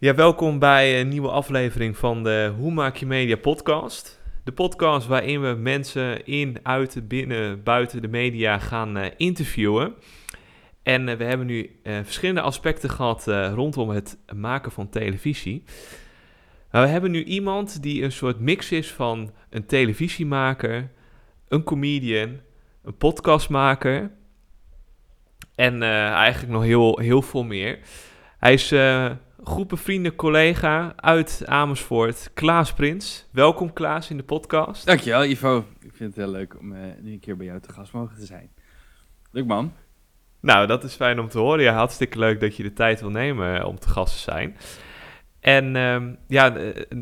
Ja, 0.00 0.14
welkom 0.14 0.58
bij 0.58 1.00
een 1.00 1.08
nieuwe 1.08 1.30
aflevering 1.30 1.96
van 1.96 2.22
de 2.22 2.52
Hoe 2.56 2.72
Maak 2.72 2.96
Je 2.96 3.06
Media 3.06 3.36
podcast. 3.36 4.20
De 4.44 4.52
podcast 4.52 5.06
waarin 5.06 5.40
we 5.40 5.48
mensen 5.48 6.24
in, 6.24 6.58
uit, 6.62 7.08
binnen, 7.08 7.62
buiten 7.62 8.02
de 8.02 8.08
media 8.08 8.58
gaan 8.58 8.98
uh, 8.98 9.06
interviewen. 9.16 9.94
En 10.82 11.08
uh, 11.08 11.16
we 11.16 11.24
hebben 11.24 11.46
nu 11.46 11.80
uh, 11.82 11.98
verschillende 12.02 12.40
aspecten 12.40 12.90
gehad 12.90 13.26
rondom 13.54 13.88
het 13.88 14.18
maken 14.34 14.72
van 14.72 14.88
televisie. 14.88 15.64
We 16.70 16.78
hebben 16.78 17.10
nu 17.10 17.24
iemand 17.24 17.82
die 17.82 18.02
een 18.02 18.12
soort 18.12 18.40
mix 18.40 18.72
is 18.72 18.92
van 18.92 19.32
een 19.50 19.66
televisiemaker, 19.66 20.90
een 21.48 21.62
comedian, 21.62 22.40
een 22.82 22.96
podcastmaker 22.96 24.10
en 25.54 25.82
eigenlijk 25.82 26.52
nog 26.52 26.62
heel, 26.62 26.98
heel 26.98 27.22
veel 27.22 27.44
meer. 27.44 27.78
Hij 28.38 28.52
is 28.52 28.72
groepen 29.44 29.78
vrienden, 29.78 30.14
collega 30.14 30.92
uit 30.96 31.42
Amersfoort, 31.46 32.30
Klaas 32.34 32.72
Prins. 32.72 33.26
Welkom 33.32 33.72
Klaas 33.72 34.10
in 34.10 34.16
de 34.16 34.22
podcast. 34.22 34.86
Dankjewel 34.86 35.24
Ivo. 35.24 35.64
Ik 35.80 35.94
vind 35.94 36.14
het 36.14 36.24
heel 36.24 36.34
leuk 36.34 36.58
om 36.58 36.72
uh, 36.72 36.78
nu 37.00 37.12
een 37.12 37.20
keer 37.20 37.36
bij 37.36 37.46
jou 37.46 37.60
te 37.60 37.72
gast 37.72 37.92
mogen 37.92 38.16
te 38.18 38.26
zijn. 38.26 38.50
Leuk 39.30 39.46
man. 39.46 39.72
Nou, 40.40 40.66
dat 40.66 40.84
is 40.84 40.94
fijn 40.94 41.20
om 41.20 41.28
te 41.28 41.38
horen. 41.38 41.62
Ja, 41.62 41.74
hartstikke 41.74 42.18
leuk 42.18 42.40
dat 42.40 42.56
je 42.56 42.62
de 42.62 42.72
tijd 42.72 43.00
wil 43.00 43.10
nemen 43.10 43.60
eh, 43.60 43.66
om 43.66 43.78
te 43.78 43.88
gast 43.88 44.14
te 44.14 44.20
zijn. 44.20 44.56
En 45.40 45.74
uh, 45.74 46.02
ja, 46.26 46.56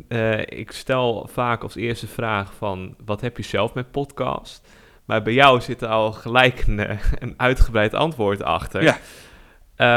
uh, 0.09 0.41
ik 0.41 0.73
stel 0.73 1.29
vaak 1.33 1.63
als 1.63 1.75
eerste 1.75 2.07
vraag 2.07 2.55
van, 2.55 2.97
wat 3.05 3.21
heb 3.21 3.37
je 3.37 3.43
zelf 3.43 3.75
met 3.75 3.91
podcast? 3.91 4.69
Maar 5.05 5.23
bij 5.23 5.33
jou 5.33 5.61
zit 5.61 5.83
er 5.83 5.89
al 5.89 6.13
gelijk 6.13 6.65
een, 6.67 6.99
een 7.19 7.35
uitgebreid 7.37 7.95
antwoord 7.95 8.43
achter. 8.43 8.83
Ja. 8.83 8.99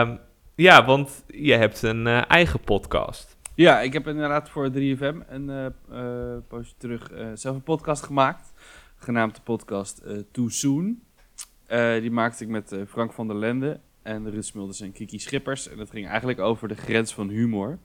Um, 0.01 0.19
ja, 0.61 0.85
want 0.85 1.23
je 1.27 1.53
hebt 1.53 1.81
een 1.81 2.05
uh, 2.05 2.29
eigen 2.29 2.59
podcast. 2.59 3.37
Ja, 3.55 3.81
ik 3.81 3.93
heb 3.93 4.07
inderdaad 4.07 4.49
voor 4.49 4.69
3FM 4.69 5.27
een 5.27 5.73
uh, 5.91 6.37
poosje 6.47 6.73
terug 6.77 7.11
zelf 7.33 7.55
een 7.55 7.63
podcast 7.63 8.03
gemaakt. 8.03 8.53
Genaamd 8.95 9.35
de 9.35 9.41
podcast 9.41 10.03
Too 10.31 10.49
Soon. 10.49 11.01
die 11.99 12.11
maakte 12.11 12.43
ik 12.43 12.49
met 12.49 12.75
Frank 12.87 13.13
van 13.13 13.27
der 13.27 13.35
Lende 13.35 13.79
en 14.01 14.29
Ruud 14.29 14.43
Smulders 14.43 14.81
en 14.81 14.91
Kiki 14.91 15.19
Schippers. 15.19 15.69
En 15.69 15.77
dat 15.77 15.89
ging 15.89 16.07
eigenlijk 16.07 16.39
over 16.39 16.67
de 16.67 16.75
grens 16.75 17.13
van 17.13 17.29
humor. 17.29 17.79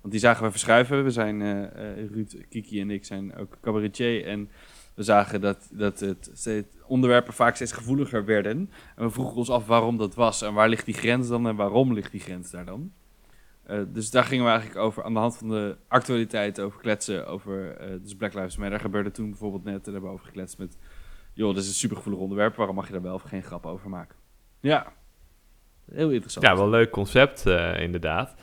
Want 0.00 0.12
die 0.12 0.20
zagen 0.20 0.44
we 0.44 0.50
verschuiven. 0.50 1.04
We 1.04 1.10
zijn, 1.10 1.70
Ruud, 2.12 2.36
Kiki 2.48 2.80
en 2.80 2.90
ik 2.90 3.04
zijn 3.04 3.36
ook 3.36 3.58
cabaretier. 3.60 4.26
En 4.26 4.50
we 5.00 5.06
zagen 5.06 5.40
dat, 5.40 5.68
dat 5.72 6.00
het, 6.00 6.30
het 6.44 6.66
onderwerpen 6.86 7.32
vaak 7.32 7.54
steeds 7.54 7.72
gevoeliger 7.72 8.24
werden. 8.24 8.70
En 8.96 9.04
we 9.04 9.10
vroegen 9.10 9.36
ons 9.36 9.50
af 9.50 9.66
waarom 9.66 9.96
dat 9.96 10.14
was 10.14 10.42
en 10.42 10.54
waar 10.54 10.68
ligt 10.68 10.84
die 10.84 10.94
grens 10.94 11.28
dan 11.28 11.48
en 11.48 11.56
waarom 11.56 11.92
ligt 11.92 12.10
die 12.10 12.20
grens 12.20 12.50
daar 12.50 12.64
dan. 12.64 12.92
Uh, 13.70 13.80
dus 13.88 14.10
daar 14.10 14.24
gingen 14.24 14.44
we 14.44 14.50
eigenlijk 14.50 14.80
over 14.80 15.04
aan 15.04 15.12
de 15.12 15.18
hand 15.18 15.36
van 15.36 15.48
de 15.48 15.76
actualiteit 15.88 16.60
over 16.60 16.80
kletsen. 16.80 17.26
Over, 17.26 17.80
uh, 17.80 18.02
dus 18.02 18.14
Black 18.14 18.34
Lives 18.34 18.56
Matter 18.56 18.80
gebeurde 18.80 19.10
toen 19.10 19.28
bijvoorbeeld 19.28 19.64
net. 19.64 19.86
En 19.86 19.92
hebben 19.92 20.10
we 20.10 20.16
over 20.16 20.26
gekletst 20.26 20.58
met, 20.58 20.76
joh, 21.32 21.54
dit 21.54 21.62
is 21.62 21.68
een 21.68 21.74
supergevoelig 21.74 22.20
onderwerp. 22.20 22.56
Waarom 22.56 22.74
mag 22.74 22.86
je 22.86 22.92
daar 22.92 23.02
wel 23.02 23.14
of 23.14 23.22
geen 23.22 23.42
grap 23.42 23.66
over 23.66 23.90
maken? 23.90 24.16
Ja, 24.60 24.92
heel 25.92 26.10
interessant. 26.10 26.46
Ja, 26.46 26.54
wel 26.54 26.64
een 26.64 26.70
leuk 26.70 26.90
concept 26.90 27.46
uh, 27.46 27.80
inderdaad. 27.80 28.34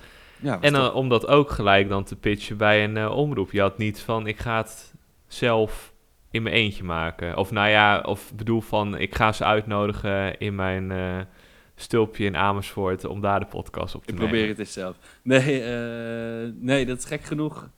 Ja, 0.42 0.62
en 0.62 0.92
om 0.92 1.10
dat 1.10 1.28
ook 1.28 1.50
gelijk 1.50 1.90
dan 1.90 2.04
te 2.04 2.16
pitchen 2.16 2.58
bij 2.58 2.84
een 2.84 3.10
omroep. 3.10 3.52
Je 3.52 3.62
had 3.62 3.78
niet 3.78 4.00
van, 4.00 4.28
ik 4.28 4.40
ga 4.40 4.58
het 4.58 4.94
zelf 5.28 5.96
in 6.32 6.44
mijn 6.44 6.56
eentje 6.56 6.84
maken. 6.84 7.38
Of 7.38 7.52
nou 7.52 7.70
ja, 7.70 8.00
of 8.00 8.34
bedoel 8.36 8.62
van 8.62 8.98
ik 8.98 9.16
ga 9.16 9.32
ze 9.32 9.44
uitnodigen 9.44 10.40
in 10.40 10.56
mijn 10.56 10.92
uh, 10.92 11.20
stulpje 11.76 12.26
in 12.26 12.36
Amersfoort 12.36 13.06
om 13.06 13.22
daar 13.22 13.40
de 13.40 13.46
podcast 13.46 13.96
op 13.96 14.06
te 14.06 14.12
nemen. 14.12 14.26
Ik 14.26 14.32
probeer 14.32 14.50
het 14.50 14.60
eens 14.60 14.74
zelf. 14.74 14.98
Nee, 15.22 15.62
uh, 15.62 16.54
nee, 16.60 16.86
dat 16.86 16.98
is 16.98 17.06
gek 17.06 17.22
genoeg 17.22 17.70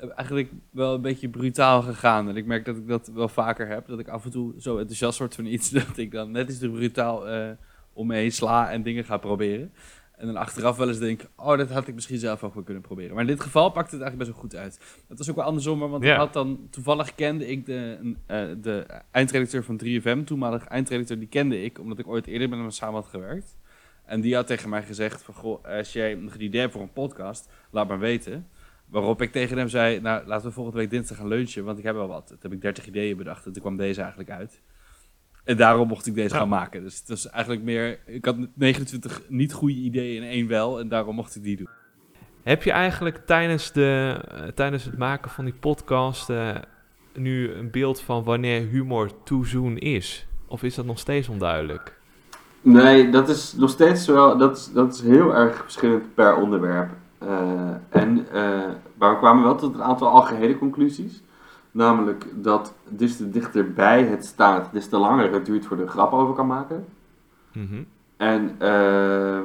eh, 0.00 0.08
eigenlijk 0.16 0.52
wel 0.70 0.94
een 0.94 1.00
beetje 1.00 1.28
brutaal 1.28 1.82
gegaan. 1.82 2.28
En 2.28 2.36
ik 2.36 2.46
merk 2.46 2.64
dat 2.64 2.76
ik 2.76 2.88
dat 2.88 3.10
wel 3.14 3.28
vaker 3.28 3.68
heb. 3.68 3.86
Dat 3.86 3.98
ik 3.98 4.08
af 4.08 4.24
en 4.24 4.30
toe 4.30 4.54
zo 4.58 4.78
enthousiast 4.78 5.18
word 5.18 5.34
van 5.34 5.46
iets 5.46 5.70
dat 5.80 5.96
ik 5.96 6.10
dan 6.10 6.30
net 6.30 6.48
iets 6.48 6.58
te 6.58 6.70
brutaal 6.70 7.32
uh, 7.32 7.50
omheen 7.92 8.32
sla 8.32 8.70
en 8.70 8.82
dingen 8.82 9.04
ga 9.04 9.16
proberen. 9.16 9.72
En 10.20 10.26
dan 10.26 10.36
achteraf 10.36 10.76
wel 10.76 10.88
eens 10.88 10.98
denk, 10.98 11.22
oh, 11.36 11.56
dat 11.56 11.70
had 11.70 11.88
ik 11.88 11.94
misschien 11.94 12.18
zelf 12.18 12.42
ook 12.42 12.54
wel 12.54 12.62
kunnen 12.62 12.82
proberen. 12.82 13.12
Maar 13.12 13.20
in 13.20 13.30
dit 13.30 13.40
geval 13.40 13.70
pakte 13.70 13.94
het 13.94 14.02
eigenlijk 14.02 14.18
best 14.18 14.30
wel 14.30 14.40
goed 14.40 14.56
uit. 14.56 15.04
Dat 15.08 15.18
was 15.18 15.30
ook 15.30 15.36
wel 15.36 15.44
andersom, 15.44 15.78
want 15.78 16.04
ik 16.04 16.10
had 16.10 16.32
dan, 16.32 16.66
toevallig 16.70 17.14
kende 17.14 17.48
ik 17.48 17.66
de, 17.66 17.98
uh, 18.02 18.44
de 18.62 18.86
eindredacteur 19.10 19.64
van 19.64 19.80
3FM, 19.84 20.24
toenmalig 20.24 20.66
eindredacteur, 20.66 21.18
die 21.18 21.28
kende 21.28 21.62
ik, 21.62 21.78
omdat 21.78 21.98
ik 21.98 22.08
ooit 22.08 22.26
eerder 22.26 22.48
met 22.48 22.58
hem 22.58 22.70
samen 22.70 22.94
had 22.94 23.06
gewerkt. 23.06 23.56
En 24.04 24.20
die 24.20 24.34
had 24.34 24.46
tegen 24.46 24.68
mij 24.68 24.82
gezegd 24.82 25.22
van, 25.22 25.34
goh, 25.34 25.64
als 25.64 25.92
jij 25.92 26.12
een 26.12 26.30
idee 26.38 26.60
hebt 26.60 26.72
voor 26.72 26.82
een 26.82 26.92
podcast, 26.92 27.48
laat 27.70 27.88
maar 27.88 27.98
weten. 27.98 28.48
Waarop 28.86 29.22
ik 29.22 29.32
tegen 29.32 29.58
hem 29.58 29.68
zei, 29.68 30.00
nou, 30.00 30.26
laten 30.26 30.46
we 30.46 30.52
volgende 30.52 30.78
week 30.78 30.90
dinsdag 30.90 31.16
gaan 31.16 31.28
lunchen, 31.28 31.64
want 31.64 31.78
ik 31.78 31.84
heb 31.84 31.94
wel 31.94 32.08
wat. 32.08 32.26
Toen 32.26 32.38
heb 32.40 32.52
ik 32.52 32.60
30 32.60 32.86
ideeën 32.86 33.16
bedacht 33.16 33.46
en 33.46 33.52
toen 33.52 33.62
kwam 33.62 33.76
deze 33.76 34.00
eigenlijk 34.00 34.30
uit. 34.30 34.60
En 35.44 35.56
daarom 35.56 35.88
mocht 35.88 36.06
ik 36.06 36.14
deze 36.14 36.34
gaan 36.34 36.48
maken. 36.48 36.82
Dus 36.82 36.98
het 36.98 37.08
was 37.08 37.30
eigenlijk 37.30 37.64
meer. 37.64 37.98
Ik 38.06 38.24
had 38.24 38.36
29 38.54 39.22
niet 39.28 39.52
goede 39.52 39.74
ideeën 39.74 40.22
en 40.22 40.28
één 40.28 40.48
wel. 40.48 40.80
En 40.80 40.88
daarom 40.88 41.14
mocht 41.14 41.36
ik 41.36 41.42
die 41.42 41.56
doen. 41.56 41.68
Heb 42.42 42.62
je 42.62 42.72
eigenlijk 42.72 43.26
tijdens, 43.26 43.72
de, 43.72 44.20
uh, 44.34 44.42
tijdens 44.54 44.84
het 44.84 44.98
maken 44.98 45.30
van 45.30 45.44
die 45.44 45.54
podcast 45.54 46.30
uh, 46.30 46.56
nu 47.14 47.52
een 47.52 47.70
beeld 47.70 48.00
van 48.00 48.24
wanneer 48.24 48.60
humor 48.60 49.10
toezoen 49.24 49.78
is? 49.78 50.26
Of 50.46 50.62
is 50.62 50.74
dat 50.74 50.84
nog 50.84 50.98
steeds 50.98 51.28
onduidelijk? 51.28 51.98
Nee, 52.62 53.10
dat 53.10 53.28
is 53.28 53.54
nog 53.56 53.70
steeds 53.70 54.06
wel. 54.06 54.36
Dat 54.36 54.56
is, 54.56 54.72
dat 54.72 54.94
is 54.94 55.00
heel 55.00 55.34
erg 55.34 55.62
verschillend 55.62 56.14
per 56.14 56.36
onderwerp. 56.36 56.90
Uh, 57.22 57.30
en, 57.90 58.26
maar 58.98 59.10
we 59.10 59.18
kwamen 59.18 59.44
wel 59.44 59.56
tot 59.56 59.74
een 59.74 59.82
aantal 59.82 60.08
algehele 60.08 60.58
conclusies. 60.58 61.22
Namelijk 61.70 62.26
dat 62.34 62.74
des 62.88 63.16
te 63.16 63.30
dichterbij 63.30 64.04
het 64.04 64.24
staat, 64.24 64.72
des 64.72 64.88
te 64.88 64.98
langer 64.98 65.32
het 65.32 65.46
duurt 65.46 65.66
voor 65.66 65.76
de 65.76 65.88
grap 65.88 66.12
over 66.12 66.34
kan 66.34 66.46
maken. 66.46 66.86
Mm 67.52 67.66
-hmm. 67.66 67.86
En 68.16 68.56
uh, 68.62 69.40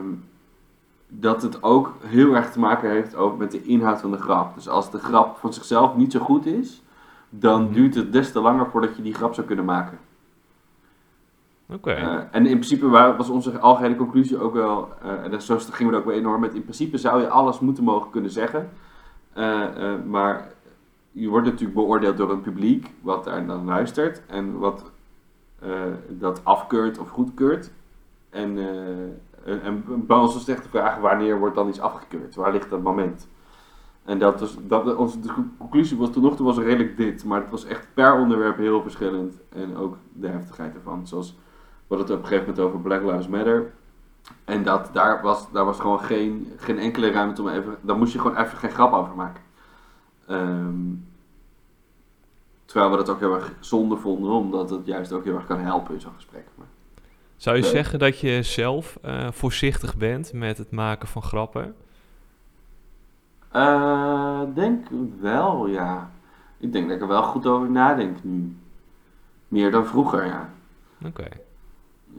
dat 1.07 1.41
het 1.41 1.63
ook 1.63 1.93
heel 2.05 2.35
erg 2.35 2.51
te 2.51 2.59
maken 2.59 2.89
heeft 2.89 3.15
ook 3.15 3.37
met 3.37 3.51
de 3.51 3.63
inhoud 3.63 4.01
van 4.01 4.11
de 4.11 4.17
grap. 4.17 4.55
Dus 4.55 4.69
als 4.69 4.91
de 4.91 4.97
grap 4.97 5.37
van 5.37 5.53
zichzelf 5.53 5.95
niet 5.95 6.11
zo 6.11 6.19
goed 6.19 6.45
is, 6.45 6.83
dan 7.29 7.59
mm 7.59 7.65
-hmm. 7.65 7.75
duurt 7.75 7.95
het 7.95 8.13
des 8.13 8.31
te 8.31 8.39
langer 8.39 8.69
voordat 8.69 8.95
je 8.95 9.01
die 9.01 9.13
grap 9.13 9.33
zou 9.33 9.47
kunnen 9.47 9.65
maken. 9.65 9.97
Oké. 11.69 11.89
Okay. 11.89 12.01
Uh, 12.01 12.21
en 12.31 12.45
in 12.45 12.57
principe 12.57 12.87
was 12.89 13.29
onze 13.29 13.59
algehele 13.59 13.95
conclusie 13.95 14.39
ook 14.39 14.53
wel, 14.53 14.89
uh, 15.03 15.33
en 15.33 15.41
zo 15.41 15.57
gingen 15.57 15.91
we 15.91 15.97
er 15.97 16.03
ook 16.03 16.09
wel 16.09 16.19
enorm 16.19 16.41
met, 16.41 16.53
in 16.53 16.63
principe 16.63 16.97
zou 16.97 17.21
je 17.21 17.29
alles 17.29 17.59
moeten 17.59 17.83
mogen 17.83 18.09
kunnen 18.09 18.31
zeggen. 18.31 18.69
Uh, 19.37 19.63
maar 20.07 20.47
je 21.15 21.29
wordt 21.29 21.45
natuurlijk 21.45 21.73
beoordeeld 21.73 22.17
door 22.17 22.31
een 22.31 22.41
publiek 22.41 22.93
wat 23.01 23.23
daar 23.23 23.45
dan 23.45 23.65
luistert 23.65 24.21
en 24.25 24.57
wat 24.57 24.91
uh, 25.63 25.69
dat 26.09 26.41
afkeurt 26.43 26.97
of 26.97 27.09
goedkeurt. 27.09 27.71
En, 28.29 28.57
uh, 28.57 29.65
en 29.65 29.83
bij 30.07 30.17
ons 30.17 30.35
is 30.35 30.47
echt 30.47 30.63
de 30.63 30.69
vraag 30.69 30.97
wanneer 30.97 31.39
wordt 31.39 31.55
dan 31.55 31.67
iets 31.67 31.79
afgekeurd? 31.79 32.35
Waar 32.35 32.51
ligt 32.51 32.69
dat 32.69 32.81
moment? 32.81 33.27
En 34.03 34.19
dat 34.19 34.39
was, 34.39 34.57
dat, 34.61 34.95
onze 34.95 35.17
conclusie 35.57 35.97
was 35.97 36.11
tot 36.11 36.23
nog 36.23 36.35
toe 36.35 36.45
was 36.45 36.57
redelijk 36.57 36.97
dit, 36.97 37.25
maar 37.25 37.41
het 37.41 37.49
was 37.49 37.65
echt 37.65 37.87
per 37.93 38.15
onderwerp 38.15 38.57
heel 38.57 38.81
verschillend. 38.81 39.37
En 39.49 39.77
ook 39.77 39.97
de 40.13 40.27
heftigheid 40.27 40.75
ervan. 40.75 41.07
Zoals 41.07 41.35
hadden 41.87 42.07
het 42.07 42.15
op 42.15 42.21
een 42.21 42.27
gegeven 42.27 42.49
moment 42.49 42.67
over 42.67 42.79
Black 42.79 43.03
Lives 43.03 43.27
Matter. 43.27 43.71
En 44.45 44.63
dat, 44.63 44.89
daar, 44.93 45.21
was, 45.21 45.51
daar 45.51 45.65
was 45.65 45.79
gewoon 45.79 45.99
geen, 45.99 46.51
geen 46.57 46.79
enkele 46.79 47.11
ruimte 47.11 47.41
om 47.41 47.47
even. 47.47 47.77
Daar 47.81 47.97
moest 47.97 48.13
je 48.13 48.19
gewoon 48.19 48.37
even 48.37 48.57
geen 48.57 48.71
grap 48.71 48.93
over 48.93 49.15
maken. 49.15 49.41
Um, 50.29 51.07
terwijl 52.65 52.91
we 52.91 52.97
dat 52.97 53.09
ook 53.09 53.19
heel 53.19 53.33
erg 53.33 53.53
zonde 53.59 53.97
vonden, 53.97 54.31
omdat 54.31 54.69
het 54.69 54.85
juist 54.85 55.11
ook 55.11 55.23
heel 55.23 55.35
erg 55.35 55.45
kan 55.45 55.59
helpen 55.59 55.93
in 55.93 56.01
zo'n 56.01 56.15
gesprek. 56.15 56.45
Maar, 56.55 56.67
Zou 57.35 57.55
je 57.55 57.61
nee. 57.61 57.71
zeggen 57.71 57.99
dat 57.99 58.19
je 58.19 58.43
zelf 58.43 58.99
uh, 59.05 59.31
voorzichtig 59.31 59.97
bent 59.97 60.33
met 60.33 60.57
het 60.57 60.71
maken 60.71 61.07
van 61.07 61.21
grappen? 61.21 61.75
Uh, 63.55 64.41
denk 64.53 64.87
wel, 65.19 65.67
ja. 65.67 66.11
Ik 66.57 66.71
denk 66.71 66.87
dat 66.87 66.95
ik 66.95 67.01
er 67.01 67.07
wel 67.07 67.23
goed 67.23 67.45
over 67.45 67.69
nadenk 67.69 68.23
nu. 68.23 68.57
Meer 69.47 69.71
dan 69.71 69.85
vroeger, 69.85 70.25
ja. 70.25 70.53
Oké. 70.97 71.07
Okay. 71.07 71.31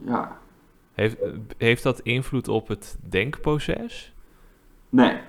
Ja. 0.05 0.37
Heeft, 0.93 1.17
heeft 1.57 1.83
dat 1.83 1.99
invloed 1.99 2.47
op 2.47 2.67
het 2.67 2.97
denkproces? 3.01 4.13
Nee. 4.89 5.19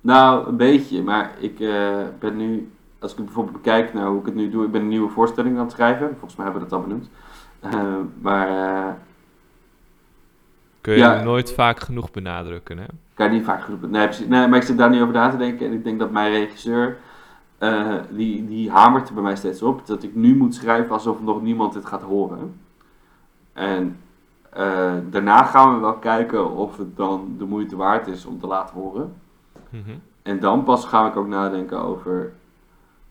Nou, 0.00 0.48
een 0.48 0.56
beetje. 0.56 1.02
Maar 1.02 1.34
ik 1.38 1.60
uh, 1.60 1.96
ben 2.18 2.36
nu, 2.36 2.72
als 2.98 3.12
ik 3.12 3.24
bijvoorbeeld 3.24 3.56
bekijk 3.56 3.94
naar 3.94 4.06
hoe 4.06 4.20
ik 4.20 4.26
het 4.26 4.34
nu 4.34 4.50
doe, 4.50 4.64
ik 4.64 4.72
ben 4.72 4.80
een 4.80 4.88
nieuwe 4.88 5.10
voorstelling 5.10 5.56
aan 5.56 5.62
het 5.62 5.72
schrijven. 5.72 6.08
Volgens 6.08 6.36
mij 6.36 6.44
hebben 6.44 6.62
we 6.62 6.68
dat 6.68 6.78
al 6.78 6.86
benoemd. 6.86 7.10
Uh, 7.64 7.96
maar. 8.20 8.48
Uh, 8.48 8.92
Kun 10.80 10.92
je 10.92 10.98
ja, 10.98 11.22
nooit 11.22 11.52
vaak 11.52 11.80
genoeg 11.80 12.10
benadrukken, 12.10 12.78
hè? 12.78 12.84
Kan 13.14 13.26
je 13.26 13.32
niet 13.32 13.44
vaak 13.44 13.62
genoeg 13.62 13.80
nee, 13.80 14.04
precies, 14.04 14.26
nee, 14.26 14.48
maar 14.48 14.58
ik 14.58 14.64
zit 14.64 14.78
daar 14.78 14.90
niet 14.90 15.00
over 15.00 15.14
na 15.14 15.30
te 15.30 15.36
denken. 15.36 15.66
En 15.66 15.72
ik 15.72 15.84
denk 15.84 15.98
dat 15.98 16.10
mijn 16.10 16.32
regisseur, 16.32 16.96
die, 18.10 18.46
die 18.46 18.70
hamert 18.70 19.08
er 19.08 19.14
bij 19.14 19.22
mij 19.22 19.36
steeds 19.36 19.62
op. 19.62 19.86
Dat 19.86 20.02
ik 20.02 20.14
nu 20.14 20.36
moet 20.36 20.54
schrijven 20.54 20.90
alsof 20.90 21.22
nog 21.22 21.42
niemand 21.42 21.72
dit 21.72 21.86
gaat 21.86 22.02
horen. 22.02 22.60
En 23.52 23.96
daarna 25.10 25.42
gaan 25.42 25.74
we 25.74 25.80
wel 25.80 25.94
kijken 25.94 26.50
of 26.50 26.76
het 26.76 26.96
dan 26.96 27.34
de 27.38 27.44
moeite 27.44 27.76
waard 27.76 28.06
is 28.06 28.26
om 28.26 28.40
te 28.40 28.46
laten 28.46 28.74
horen. 28.74 29.14
Mhm. 29.70 29.90
En 30.22 30.40
dan 30.40 30.64
pas 30.64 30.84
ga 30.84 31.08
ik 31.08 31.16
ook 31.16 31.26
nadenken 31.26 31.82
over, 31.82 32.32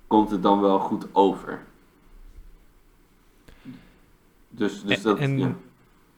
komt 0.07 0.31
het 0.31 0.43
dan 0.43 0.61
wel 0.61 0.79
goed 0.79 1.07
over? 1.11 1.59
Dus, 4.49 4.83
dus 4.83 4.97
En- 4.97 5.03
dat, 5.03 5.17
en- 5.17 5.37
ja. 5.39 5.53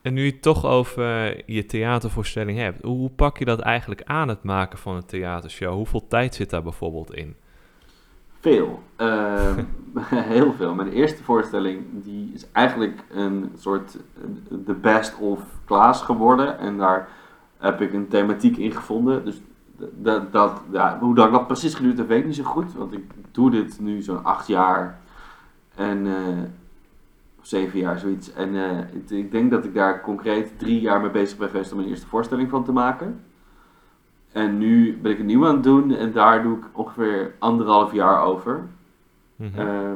En 0.01 0.13
nu 0.13 0.25
je 0.25 0.31
het 0.31 0.41
toch 0.41 0.65
over 0.65 1.03
je 1.51 1.65
theatervoorstelling 1.65 2.57
hebt, 2.57 2.81
hoe 2.83 3.09
pak 3.09 3.38
je 3.38 3.45
dat 3.45 3.59
eigenlijk 3.59 4.01
aan 4.03 4.27
het 4.27 4.43
maken 4.43 4.77
van 4.77 4.95
een 4.95 5.05
theatershow? 5.05 5.73
Hoeveel 5.73 6.07
tijd 6.07 6.35
zit 6.35 6.49
daar 6.49 6.63
bijvoorbeeld 6.63 7.13
in? 7.13 7.35
Veel. 8.39 8.83
Ehm, 8.95 9.63
heel 10.35 10.53
veel. 10.53 10.73
Mijn 10.75 10.91
eerste 10.91 11.23
voorstelling 11.23 11.85
die 11.91 12.31
is 12.33 12.45
eigenlijk 12.51 13.03
een 13.09 13.51
soort 13.57 13.97
the 14.65 14.73
best 14.73 15.17
of 15.19 15.39
class 15.65 16.01
geworden. 16.01 16.59
En 16.59 16.77
daar 16.77 17.09
heb 17.57 17.81
ik 17.81 17.94
een 17.94 18.07
thematiek 18.07 18.57
in 18.57 18.71
gevonden. 18.71 19.25
Dus 19.25 19.41
dat, 19.92 20.31
dat, 20.31 20.62
ja, 20.72 20.98
hoe 21.00 21.16
dat, 21.16 21.31
dat 21.31 21.48
precies 21.48 21.74
geduurd 21.74 21.98
heeft, 21.98 22.10
weet 22.10 22.19
ik 22.19 22.25
niet 22.25 22.36
zo 22.36 22.44
goed. 22.44 22.74
Want 22.74 22.94
ik 22.94 23.04
doe 23.31 23.51
dit 23.51 23.80
nu 23.80 24.01
zo'n 24.01 24.24
acht 24.24 24.48
jaar. 24.48 25.00
En, 25.75 26.07
eh, 26.07 26.44
of 27.39 27.45
zeven 27.45 27.80
jaar, 27.80 28.00
zoiets. 28.00 28.33
En 28.33 28.56
eh, 28.56 28.80
ik, 28.80 29.10
ik 29.10 29.31
denk 29.31 29.51
dat 29.51 29.66
ik 29.66 29.74
daar 29.74 30.01
concreet 30.01 30.60
drie 30.60 30.81
jaar 30.81 31.01
mee 31.01 31.10
bezig 31.10 31.38
ben 31.38 31.50
geweest 31.50 31.72
om 31.72 31.78
mijn 31.78 31.89
eerste 31.89 32.07
voorstelling 32.07 32.50
van 32.50 32.63
te 32.63 32.72
maken. 32.72 33.24
En 34.31 34.57
nu 34.57 34.98
ben 35.01 35.12
ik 35.12 35.19
een 35.19 35.25
nieuwe 35.25 35.48
aan 35.48 35.54
het 35.54 35.63
doen 35.63 35.95
en 35.95 36.12
daar 36.12 36.44
doe 36.44 36.57
ik 36.57 36.63
ongeveer 36.72 37.33
anderhalf 37.39 37.94
jaar 37.94 38.22
over. 38.24 38.68
Mhm. 39.36 39.60
Eh, 39.60 39.92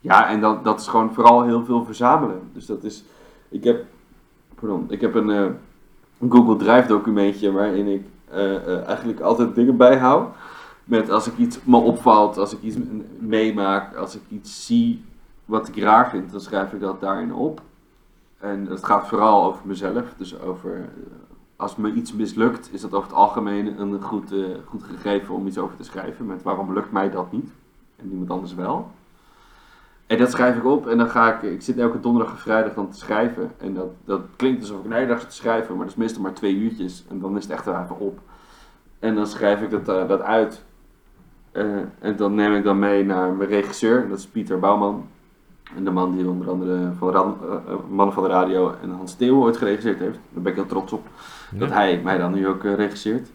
ja, 0.00 0.28
en 0.28 0.40
dat, 0.40 0.64
dat 0.64 0.80
is 0.80 0.86
gewoon 0.86 1.14
vooral 1.14 1.42
heel 1.44 1.64
veel 1.64 1.84
verzamelen. 1.84 2.40
Dus 2.52 2.66
dat 2.66 2.84
is, 2.84 3.04
ik 3.48 3.64
heb, 3.64 3.84
pardon, 4.54 4.86
ik 4.88 5.00
heb 5.00 5.14
een, 5.14 5.28
een 5.28 6.30
Google 6.30 6.56
Drive 6.56 6.86
documentje 6.86 7.52
waarin 7.52 7.86
ik 7.86 8.02
eigenlijk 8.86 9.20
altijd 9.20 9.54
dingen 9.54 9.76
bijhoud. 9.76 10.34
Met 10.84 11.10
als 11.10 11.26
ik 11.26 11.36
iets 11.36 11.58
me 11.64 11.76
opvalt, 11.76 12.38
als 12.38 12.52
ik 12.52 12.62
iets 12.62 12.76
meemaak, 13.18 13.96
als 13.96 14.14
ik 14.14 14.22
iets 14.28 14.66
zie 14.66 15.04
wat 15.44 15.68
ik 15.68 15.78
raar 15.78 16.10
vind, 16.10 16.30
dan 16.30 16.40
schrijf 16.40 16.72
ik 16.72 16.80
dat 16.80 17.00
daarin 17.00 17.34
op. 17.34 17.60
En 18.38 18.66
het 18.66 18.84
gaat 18.84 19.08
vooral 19.08 19.44
over 19.44 19.66
mezelf. 19.66 20.14
Dus 20.16 20.40
over, 20.40 20.74
eh, 20.74 20.84
als 21.56 21.76
me 21.76 21.92
iets 21.92 22.12
mislukt, 22.12 22.72
is 22.72 22.80
dat 22.80 22.92
over 22.92 23.08
het 23.08 23.16
algemeen 23.16 23.80
een 23.80 24.02
goed, 24.02 24.32
eh, 24.32 24.38
goed 24.64 24.82
gegeven 24.82 25.34
om 25.34 25.46
iets 25.46 25.58
over 25.58 25.76
te 25.76 25.84
schrijven. 25.84 26.26
Met 26.26 26.42
waarom 26.42 26.72
lukt 26.72 26.92
mij 26.92 27.10
dat 27.10 27.32
niet 27.32 27.50
en 27.96 28.10
iemand 28.10 28.30
anders 28.30 28.54
wel. 28.54 28.90
En 30.10 30.18
dat 30.18 30.30
schrijf 30.30 30.56
ik 30.56 30.64
op 30.64 30.86
en 30.86 30.98
dan 30.98 31.10
ga 31.10 31.34
ik, 31.34 31.42
ik 31.42 31.62
zit 31.62 31.78
elke 31.78 32.00
donderdag 32.00 32.32
en 32.32 32.38
vrijdag 32.38 32.74
dan 32.74 32.90
te 32.90 32.98
schrijven. 32.98 33.52
En 33.58 33.74
dat, 33.74 33.86
dat 34.04 34.20
klinkt 34.36 34.60
alsof 34.60 34.78
ik 34.78 34.84
een 34.84 34.92
hele 34.92 35.06
dag 35.06 35.20
zit 35.20 35.28
te 35.28 35.36
schrijven, 35.36 35.76
maar 35.76 35.84
dat 35.84 35.94
is 35.94 36.00
meestal 36.00 36.22
maar 36.22 36.32
twee 36.32 36.54
uurtjes. 36.54 37.04
En 37.08 37.20
dan 37.20 37.36
is 37.36 37.42
het 37.42 37.52
echt 37.52 37.66
even 37.66 37.98
op. 37.98 38.18
En 38.98 39.14
dan 39.14 39.26
schrijf 39.26 39.60
ik 39.60 39.70
dat, 39.70 39.88
eh, 39.88 40.08
dat 40.08 40.20
uit. 40.20 40.62
Eh, 41.52 41.64
en 41.98 42.16
dan 42.16 42.34
neem 42.34 42.54
ik 42.54 42.64
dan 42.64 42.78
mee 42.78 43.04
naar 43.04 43.32
mijn 43.32 43.48
regisseur, 43.48 44.08
dat 44.08 44.18
is 44.18 44.26
Pieter 44.26 44.58
Bouwman. 44.58 45.06
En 45.76 45.84
de 45.84 45.90
man 45.90 46.16
die 46.16 46.28
onder 46.28 46.50
andere 46.50 46.92
van 46.98 47.10
Ran, 47.10 47.36
Mannen 47.88 48.14
van 48.14 48.22
de 48.22 48.28
Radio 48.28 48.74
en 48.82 48.90
Hans 48.90 49.14
Theo 49.14 49.42
ooit 49.42 49.56
geregisseerd 49.56 49.98
heeft. 49.98 50.18
Daar 50.30 50.42
ben 50.42 50.52
ik 50.52 50.58
heel 50.58 50.66
trots 50.66 50.92
op 50.92 51.06
dat 51.50 51.70
hij 51.70 52.00
mij 52.04 52.18
dan 52.18 52.32
nu 52.32 52.48
ook 52.48 52.62
regisseert. 52.62 53.28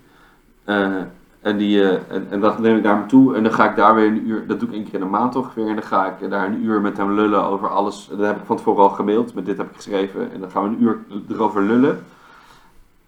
En, 1.45 1.57
die, 1.57 1.81
eh, 1.81 2.15
en, 2.15 2.27
en 2.29 2.39
dat 2.39 2.59
neem 2.59 2.77
ik 2.77 2.83
naar 2.83 2.97
hem 2.97 3.07
toe 3.07 3.35
en 3.35 3.43
dan 3.43 3.53
ga 3.53 3.69
ik 3.69 3.75
daar 3.75 3.95
weer 3.95 4.07
een 4.07 4.27
uur, 4.27 4.47
dat 4.47 4.59
doe 4.59 4.69
ik 4.69 4.75
één 4.75 4.83
keer 4.83 4.93
in 4.93 4.99
de 4.99 5.05
maand 5.05 5.35
ongeveer, 5.35 5.67
en 5.67 5.73
dan 5.75 5.83
ga 5.83 6.05
ik 6.05 6.29
daar 6.29 6.45
een 6.45 6.63
uur 6.63 6.81
met 6.81 6.97
hem 6.97 7.11
lullen 7.11 7.43
over 7.43 7.69
alles. 7.69 8.07
Dat 8.09 8.25
heb 8.25 8.37
ik 8.37 8.45
van 8.45 8.57
tevoren 8.57 8.83
al 8.83 8.89
gemaild, 8.89 9.33
met 9.33 9.45
dit 9.45 9.57
heb 9.57 9.69
ik 9.69 9.75
geschreven 9.75 10.31
en 10.31 10.39
dan 10.39 10.51
gaan 10.51 10.63
we 10.63 10.69
een 10.69 10.81
uur 10.81 10.99
erover 11.29 11.61
lullen. 11.61 12.03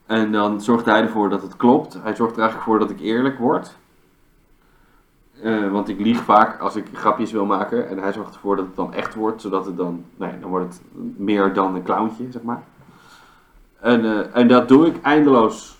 En 0.05 0.31
dan 0.31 0.61
zorgt 0.61 0.85
hij 0.85 1.01
ervoor 1.01 1.29
dat 1.29 1.41
het 1.41 1.55
klopt. 1.55 1.97
Hij 2.03 2.15
zorgt 2.15 2.33
er 2.33 2.41
eigenlijk 2.41 2.69
voor 2.69 2.79
dat 2.79 2.89
ik 2.89 2.99
eerlijk 2.99 3.39
word. 3.39 3.75
Eh, 5.41 5.71
want 5.71 5.89
ik 5.89 5.99
lieg 5.99 6.23
vaak 6.23 6.59
als 6.59 6.75
ik 6.75 6.85
grapjes 6.93 7.31
wil 7.31 7.45
maken. 7.45 7.89
En 7.89 7.97
hij 7.97 8.13
zorgt 8.13 8.33
ervoor 8.33 8.55
dat 8.55 8.65
het 8.65 8.75
dan 8.75 8.93
echt 8.93 9.15
wordt. 9.15 9.41
Zodat 9.41 9.65
het 9.65 9.77
dan, 9.77 10.03
nee, 10.15 10.39
dan 10.39 10.49
wordt 10.49 10.65
het 10.65 10.81
meer 11.17 11.53
dan 11.53 11.75
een 11.75 11.83
clowntje, 11.83 12.31
zeg 12.31 12.41
maar. 12.41 12.63
En, 13.79 14.05
eh, 14.05 14.35
en 14.39 14.47
dat 14.47 14.67
doe 14.67 14.87
ik 14.87 15.01
eindeloos 15.01 15.76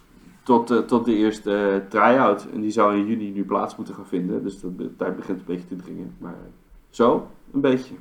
tot, 0.48 0.72
eh, 0.72 0.78
tot 0.78 1.06
de 1.06 1.16
eerste 1.16 1.56
eh, 1.56 1.90
try-out. 1.90 2.48
En 2.54 2.62
die 2.62 2.72
zou 2.72 2.96
in 2.98 3.06
juni 3.08 3.32
nu 3.32 3.46
plaats 3.46 3.76
moeten 3.76 3.96
gaan 3.96 4.08
vinden. 4.08 4.44
Dus 4.44 4.60
dat, 4.60 4.78
de 4.78 4.96
tijd 4.96 5.16
begint 5.16 5.40
een 5.40 5.46
beetje 5.46 5.68
te 5.68 5.76
dringen. 5.76 6.16
Maar 6.18 6.34
eh, 6.34 6.50
zo, 6.90 7.32
een 7.54 7.62
beetje. 7.62 7.94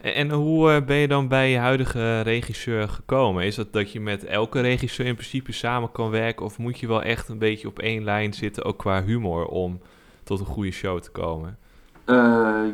En, 0.00 0.14
en 0.14 0.30
hoe 0.30 0.82
ben 0.82 0.96
je 0.96 1.08
dan 1.08 1.28
bij 1.28 1.50
je 1.50 1.58
huidige 1.58 2.20
regisseur 2.20 2.88
gekomen? 2.88 3.44
Is 3.44 3.54
dat 3.54 3.72
dat 3.72 3.92
je 3.92 4.00
met 4.00 4.24
elke 4.24 4.60
regisseur 4.60 5.06
in 5.06 5.14
principe 5.14 5.52
samen 5.52 5.92
kan 5.92 6.10
werken? 6.10 6.44
Of 6.44 6.58
moet 6.58 6.78
je 6.78 6.86
wel 6.86 7.02
echt 7.02 7.28
een 7.28 7.38
beetje 7.38 7.68
op 7.68 7.78
één 7.78 8.04
lijn 8.04 8.32
zitten, 8.32 8.64
ook 8.64 8.78
qua 8.78 9.02
humor, 9.02 9.46
om 9.46 9.80
tot 10.22 10.40
een 10.40 10.46
goede 10.46 10.70
show 10.70 11.00
te 11.00 11.10
komen? 11.10 11.58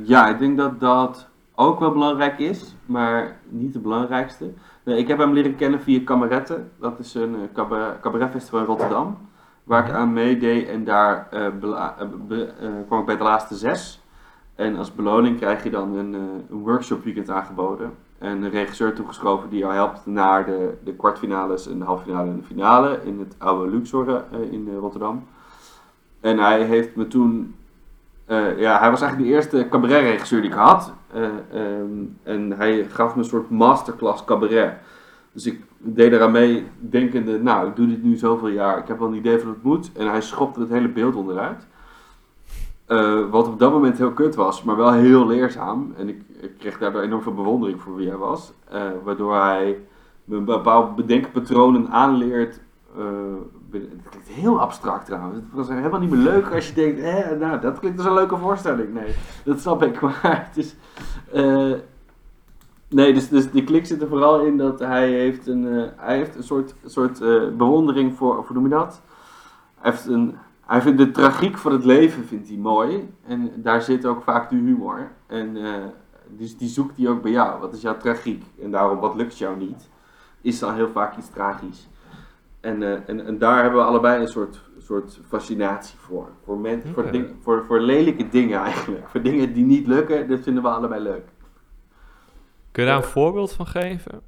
Ja, 0.05 0.29
ik 0.29 0.38
denk 0.38 0.56
dat 0.56 0.81
dat 0.81 1.29
ook 1.61 1.79
wel 1.81 1.93
belangrijk 1.93 2.39
is, 2.39 2.75
maar 2.87 3.41
niet 3.49 3.75
het 3.75 3.83
belangrijkste. 3.83 4.53
Nee, 4.85 4.99
ik 4.99 5.09
heb 5.09 5.19
hem 5.19 5.33
leren 5.33 5.57
kennen 5.57 5.81
via 5.81 6.01
Kameretten. 6.05 6.71
Dat 6.81 6.99
is 6.99 7.15
een 7.15 7.35
uh, 7.35 7.41
cabaret, 7.55 8.01
cabaretfestival 8.01 8.61
in 8.61 8.67
Rotterdam, 8.67 9.19
waar 9.65 9.87
ik 9.89 9.93
aan 9.95 10.12
meedeed 10.12 10.69
en 10.69 10.85
daar 10.85 11.27
eh, 11.31 11.47
bela- 11.61 11.97
eh, 11.99 12.07
be- 12.29 12.53
eh, 12.61 12.69
kwam 12.87 13.01
ik 13.01 13.07
bij 13.07 13.17
de 13.17 13.23
laatste 13.23 13.55
zes. 13.55 14.03
En 14.55 14.77
als 14.77 14.95
beloning 14.95 15.37
krijg 15.37 15.62
je 15.65 15.71
dan 15.71 15.95
een, 15.97 16.15
eh, 16.15 16.21
een 16.51 16.62
workshop 16.62 17.05
weekend 17.05 17.31
aangeboden. 17.31 17.93
En 18.19 18.43
een 18.43 18.51
regisseur 18.51 18.95
toegeschoven 18.95 19.49
die 19.51 19.59
jou 19.59 19.73
helpt 19.75 20.07
naar 20.07 20.45
de, 20.45 20.79
de 20.85 20.95
kwartfinales 20.95 21.69
en 21.69 21.79
de 21.79 21.85
halve 21.85 22.03
finale 22.05 22.31
en 22.31 22.37
de 22.37 22.43
finale 22.43 23.01
in 23.05 23.19
het 23.19 23.35
oude 23.39 23.71
Luxor 23.71 24.09
eh, 24.09 24.53
in 24.53 24.69
eh, 24.69 24.79
Rotterdam. 24.79 25.27
En 26.21 26.39
hij 26.39 26.62
heeft 26.65 26.97
me 26.97 27.07
toen 27.07 27.55
eh, 28.31 28.59
ja, 28.59 28.79
hij 28.79 28.91
was 28.91 29.00
eigenlijk 29.00 29.31
de 29.31 29.37
eerste 29.37 29.67
cabaretregisseur 29.69 30.41
die 30.41 30.50
ik 30.50 30.56
had. 30.56 30.93
Eh, 31.12 31.23
ehm, 31.53 31.91
en 32.23 32.53
hij 32.53 32.87
gaf 32.91 33.15
me 33.15 33.23
een 33.23 33.29
soort 33.29 33.50
masterclass 33.50 34.25
cabaret. 34.25 34.75
Dus 35.32 35.47
ik 35.47 35.61
deed 35.79 36.12
eraan 36.12 36.31
mee, 36.31 36.67
denkende, 36.79 37.38
nou, 37.43 37.69
ik 37.69 37.77
doe 37.77 37.87
dit 37.87 38.03
nu 38.03 38.17
zoveel 38.17 38.49
jaar. 38.49 38.79
Ik 38.79 38.88
heb 38.88 38.99
wel 38.99 39.09
een 39.09 39.15
idee 39.15 39.38
van 39.38 39.49
het 39.49 39.62
moet. 39.62 39.91
En 39.93 40.11
hij 40.11 40.21
schopte 40.21 40.61
het 40.61 40.69
hele 40.69 40.88
beeld 40.88 41.15
onderuit. 41.15 41.67
Eh, 42.87 43.31
wat 43.31 43.47
op 43.47 43.59
dat 43.59 43.73
moment 43.73 43.99
heel 43.99 44.12
kut 44.12 44.35
was, 44.35 44.62
maar 44.62 44.76
wel 44.76 44.93
heel 44.93 45.26
leerzaam. 45.26 45.94
En 45.97 46.09
ik, 46.09 46.23
ik 46.41 46.53
kreeg 46.59 46.79
daardoor 46.79 47.03
enorm 47.03 47.23
veel 47.23 47.35
bewondering 47.35 47.81
voor 47.81 47.97
wie 47.97 48.09
hij 48.09 48.17
was. 48.17 48.53
Waardoor 49.05 49.35
hij 49.35 49.79
me 50.25 50.41
bepaalde 50.41 50.93
bedenkpatronen 50.93 51.88
aanleert. 51.88 52.61
Eh, 53.75 53.81
het 53.81 54.08
klinkt 54.11 54.28
heel 54.28 54.61
abstract 54.61 55.06
trouwens. 55.06 55.34
Het 55.37 55.52
was 55.52 55.69
helemaal 55.69 56.00
niet 56.00 56.11
meer 56.11 56.19
leuk 56.19 56.55
als 56.55 56.69
je 56.69 56.75
denkt, 56.75 57.00
hè, 57.00 57.37
nou, 57.37 57.61
dat 57.61 57.78
klinkt 57.78 57.99
als 57.99 58.06
een 58.06 58.14
leuke 58.14 58.37
voorstelling. 58.37 58.95
Nee, 58.95 59.14
dat 59.45 59.61
snap 59.61 59.83
ik. 59.83 60.00
Maar 60.02 60.47
het 60.49 60.56
is... 60.56 60.75
eh, 61.33 61.73
nee, 62.88 63.12
dus, 63.12 63.28
dus 63.28 63.50
die 63.50 63.64
klik 63.64 63.87
zit 63.87 64.02
er 64.02 64.09
vooral 64.09 64.40
in 64.40 64.56
dat 64.56 64.78
hij 64.78 65.11
heeft 65.11 65.47
een, 65.47 65.78
eh, 65.78 65.88
hij 65.97 66.16
heeft 66.16 66.37
een 66.37 66.42
soort, 66.42 66.75
soort 66.85 67.21
eh, 67.21 67.49
bewondering 67.56 68.16
voor, 68.16 68.37
hoe 68.37 68.52
noem 68.52 68.64
je 68.64 68.71
dat? 68.71 69.00
Hij, 69.80 69.90
heeft 69.90 70.06
een, 70.06 70.37
hij 70.66 70.80
vindt 70.83 70.99
de 70.99 71.11
tragiek 71.11 71.59
van 71.59 71.73
het 71.73 71.85
leven 71.85 72.25
vindt 72.25 72.49
hij 72.49 72.56
mooi. 72.56 73.09
En 73.26 73.52
daar 73.56 73.83
zit 73.83 74.06
ook 74.06 74.23
vaak 74.23 74.50
de 74.50 74.56
humor. 74.56 75.11
En 75.26 75.56
eh, 75.64 75.73
dus 76.28 76.56
die 76.56 76.68
zoekt 76.68 76.97
hij 76.97 77.09
ook 77.09 77.23
bij 77.23 77.30
jou. 77.30 77.61
Wat 77.61 77.75
is 77.75 77.80
jouw 77.80 77.97
tragiek? 77.97 78.45
En 78.62 78.71
daarom, 78.71 78.99
wat 78.99 79.14
lukt 79.14 79.38
jou 79.38 79.56
niet? 79.56 79.88
Is 80.40 80.59
dan 80.59 80.75
heel 80.75 80.88
vaak 80.88 81.16
iets 81.16 81.30
tragisch. 81.30 81.88
En, 82.61 82.83
eh, 82.83 83.09
en, 83.09 83.26
en 83.26 83.38
daar 83.38 83.62
hebben 83.62 83.81
we 83.81 83.87
allebei 83.87 84.21
een 84.21 84.29
soort, 84.29 84.61
soort 84.79 85.21
fascinatie 85.29 85.99
voor. 85.99 86.29
Voor, 86.45 86.59
men, 86.59 86.83
voor, 86.95 87.02
Oké. 87.02 87.12
ding, 87.12 87.37
voor, 87.40 87.64
voor 87.67 87.81
lelijke 87.81 88.29
dingen 88.29 88.61
eigenlijk. 88.61 89.09
Voor 89.09 89.23
dingen 89.23 89.52
die 89.52 89.64
niet 89.64 89.87
lukken, 89.87 90.29
dat 90.29 90.40
vinden 90.40 90.62
we 90.62 90.69
allebei 90.69 91.02
leuk. 91.02 91.25
Kun 92.71 92.83
je 92.83 92.88
daar 92.88 92.99
een 92.99 93.09
voorbeeld 93.09 93.52
van 93.52 93.67
geven? 93.67 94.21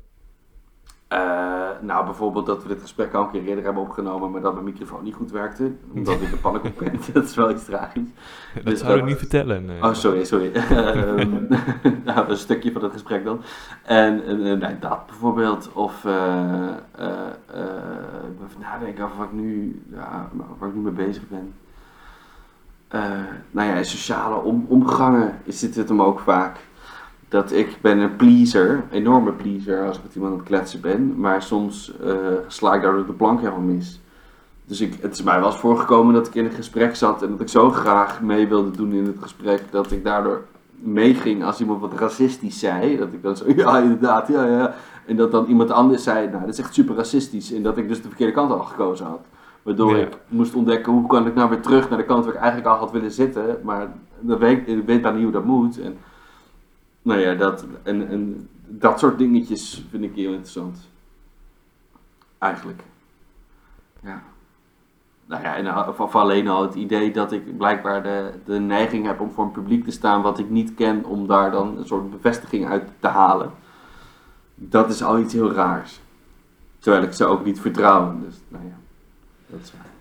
Eh, 1.13 1.69
nou, 1.81 2.05
bijvoorbeeld 2.05 2.47
dat 2.47 2.63
we 2.63 2.69
dit 2.69 2.81
gesprek 2.81 3.15
al 3.15 3.23
een 3.23 3.31
keer 3.31 3.45
eerder 3.45 3.65
hebben 3.65 3.83
opgenomen, 3.83 4.31
maar 4.31 4.41
dat 4.41 4.53
mijn 4.53 4.65
microfoon 4.65 5.05
niet 5.05 5.15
goed 5.15 5.31
werkte. 5.31 5.73
Omdat 5.95 6.21
ik 6.21 6.33
een 6.33 6.41
pannenkoek 6.41 6.79
ben. 6.85 7.01
dat 7.13 7.25
is 7.25 7.35
wel 7.35 7.51
iets 7.51 7.65
tragisch. 7.65 8.09
Dat 8.55 8.65
Dus 8.65 8.81
zou 8.81 8.99
ik 8.99 9.05
niet 9.05 9.17
vertellen. 9.17 9.65
nee. 9.65 9.83
Oh, 9.83 9.93
sorry, 9.93 10.25
sorry. 10.25 10.53
Ehm, 10.55 11.31
nou, 12.05 12.29
een 12.29 12.37
stukje 12.37 12.73
van 12.73 12.83
het 12.83 12.93
gesprek 12.93 13.25
dan. 13.25 13.41
En, 13.83 14.25
en, 14.25 14.45
en, 14.47 14.59
nee, 14.59 14.79
dat 14.79 15.07
bijvoorbeeld. 15.07 15.71
Of 15.73 16.05
eh, 16.05 16.69
eh, 16.93 17.09
eh, 17.47 18.45
even 18.49 18.61
nadenken 18.61 19.05
over 19.05 19.17
wat 19.17 19.27
ik 19.27 19.33
nu, 19.33 19.83
ja, 19.91 20.29
waar 20.59 20.69
ik 20.69 20.75
nu 20.75 20.81
mee 20.81 21.07
bezig 21.07 21.29
ben. 21.29 21.55
Eh, 22.89 23.01
nou 23.51 23.69
ja, 23.69 23.75
in 23.75 23.85
sociale 23.85 24.43
om, 24.43 24.67
omgangen 24.69 25.39
zit 25.47 25.75
het 25.75 25.89
hem 25.89 26.03
ook 26.03 26.21
vaak. 26.21 26.59
Dat 27.33 27.53
ik 27.53 27.77
ben 27.81 27.99
een 27.99 28.17
pleaser, 28.17 28.71
een 28.71 28.83
enorme 28.91 29.33
pleaser 29.33 29.87
als 29.87 29.97
ik 29.97 30.03
met 30.03 30.15
iemand 30.15 30.33
aan 30.33 30.39
het 30.39 30.49
kletsen 30.49 30.81
ben. 30.81 31.21
Maar 31.21 31.43
soms 31.43 31.93
eh, 32.05 32.15
sla 32.47 32.75
ik 32.75 32.83
daardoor 32.83 33.07
de 33.07 33.13
plank 33.13 33.39
helemaal 33.41 33.61
mis. 33.61 34.01
Dus 34.65 34.81
ik, 34.81 34.95
het 35.01 35.13
is 35.13 35.23
mij 35.23 35.39
wel 35.39 35.49
eens 35.49 35.59
voorgekomen 35.59 36.15
dat 36.15 36.27
ik 36.27 36.35
in 36.35 36.45
een 36.45 36.51
gesprek 36.51 36.97
zat 36.97 37.23
en 37.23 37.31
dat 37.31 37.41
ik 37.41 37.49
zo 37.49 37.71
graag 37.71 38.21
mee 38.21 38.49
wilde 38.49 38.71
doen 38.71 38.93
in 38.93 39.05
het 39.07 39.17
gesprek 39.21 39.63
dat 39.71 39.91
ik 39.91 40.05
daardoor 40.05 40.43
meeging 40.75 41.45
als 41.45 41.61
iemand 41.61 41.81
wat 41.81 41.93
racistisch 41.99 42.59
zei. 42.59 42.97
Dat 42.97 43.13
ik 43.13 43.23
dan 43.23 43.37
zo, 43.37 43.45
ja 43.57 43.79
inderdaad, 43.79 44.29
ja 44.29 44.47
ja. 44.47 44.75
En 45.07 45.17
dat 45.17 45.31
dan 45.31 45.47
iemand 45.47 45.71
anders 45.71 46.03
zei, 46.03 46.29
nou 46.29 46.41
dat 46.41 46.53
is 46.53 46.59
echt 46.59 46.75
super 46.75 46.95
racistisch. 46.95 47.53
En 47.53 47.63
dat 47.63 47.77
ik 47.77 47.89
dus 47.89 48.03
de 48.03 48.09
verkeerde 48.09 48.33
kant 48.33 48.51
al 48.53 48.59
gekozen 48.63 49.07
had. 49.07 49.21
Waardoor 49.63 49.97
Ja. 49.97 50.03
ik 50.03 50.17
moest 50.29 50.55
ontdekken 50.55 50.93
hoe 50.93 51.07
kan 51.07 51.27
ik 51.27 51.35
nou 51.35 51.49
weer 51.51 51.61
terug 51.61 51.89
naar 51.89 51.99
de 51.99 52.05
kant 52.05 52.25
waar 52.25 52.35
ik 52.35 52.41
eigenlijk 52.41 52.71
al 52.71 52.79
had 52.79 52.93
willen 52.93 53.13
zitten. 53.13 53.59
Maar 53.63 53.93
dat 54.21 54.39
weet, 54.39 54.69
ik 54.69 54.87
weet 54.87 55.03
dan 55.03 55.15
niet 55.15 55.23
hoe 55.23 55.33
dat 55.33 55.45
moet. 55.45 55.81
En, 55.81 55.97
nou 57.03 57.21
ja, 57.21 57.35
dat, 57.35 57.67
en, 57.83 58.49
dat 58.67 58.99
soort 58.99 59.19
dingetjes 59.19 59.85
vind 59.91 60.05
ik 60.05 60.15
heel 60.15 60.31
interessant. 60.31 60.89
Eigenlijk. 62.39 62.83
Ja. 64.03 64.23
Nou 65.27 65.43
ja, 65.43 65.57
en 65.57 65.89
of 65.89 66.15
alleen 66.15 66.49
al 66.49 66.63
het 66.63 66.75
idee 66.75 67.13
dat 67.13 67.33
ik 67.33 67.57
blijkbaar 67.57 68.03
de, 68.03 68.33
de 68.45 68.59
neiging 68.59 69.07
heb 69.07 69.21
om 69.21 69.31
voor 69.31 69.45
een 69.45 69.51
publiek 69.51 69.85
te 69.85 69.91
staan 69.91 70.23
wat 70.23 70.39
ik 70.39 70.51
niet 70.51 70.75
ken, 70.75 71.05
om 71.05 71.27
daar 71.27 71.51
dan 71.51 71.79
een 71.79 71.87
soort 71.87 72.11
bevestiging 72.11 72.67
uit 72.67 72.89
te 72.99 73.09
halen. 73.09 73.51
Dat 74.55 74.91
is 74.91 75.03
al 75.03 75.19
iets 75.19 75.33
heel 75.33 75.53
raars. 75.53 76.01
Terwijl 76.79 77.03
ik 77.03 77.13
ze 77.13 77.25
ook 77.25 77.45
niet 77.45 77.61
vertrouw. 77.61 78.19
Dus, 78.21 78.35
nou 78.49 78.65
ja, 78.65 78.77
dat 79.47 79.61
is 79.61 79.73
waar. 79.73 79.92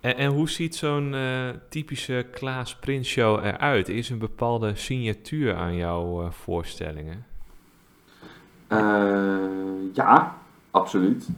En, 0.00 0.16
en 0.16 0.30
hoe 0.30 0.48
ziet 0.48 0.76
zo'n 0.76 1.14
eh, 1.14 1.48
typische 1.68 2.26
Klaas 2.30 2.76
Prins 2.76 3.08
show 3.08 3.44
eruit? 3.44 3.88
Is 3.88 4.06
er 4.06 4.12
een 4.12 4.18
bepaalde 4.18 4.74
signatuur 4.74 5.54
aan 5.54 5.74
jouw 5.74 6.22
eh, 6.22 6.30
voorstellingen? 6.30 7.24
Eh, 8.66 9.38
ja, 9.92 10.34
absoluut. 10.70 11.28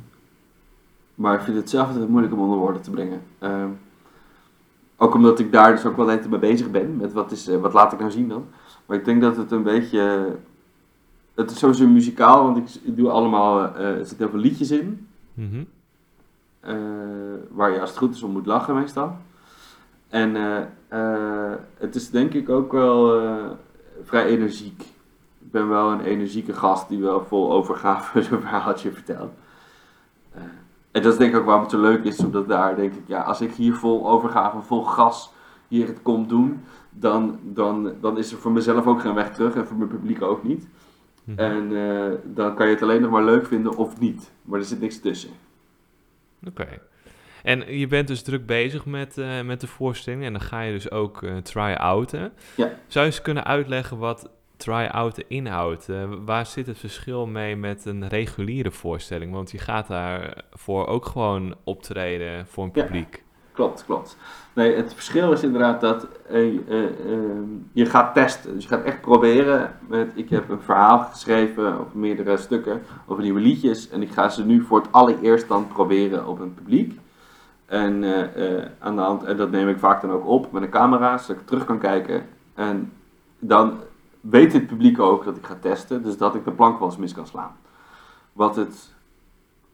Maar 1.14 1.34
ik 1.34 1.40
vind 1.40 1.56
het 1.56 1.70
zelf 1.70 1.88
altijd 1.88 2.08
moeilijk 2.08 2.34
om 2.34 2.40
onder 2.40 2.58
woorden 2.58 2.82
te 2.82 2.90
brengen. 2.90 3.22
Ook 4.96 5.14
omdat 5.14 5.38
ik 5.38 5.52
daar 5.52 5.72
dus 5.72 5.84
ook 5.84 5.96
wel 5.96 6.10
even 6.10 6.30
mee 6.30 6.38
bezig 6.38 6.70
ben. 6.70 6.96
Met 6.96 7.12
wat, 7.12 7.32
is, 7.32 7.46
wat 7.46 7.72
laat 7.72 7.92
ik 7.92 7.98
nou 7.98 8.10
zien 8.10 8.28
dan. 8.28 8.46
Maar 8.86 8.96
ik 8.96 9.04
denk 9.04 9.20
dat 9.20 9.36
het 9.36 9.50
een 9.50 9.62
beetje... 9.62 10.36
Het 11.34 11.50
is 11.50 11.58
sowieso 11.58 11.86
muzikaal, 11.86 12.44
want 12.44 12.80
ik, 12.84 12.96
doe 12.96 13.10
allemaal... 13.10 13.76
er 13.76 13.96
zitten 13.96 14.18
heel 14.18 14.28
veel 14.28 14.38
liedjes 14.38 14.70
in. 14.70 15.08
Mhm. 15.34 15.62
Eh, 16.62 16.74
waar 17.50 17.70
je 17.70 17.80
als 17.80 17.88
het 17.88 17.98
goed 17.98 18.14
is 18.14 18.22
om 18.22 18.30
moet 18.30 18.46
lachen 18.46 18.74
meestal. 18.74 19.16
En 20.08 20.36
eh, 20.36 20.60
eh, 20.88 21.58
het 21.76 21.94
is 21.94 22.10
denk 22.10 22.32
ik 22.32 22.48
ook 22.48 22.72
wel 22.72 23.20
vrij 24.02 24.24
energiek. 24.24 24.80
Ik 25.38 25.50
ben 25.50 25.68
wel 25.68 25.90
een 25.90 26.00
energieke 26.00 26.52
gast 26.52 26.88
die 26.88 27.00
wel 27.00 27.24
vol 27.24 27.52
overgave 27.52 28.22
zo'n 28.22 28.40
verhaaltje 28.40 28.92
vertelt. 28.92 29.32
En 30.90 31.02
dat 31.02 31.12
is 31.12 31.18
denk 31.18 31.32
ik 31.32 31.38
ook 31.38 31.44
waarom 31.44 31.62
het 31.62 31.72
zo 31.72 31.80
leuk 31.80 32.04
is, 32.04 32.24
omdat 32.24 32.48
daar 32.48 32.76
denk 32.76 32.94
ik, 32.94 33.02
ja, 33.06 33.22
als 33.22 33.40
ik 33.40 33.52
hier 33.52 33.74
vol 33.74 34.08
overgave, 34.08 34.60
vol 34.60 34.84
gas 34.84 35.32
hier 35.68 35.86
het 35.86 36.02
kom 36.02 36.28
doen, 36.28 36.60
dan, 36.90 37.38
dan, 37.42 37.92
dan 38.00 38.18
is 38.18 38.32
er 38.32 38.38
voor 38.38 38.52
mezelf 38.52 38.86
ook 38.86 39.00
geen 39.00 39.14
weg 39.14 39.34
terug 39.34 39.54
en 39.54 39.66
voor 39.66 39.76
mijn 39.76 39.88
publiek 39.88 40.22
ook 40.22 40.42
niet. 40.42 40.68
Mhm. 41.24 41.38
En 41.38 41.68
dan 42.24 42.54
kan 42.54 42.66
je 42.66 42.72
het 42.72 42.82
alleen 42.82 43.00
nog 43.00 43.10
maar 43.10 43.24
leuk 43.24 43.46
vinden 43.46 43.76
of 43.76 44.00
niet. 44.00 44.30
Maar 44.42 44.58
er 44.58 44.64
zit 44.64 44.80
niks 44.80 45.00
tussen. 45.00 45.30
Oké. 46.48 46.66
En 47.42 47.78
je 47.78 47.86
bent 47.86 48.08
dus 48.08 48.22
druk 48.22 48.46
bezig 48.46 48.84
met, 48.84 49.18
eh, 49.18 49.40
met 49.40 49.60
de 49.60 49.66
voorstelling 49.66 50.24
en 50.24 50.32
dan 50.32 50.40
ga 50.40 50.60
je 50.60 50.72
dus 50.72 50.90
ook 50.90 51.22
eh 51.22 51.36
try-outen. 51.36 52.32
Ja. 52.56 52.72
Zou 52.86 53.06
je 53.06 53.12
eens 53.12 53.22
kunnen 53.22 53.44
uitleggen 53.44 53.98
wat 53.98 54.30
try-outen 54.56 55.24
inhoudt? 55.28 55.88
Eh, 55.88 56.04
waar 56.24 56.46
zit 56.46 56.66
het 56.66 56.78
verschil 56.78 57.26
mee 57.26 57.56
met 57.56 57.84
een 57.84 58.08
reguliere 58.08 58.70
voorstelling? 58.70 59.32
Want 59.32 59.50
je 59.50 59.58
gaat 59.58 59.88
daarvoor 59.88 60.86
ook 60.86 61.06
gewoon 61.06 61.54
optreden 61.64 62.46
voor 62.46 62.64
een 62.64 62.70
Ja. 62.74 62.88
Klopt, 63.52 63.84
klopt. 63.84 64.16
Nee, 64.52 64.76
het 64.76 64.94
verschil 64.94 65.32
is 65.32 65.42
inderdaad 65.42 65.80
dat 65.80 66.06
eh, 66.28 66.46
eh, 66.68 66.84
ehm, 66.84 67.44
je 67.72 67.86
gaat 67.86 68.14
testen. 68.14 68.54
Dus 68.54 68.62
je 68.62 68.68
gaat 68.68 68.84
echt 68.84 69.00
proberen. 69.00 69.76
Met, 69.88 70.10
ik 70.14 70.30
heb 70.30 70.50
een 70.50 70.60
verhaal 70.60 70.98
geschreven 70.98 71.78
over 71.78 71.98
meerdere 71.98 72.36
stukken, 72.36 72.82
over 73.06 73.22
nieuwe 73.22 73.40
liedjes. 73.40 73.88
En 73.88 74.02
ik 74.02 74.10
ga 74.10 74.28
ze 74.28 74.44
nu 74.44 74.62
voor 74.62 74.78
het 74.80 74.92
allereerst 74.92 75.48
dan 75.48 75.68
proberen 75.68 76.26
op 76.26 76.40
een 76.40 76.54
publiek. 76.54 77.00
En, 77.66 78.04
eh, 78.34 78.64
aan 78.78 78.96
de 78.96 79.02
hand, 79.02 79.24
en 79.24 79.36
dat 79.36 79.50
neem 79.50 79.68
ik 79.68 79.78
vaak 79.78 80.00
dan 80.00 80.10
ook 80.10 80.26
op 80.26 80.52
met 80.52 80.62
een 80.62 80.70
camera, 80.70 81.18
zodat 81.18 81.40
ik 81.40 81.46
terug 81.46 81.64
kan 81.64 81.78
kijken. 81.78 82.26
En 82.54 82.92
dan 83.38 83.74
weet 84.20 84.52
het 84.52 84.66
publiek 84.66 84.98
ook 84.98 85.24
dat 85.24 85.36
ik 85.36 85.46
ga 85.46 85.56
testen, 85.60 86.02
dus 86.02 86.16
dat 86.16 86.34
ik 86.34 86.44
de 86.44 86.50
plank 86.50 86.78
wel 86.78 86.88
eens 86.88 86.96
mis 86.96 87.14
kan 87.14 87.26
slaan. 87.26 87.56
Wat 88.32 88.56
het 88.56 88.92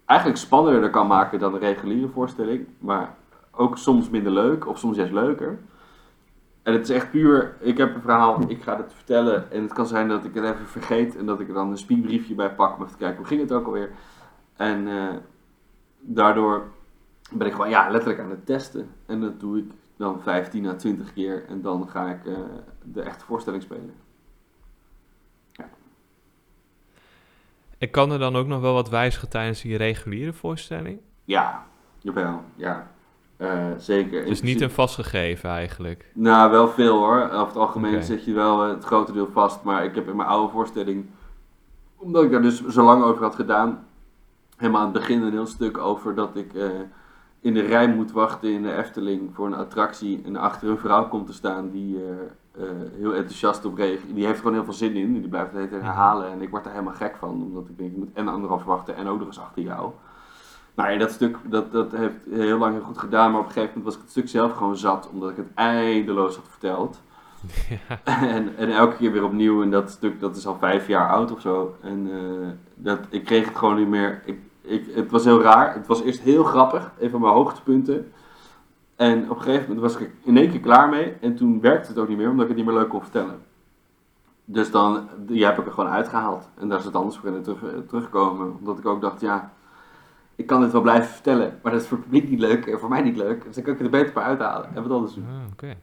eigenlijk 0.05 0.41
spannender 0.41 0.91
kan 0.91 1.07
maken 1.07 1.39
dan 1.39 1.55
een 1.55 1.61
reguliere 1.61 2.09
voorstelling, 2.09 2.67
maar 2.79 3.15
ook 3.59 3.79
soms 3.79 4.11
minder 4.11 4.33
leuk 4.33 4.67
of 4.67 4.79
soms 4.79 4.97
juist 4.97 5.13
leuker. 5.13 5.59
En 6.63 6.73
het 6.73 6.89
is 6.89 6.97
echt 6.97 7.11
puur, 7.11 7.57
ik 7.61 7.77
heb 7.77 7.95
een 7.95 8.01
verhaal, 8.01 8.41
ik 8.49 8.63
ga 8.63 8.77
het 8.77 8.93
vertellen 8.95 9.51
en 9.51 9.63
het 9.63 9.73
kan 9.73 9.87
zijn 9.87 10.09
dat 10.09 10.25
ik 10.25 10.35
het 10.35 10.45
even 10.45 10.67
vergeet 10.67 11.17
en 11.17 11.27
dat 11.27 11.41
ik 11.41 11.49
er 11.49 11.55
dan 11.55 11.71
een 11.71 11.79
speakbriefje 11.79 12.35
bij 12.35 12.55
pak 12.55 12.77
om 12.77 12.83
even 12.83 12.93
te 12.93 12.99
kijken 12.99 13.17
hoe 13.17 13.27
ging 13.27 13.41
het 13.41 13.53
ook 13.53 13.67
alweer. 13.67 13.91
En 14.57 14.89
eh, 14.89 15.17
daardoor 16.01 16.69
ben 17.33 17.47
ik 17.47 17.53
gewoon 17.53 17.71
ja, 17.71 17.91
letterlijk 17.91 18.21
aan 18.21 18.31
het 18.31 18.47
testen. 18.47 18.89
En 19.07 19.21
dat 19.21 19.41
doe 19.41 19.59
ik 19.59 19.71
dan 19.97 20.23
15 20.23 20.67
à 20.67 20.75
20 20.75 21.13
keer 21.13 21.45
en 21.49 21.63
dan 21.63 21.89
ga 21.89 22.11
ik 22.11 22.27
eh, 22.27 22.35
de 22.83 23.03
echte 23.03 23.25
voorstelling 23.25 23.63
spelen. 23.63 23.95
En 27.79 27.91
kan 27.91 28.13
er 28.13 28.19
dan 28.19 28.37
ook 28.37 28.47
nog 28.47 28.61
wel 28.61 28.73
wat 28.73 28.89
wijzigen 28.89 29.29
tijdens 29.29 29.61
die 29.61 29.77
reguliere 29.77 30.33
voorstelling? 30.33 31.01
Ja, 31.25 31.67
jawel, 31.99 32.43
ja. 32.55 32.91
Zeker. 33.79 34.23
In 34.23 34.29
Dus 34.29 34.43
niet 34.43 34.61
een 34.61 34.71
vastgegeven 34.71 35.51
eigenlijk. 35.51 36.11
Nou, 36.15 36.51
wel 36.51 36.69
veel 36.69 36.97
hoor. 36.97 37.23
Over 37.23 37.47
het 37.47 37.57
algemeen 37.57 37.95
Oké. 37.95 38.03
zet 38.05 38.25
je 38.25 38.33
wel 38.33 38.65
eh, 38.65 38.71
het 38.71 38.85
grote 38.85 39.13
deel 39.13 39.29
vast. 39.33 39.63
Maar 39.63 39.85
ik 39.85 39.95
heb 39.95 40.09
in 40.09 40.17
mijn 40.17 40.29
oude 40.29 40.53
voorstelling, 40.53 41.07
omdat 41.97 42.25
ik 42.25 42.31
daar 42.31 42.43
dus 42.43 42.67
zo 42.67 42.85
lang 42.85 43.03
over 43.03 43.23
had 43.23 43.35
gedaan, 43.35 43.87
helemaal 44.57 44.81
aan 44.81 44.93
het 44.93 44.99
begin 44.99 45.23
een 45.23 45.33
heel 45.33 45.47
stuk 45.47 45.79
over 45.79 46.15
dat 46.15 46.37
ik 46.37 46.55
eh, 46.55 46.69
in 47.41 47.55
de 47.55 47.61
rij 47.61 47.89
moet 47.89 48.13
wachten 48.13 48.53
in 48.53 48.63
de 48.63 48.77
Efteling 48.77 49.31
voor 49.35 49.47
een 49.47 49.55
attractie. 49.55 50.23
En 50.25 50.37
achter 50.37 50.69
een 50.69 50.79
vrouw 50.79 51.09
komt 51.09 51.27
te 51.27 51.33
staan 51.33 51.71
die 51.71 51.99
heel 52.99 53.15
enthousiast 53.15 53.65
op 53.65 53.77
reageert. 53.77 54.15
Die 54.15 54.27
heeft 54.27 54.39
gewoon 54.39 54.53
heel 54.53 54.65
veel 54.65 54.73
zin 54.73 54.97
in. 54.97 55.13
Die 55.13 55.29
blijft 55.29 55.51
het 55.51 55.57
hele 55.57 55.71
tijd 55.71 55.83
herhalen. 55.83 56.31
En 56.31 56.43
ik 56.43 56.51
word 56.51 56.65
daar 56.65 56.73
helemaal 56.73 56.95
gek 56.95 57.17
van. 57.17 57.31
Omdat 57.31 57.69
ik 57.69 57.79
denk, 57.79 57.91
ik 57.91 57.97
moet 57.97 58.13
en 58.13 58.29
anderhalf 58.29 58.65
wachten 58.65 58.97
en 58.97 59.07
ook 59.07 59.19
nog 59.19 59.27
eens 59.27 59.41
achter 59.41 59.63
jou. 59.63 59.91
Nou 60.79 60.91
ja, 60.91 60.99
dat 60.99 61.11
stuk 61.11 61.37
dat, 61.45 61.73
dat 61.73 61.93
heeft 61.93 62.15
heel 62.31 62.59
lang 62.59 62.75
heel 62.75 62.83
goed 62.83 62.99
gedaan. 62.99 63.31
Maar 63.31 63.41
op 63.41 63.47
een 63.47 63.53
gegeven 63.53 63.75
moment 63.75 63.85
was 63.85 63.95
ik 63.95 64.01
het 64.01 64.11
stuk 64.11 64.29
zelf 64.29 64.53
gewoon 64.53 64.77
zat. 64.77 65.09
Omdat 65.13 65.31
ik 65.31 65.37
het 65.37 65.55
eindeloos 65.55 66.37
had 66.37 66.45
verteld. 66.49 67.01
ja. 67.89 68.01
En, 68.05 68.57
en 68.57 68.71
elke 68.71 68.97
keer 68.97 69.13
weer 69.13 69.25
opnieuw. 69.25 69.63
En 69.63 69.71
dat 69.71 69.91
stuk 69.91 70.21
dat 70.21 70.37
is 70.37 70.47
al 70.47 70.57
vijf 70.59 70.87
jaar 70.87 71.11
oud 71.11 71.33
of 71.33 71.41
zo. 71.41 71.77
En 71.81 72.09
eh, 72.13 72.49
dat, 72.75 72.99
ik 73.09 73.25
kreeg 73.25 73.45
het 73.45 73.57
gewoon 73.57 73.77
niet 73.77 73.89
meer. 73.89 74.23
Ik, 74.25 74.39
ik, 74.61 74.87
het 74.95 75.11
was 75.11 75.25
heel 75.25 75.43
raar. 75.43 75.75
Het 75.75 75.87
was 75.87 76.03
eerst 76.03 76.21
heel 76.21 76.45
grappig. 76.45 76.93
Een 76.99 77.11
van 77.11 77.21
mijn 77.21 77.33
hoogtepunten. 77.33 78.13
En 78.97 79.31
op 79.31 79.37
een 79.37 79.43
gegeven 79.43 79.69
moment 79.69 79.81
was 79.81 79.97
ik 80.01 80.11
in 80.23 80.37
één 80.37 80.51
keer 80.51 80.61
klaar 80.61 80.89
mee. 80.89 81.15
En 81.21 81.35
toen 81.35 81.61
werkte 81.61 81.89
het 81.89 81.99
ook 81.99 82.09
niet 82.09 82.19
meer. 82.19 82.31
Omdat 82.31 82.43
ik 82.43 82.49
het 82.49 82.57
niet 82.57 82.67
meer 82.67 82.79
leuk 82.79 82.89
kon 82.89 83.03
vertellen. 83.03 83.39
Dus 84.45 84.71
dan, 84.71 85.09
die 85.17 85.45
heb 85.45 85.59
ik 85.59 85.67
er 85.67 85.73
gewoon 85.73 85.91
uitgehaald. 85.91 86.49
En 86.55 86.69
daar 86.69 86.79
is 86.79 86.85
het 86.85 86.95
anders 86.95 87.17
voor 87.17 87.29
in 87.29 87.43
terug, 87.43 87.59
terugkomen. 87.89 88.57
Omdat 88.59 88.79
ik 88.79 88.87
ook 88.87 89.01
dacht, 89.01 89.21
ja, 89.21 89.53
ik 90.39 90.47
kan 90.47 90.61
dit 90.61 90.73
wel 90.73 90.81
blijven 90.81 91.11
vertellen. 91.11 91.59
Maar 91.63 91.73
dat 91.73 91.81
is 91.81 91.89
voor 91.89 91.97
het 91.97 92.07
publiek 92.07 92.31
niet 92.31 92.41
leuk 92.41 92.67
en 92.67 92.79
voor 92.79 92.89
mij 92.89 93.03
niet 93.03 93.17
leuk. 93.17 93.45
Dus 93.45 93.55
dan 93.55 93.65
kan 93.65 93.75
ik 93.75 93.81
er 93.81 93.91
beter 93.91 94.13
bij 94.13 94.23
uithalen 94.23 94.69
en 94.75 94.83
wat 94.83 94.93
anders 94.93 95.15
doen. 95.15 95.25
Ah, 95.29 95.53
Oké. 95.53 95.77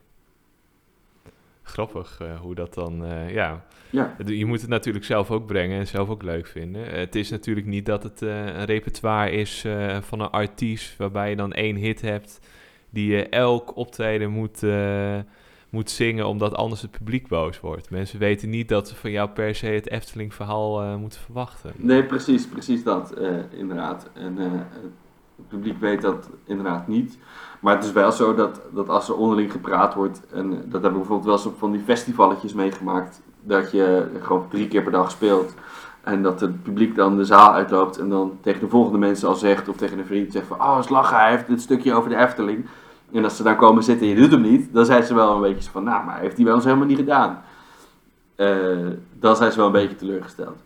Grappig 1.64 2.20
eh, 2.22 2.40
hoe 2.40 2.56
dat 2.56 2.74
dan, 2.74 3.06
eh, 3.06 3.34
ja. 3.34 3.66
Je 4.26 4.46
moet 4.46 4.62
het 4.62 4.70
natuurlijk 4.70 5.06
zelf 5.06 5.32
ook 5.32 5.46
brengen 5.46 5.80
en 5.80 5.88
zelf 5.88 6.10
ook 6.10 6.24
leuk 6.24 6.48
vinden. 6.48 6.92
Eh, 6.92 6.98
het 6.98 7.16
is 7.16 7.30
natuurlijk 7.30 7.68
niet 7.68 7.86
dat 7.86 8.04
het 8.04 8.22
een 8.22 8.66
repertoire 8.66 9.32
is 9.32 9.66
van 10.02 10.20
een 10.20 10.30
artiest 10.30 10.98
waarbij 10.98 11.30
je 11.30 11.36
dan 11.36 11.54
één 11.54 11.76
hit 11.76 12.02
hebt 12.02 12.40
die 12.90 13.12
je 13.12 13.30
elk 13.30 13.76
optreden 13.76 14.30
moet, 14.30 14.60
moet 15.70 15.90
zingen 15.90 16.28
omdat 16.28 16.56
anders 16.56 16.82
het 16.82 16.92
publiek 16.92 17.28
boos 17.28 17.60
wordt. 17.60 17.90
Mensen 17.90 18.20
weten 18.20 18.50
niet 18.50 18.70
dat 18.70 18.88
ze 18.88 18.96
van 18.96 19.12
jou 19.12 19.30
per 19.30 19.56
se 19.56 19.66
het 19.66 19.90
Efteling 19.90 20.34
verhaal 20.34 20.82
eh, 20.82 20.96
moeten 20.96 21.20
verwachten. 21.20 21.72
Nee, 21.76 22.04
precies, 22.04 22.48
precies 22.48 22.84
dat, 22.84 23.12
eh, 23.12 23.30
inderdaad. 23.50 24.10
En 24.14 24.40
eh, 24.40 24.52
het 25.36 25.48
publiek 25.48 25.80
weet 25.80 26.02
dat 26.02 26.30
inderdaad 26.46 26.88
niet. 26.88 27.18
Maar 27.60 27.76
het 27.76 27.84
is 27.84 27.92
wel 27.92 28.12
zo 28.12 28.36
dat, 28.36 28.62
dat 28.74 28.90
als 28.90 29.10
er 29.10 29.16
onderling 29.16 29.52
gepraat 29.52 29.94
wordt, 29.94 30.22
en 30.32 30.50
dat 30.50 30.82
hebben 30.82 30.92
we 30.92 30.98
bijvoorbeeld 30.98 31.26
wel 31.26 31.52
eens 31.52 31.60
van 31.60 31.72
die 31.72 31.82
festivalletjes 31.82 32.54
meegemaakt, 32.54 33.22
dat 33.42 33.72
je 33.72 34.08
gewoon 34.22 34.48
drie 34.50 34.68
keer 34.68 34.84
per 34.84 34.92
dag 34.92 35.12
speelt. 35.12 35.54
En 36.04 36.24
dat 36.24 36.40
het 36.40 36.64
publiek 36.64 36.96
dan 36.96 37.18
de 37.18 37.26
zaal 37.26 37.54
uitloopt 37.54 37.98
en 37.98 38.10
dan 38.10 38.38
tegen 38.42 38.60
de 38.60 38.70
volgende 38.70 38.98
mensen 38.98 39.28
al 39.28 39.36
zegt, 39.36 39.68
of 39.68 39.76
tegen 39.76 40.00
een 40.00 40.06
vriend 40.06 40.32
zegt 40.32 40.48
van, 40.48 40.62
oh, 40.62 40.78
is 40.80 40.90
lachen, 40.90 41.18
hij 41.18 41.30
heeft 41.30 41.48
dit 41.48 41.62
stukje 41.62 41.94
over 41.94 42.10
de 42.10 42.18
Efteling. 42.18 42.66
En 43.12 43.24
als 43.24 43.36
ze 43.36 43.44
daar 43.44 43.56
komen 43.56 43.84
zitten 43.84 44.08
en 44.08 44.14
je 44.14 44.20
doet 44.22 44.32
hem 44.32 44.42
niet, 44.42 44.74
dan 44.74 44.86
zijn 44.86 45.04
ze 45.04 45.14
wel 45.14 45.36
een 45.36 45.42
beetje 45.42 45.70
van, 45.70 45.84
nou, 45.84 46.06
maar 46.06 46.20
heeft 46.20 46.36
hij 46.36 46.46
bij 46.46 46.54
ons 46.54 46.64
helemaal 46.64 46.86
niet 46.86 46.98
gedaan. 46.98 47.44
Eh, 48.36 48.88
dan 49.20 49.36
zijn 49.36 49.52
ze 49.52 49.58
wel 49.58 49.66
een 49.66 49.72
beetje 49.72 49.96
teleurgesteld. 49.96 50.58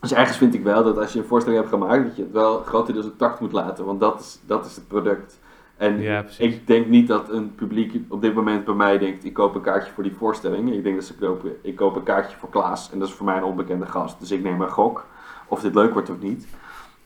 Dus 0.00 0.12
ergens 0.12 0.36
vind 0.36 0.54
ik 0.54 0.62
wel 0.62 0.84
dat 0.84 0.98
als 0.98 1.12
je 1.12 1.18
een 1.18 1.24
voorstelling 1.24 1.60
hebt 1.60 1.74
gemaakt, 1.74 2.04
dat 2.04 2.16
je 2.16 2.22
het 2.22 2.32
wel 2.32 2.62
grotendeels 2.62 3.06
op 3.06 3.18
tact 3.18 3.40
moet 3.40 3.52
laten, 3.52 3.84
want 3.84 4.00
dat 4.00 4.20
is, 4.20 4.40
dat 4.46 4.66
is 4.66 4.74
het 4.76 4.88
product. 4.88 5.40
En 5.76 6.00
Ja, 6.00 6.24
ik 6.38 6.66
denk 6.66 6.86
niet 6.86 7.08
dat 7.08 7.30
een 7.30 7.54
publiek 7.54 8.00
op 8.08 8.20
dit 8.20 8.34
moment 8.34 8.64
bij 8.64 8.74
mij 8.74 8.98
denkt, 8.98 9.24
ik 9.24 9.32
koop 9.32 9.54
een 9.54 9.60
kaartje 9.60 9.92
voor 9.92 10.02
die 10.02 10.14
voorstelling. 10.14 10.72
Ik 10.72 10.82
denk 10.82 10.96
dat 10.96 11.04
ze 11.04 11.14
kopen, 11.14 11.52
ik 11.62 11.76
koop 11.76 11.96
een 11.96 12.02
kaartje 12.02 12.36
voor 12.36 12.50
Klaas 12.50 12.90
en 12.92 12.98
dat 12.98 13.08
is 13.08 13.14
voor 13.14 13.26
mij 13.26 13.36
een 13.36 13.44
onbekende 13.44 13.86
gast. 13.86 14.20
Dus 14.20 14.30
ik 14.30 14.42
neem 14.42 14.60
een 14.60 14.70
gok 14.70 15.04
of 15.48 15.60
dit 15.60 15.74
leuk 15.74 15.92
wordt 15.92 16.10
of 16.10 16.20
niet. 16.20 16.46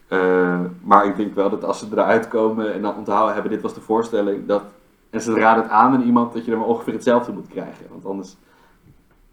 Eh, 0.08 0.60
maar 0.82 1.06
ik 1.06 1.16
denk 1.16 1.34
wel 1.34 1.50
dat 1.50 1.64
als 1.64 1.78
ze 1.78 1.86
eruit 1.92 2.28
komen 2.28 2.72
en 2.72 2.82
dan 2.82 2.96
onthouden 2.96 3.34
hebben, 3.34 3.52
dit 3.52 3.62
was 3.62 3.74
de 3.74 3.80
voorstelling, 3.80 4.46
dat, 4.46 4.62
en 5.10 5.20
ze 5.20 5.34
raden 5.34 5.62
het 5.62 5.72
aan 5.72 5.92
aan 5.92 6.02
iemand, 6.02 6.32
dat 6.32 6.44
je 6.44 6.50
dan 6.50 6.64
ongeveer 6.64 6.92
hetzelfde 6.92 7.32
moet 7.32 7.48
krijgen. 7.48 7.86
Want 7.90 8.06
anders 8.06 8.36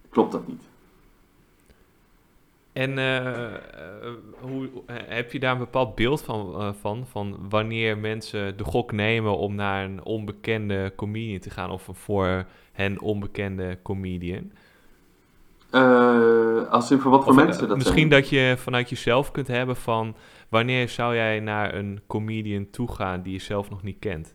klopt 0.10 0.32
dat 0.32 0.48
niet. 0.48 0.62
En 2.74 2.98
eh, 2.98 3.46
eh, 3.46 3.60
hoe, 4.40 4.70
heb 4.92 5.32
je 5.32 5.40
daar 5.40 5.52
een 5.52 5.58
bepaald 5.58 5.96
beeld 5.96 6.22
van, 6.22 6.76
van, 6.82 7.06
van 7.12 7.38
wanneer 7.50 7.98
mensen 7.98 8.58
de 8.58 8.64
gok 8.64 8.92
nemen 8.92 9.38
om 9.38 9.56
naar 9.56 9.84
een 9.84 10.04
onbekende 10.04 10.94
comedian 10.96 11.40
te 11.40 11.50
gaan 11.50 11.70
of 11.72 11.88
een 11.88 11.96
voor 11.96 12.46
hen 12.72 13.02
onbekende 13.02 13.78
comedian? 13.84 14.52
Als 16.70 16.92
in 16.92 17.00
voor 17.00 17.12
wat 17.12 17.24
voor 17.24 17.32
Of, 17.32 17.44
mensen 17.44 17.68
dat 17.68 17.78
misschien 17.78 18.10
zijn. 18.10 18.22
dat 18.22 18.30
je 18.30 18.56
vanuit 18.58 18.90
jezelf 18.90 19.32
kunt 19.32 19.48
hebben 19.48 19.76
van 19.76 20.16
wanneer 20.54 20.90
zou 20.90 21.16
jij 21.16 21.40
naar 21.40 21.74
een 21.74 22.02
comedian 22.08 22.70
toe 22.70 22.92
gaan 22.92 23.22
die 23.22 23.34
je 23.34 23.40
zelf 23.40 23.70
nog 23.70 23.84
niet 23.84 24.00
kent? 24.00 24.34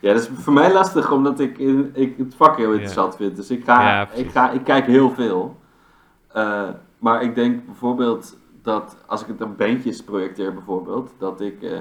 Ja, 0.00 0.12
dat 0.12 0.22
is 0.22 0.28
voor 0.32 0.52
mij 0.52 0.72
lastig, 0.72 1.12
omdat 1.12 1.40
ik, 1.40 1.58
in, 1.58 1.90
ik 1.94 2.16
het 2.18 2.34
vak 2.34 2.56
heel 2.56 2.72
interessant 2.72 3.16
vind. 3.16 3.36
Dus 3.36 3.50
ik, 3.50 3.64
ga, 3.64 3.82
Ja, 3.82 4.08
ik, 4.12 4.30
ga, 4.30 4.50
ik 4.50 4.64
kijk 4.64 4.86
heel 4.86 5.10
veel. 5.10 5.60
Eh, 6.32 6.68
maar 6.98 7.22
ik 7.22 7.34
denk 7.34 7.66
bijvoorbeeld 7.66 8.36
dat 8.62 8.96
als 9.06 9.22
ik 9.22 9.26
het 9.26 9.42
aan 9.42 9.56
bandjes 9.56 10.02
projecteer 10.02 10.54
bijvoorbeeld, 10.54 11.12
dat 11.18 11.40
ik 11.40 11.62
eh, 11.62 11.78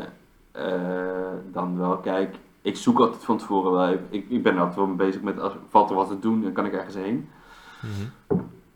eh, 0.51 1.33
dan 1.51 1.77
wel 1.77 1.97
kijk, 1.97 2.35
ik 2.61 2.75
zoek 2.75 2.99
altijd 2.99 3.23
van 3.23 3.37
tevoren 3.37 3.71
wel 3.71 3.87
even, 3.87 4.05
ik, 4.09 4.25
ik 4.29 4.43
ben 4.43 4.57
altijd 4.57 4.75
wel 4.75 4.95
bezig 4.95 5.21
met, 5.21 5.39
als, 5.39 5.53
valt 5.69 5.89
er 5.89 5.95
wat 5.95 6.07
te 6.07 6.19
doen, 6.19 6.41
dan 6.41 6.51
kan 6.51 6.65
ik 6.65 6.73
ergens 6.73 6.95
heen. 6.95 7.29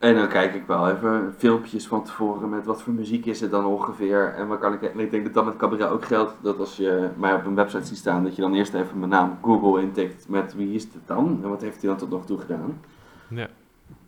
En 0.03 0.15
dan 0.15 0.27
kijk 0.27 0.53
ik 0.53 0.65
wel 0.67 0.89
even 0.89 1.33
filmpjes 1.37 1.87
van 1.87 2.03
tevoren 2.03 2.49
met 2.49 2.65
wat 2.65 2.81
voor 2.81 2.93
muziek 2.93 3.25
is 3.25 3.41
er 3.41 3.49
dan 3.49 3.65
ongeveer. 3.65 4.33
En, 4.33 4.47
wat 4.47 4.59
kan 4.59 4.73
ik, 4.73 4.81
en 4.81 4.99
ik 4.99 5.11
denk 5.11 5.23
dat 5.23 5.33
dat 5.33 5.45
met 5.45 5.55
cabaret 5.55 5.89
ook 5.89 6.05
geldt. 6.05 6.33
Dat 6.41 6.59
als 6.59 6.77
je 6.77 7.09
mij 7.17 7.35
op 7.35 7.45
een 7.45 7.55
website 7.55 7.85
ziet 7.85 7.97
staan, 7.97 8.23
dat 8.23 8.35
je 8.35 8.41
dan 8.41 8.53
eerst 8.53 8.73
even 8.73 8.99
mijn 8.99 9.09
naam 9.11 9.37
Google 9.41 9.81
intikt 9.81 10.29
met 10.29 10.55
wie 10.55 10.73
is 10.73 10.83
het 10.83 11.01
dan? 11.05 11.39
En 11.43 11.49
wat 11.49 11.61
heeft 11.61 11.81
hij 11.81 11.89
dan 11.89 11.99
tot 11.99 12.09
nog 12.09 12.25
toe 12.25 12.39
gedaan? 12.39 12.79
Ja. 13.27 13.47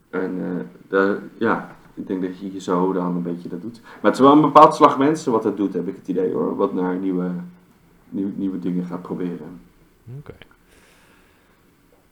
En 0.10 0.36
eh, 0.40 0.66
de, 0.90 1.20
ja, 1.38 1.76
ik 1.94 2.08
denk 2.08 2.22
dat 2.22 2.40
je 2.40 2.54
je 2.54 2.62
zo 2.62 2.94
dan 2.94 3.16
een 3.16 3.24
beetje 3.24 3.50
dat 3.50 3.62
doet. 3.62 3.82
Maar 3.82 4.12
het 4.12 4.14
is 4.14 4.20
wel 4.20 4.32
een 4.32 4.42
bepaald 4.42 4.76
slag 4.76 4.98
mensen 4.98 5.32
wat 5.32 5.44
dat 5.44 5.58
doet, 5.58 5.74
heb 5.74 5.88
ik 5.88 5.96
het 5.96 6.08
idee 6.08 6.34
hoor. 6.34 6.56
Wat 6.56 6.74
naar 6.74 6.96
nieuwe, 6.96 7.32
nieuw, 8.10 8.32
nieuwe 8.36 8.60
dingen 8.60 8.86
gaat 8.86 9.02
proberen. 9.02 9.60
Oké. 10.20 10.34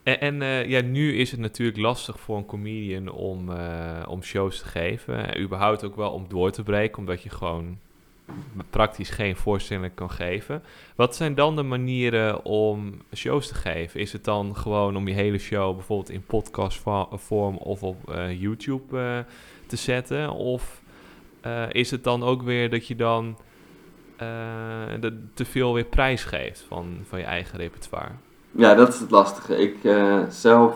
En, 0.04 0.42
eh, 0.42 0.66
ja, 0.66 0.82
nu 0.82 1.16
is 1.18 1.32
het 1.32 1.40
natuurlijk 1.40 1.78
lastig 1.78 2.20
voor 2.20 2.38
een 2.38 2.46
comedian 2.46 3.12
om, 3.12 3.52
eh, 3.52 4.04
om 4.08 4.24
shows 4.24 4.60
te 4.60 4.66
geven. 4.66 5.28
En 5.28 5.42
überhaupt 5.42 5.84
ook 5.84 5.96
wel 5.96 6.12
om 6.12 6.26
door 6.28 6.52
te 6.52 6.64
breken, 6.64 6.98
omdat 6.98 7.22
je 7.22 7.30
gewoon 7.30 7.80
praktisch 8.70 9.10
geen 9.10 9.36
voorstelling 9.36 9.94
kan 9.94 10.12
geven. 10.12 10.64
Wat 10.96 11.16
zijn 11.16 11.36
dan 11.36 11.56
de 11.56 11.64
manieren 11.64 12.46
om 12.46 13.02
shows 13.16 13.48
te 13.48 13.56
geven? 13.56 14.00
Is 14.00 14.14
het 14.14 14.24
dan 14.24 14.56
gewoon 14.56 14.96
om 14.96 15.08
je 15.08 15.14
hele 15.14 15.38
show 15.38 15.76
bijvoorbeeld 15.76 16.10
in 16.10 16.26
podcastvorm 16.26 17.58
of 17.58 17.84
op 17.84 18.10
eh, 18.10 18.42
YouTube 18.42 19.26
te 19.68 19.76
zetten? 19.76 20.32
Of 20.32 20.82
is 21.72 21.92
het 21.92 22.04
dan 22.04 22.24
ook 22.24 22.42
weer 22.42 22.70
dat 22.70 22.88
je 22.88 22.96
dan 22.96 23.38
te 25.34 25.46
veel 25.46 25.74
weer 25.74 25.86
prijs 25.86 26.24
geeft 26.24 26.60
van, 26.68 27.00
van 27.04 27.20
je 27.20 27.26
eigen 27.26 27.58
repertoire? 27.60 28.12
Ja, 28.56 28.76
dat 28.76 28.88
is 28.88 29.00
het 29.00 29.12
lastige. 29.12 29.56
Ik 29.58 29.84
eh, 29.84 30.20
zelf 30.30 30.76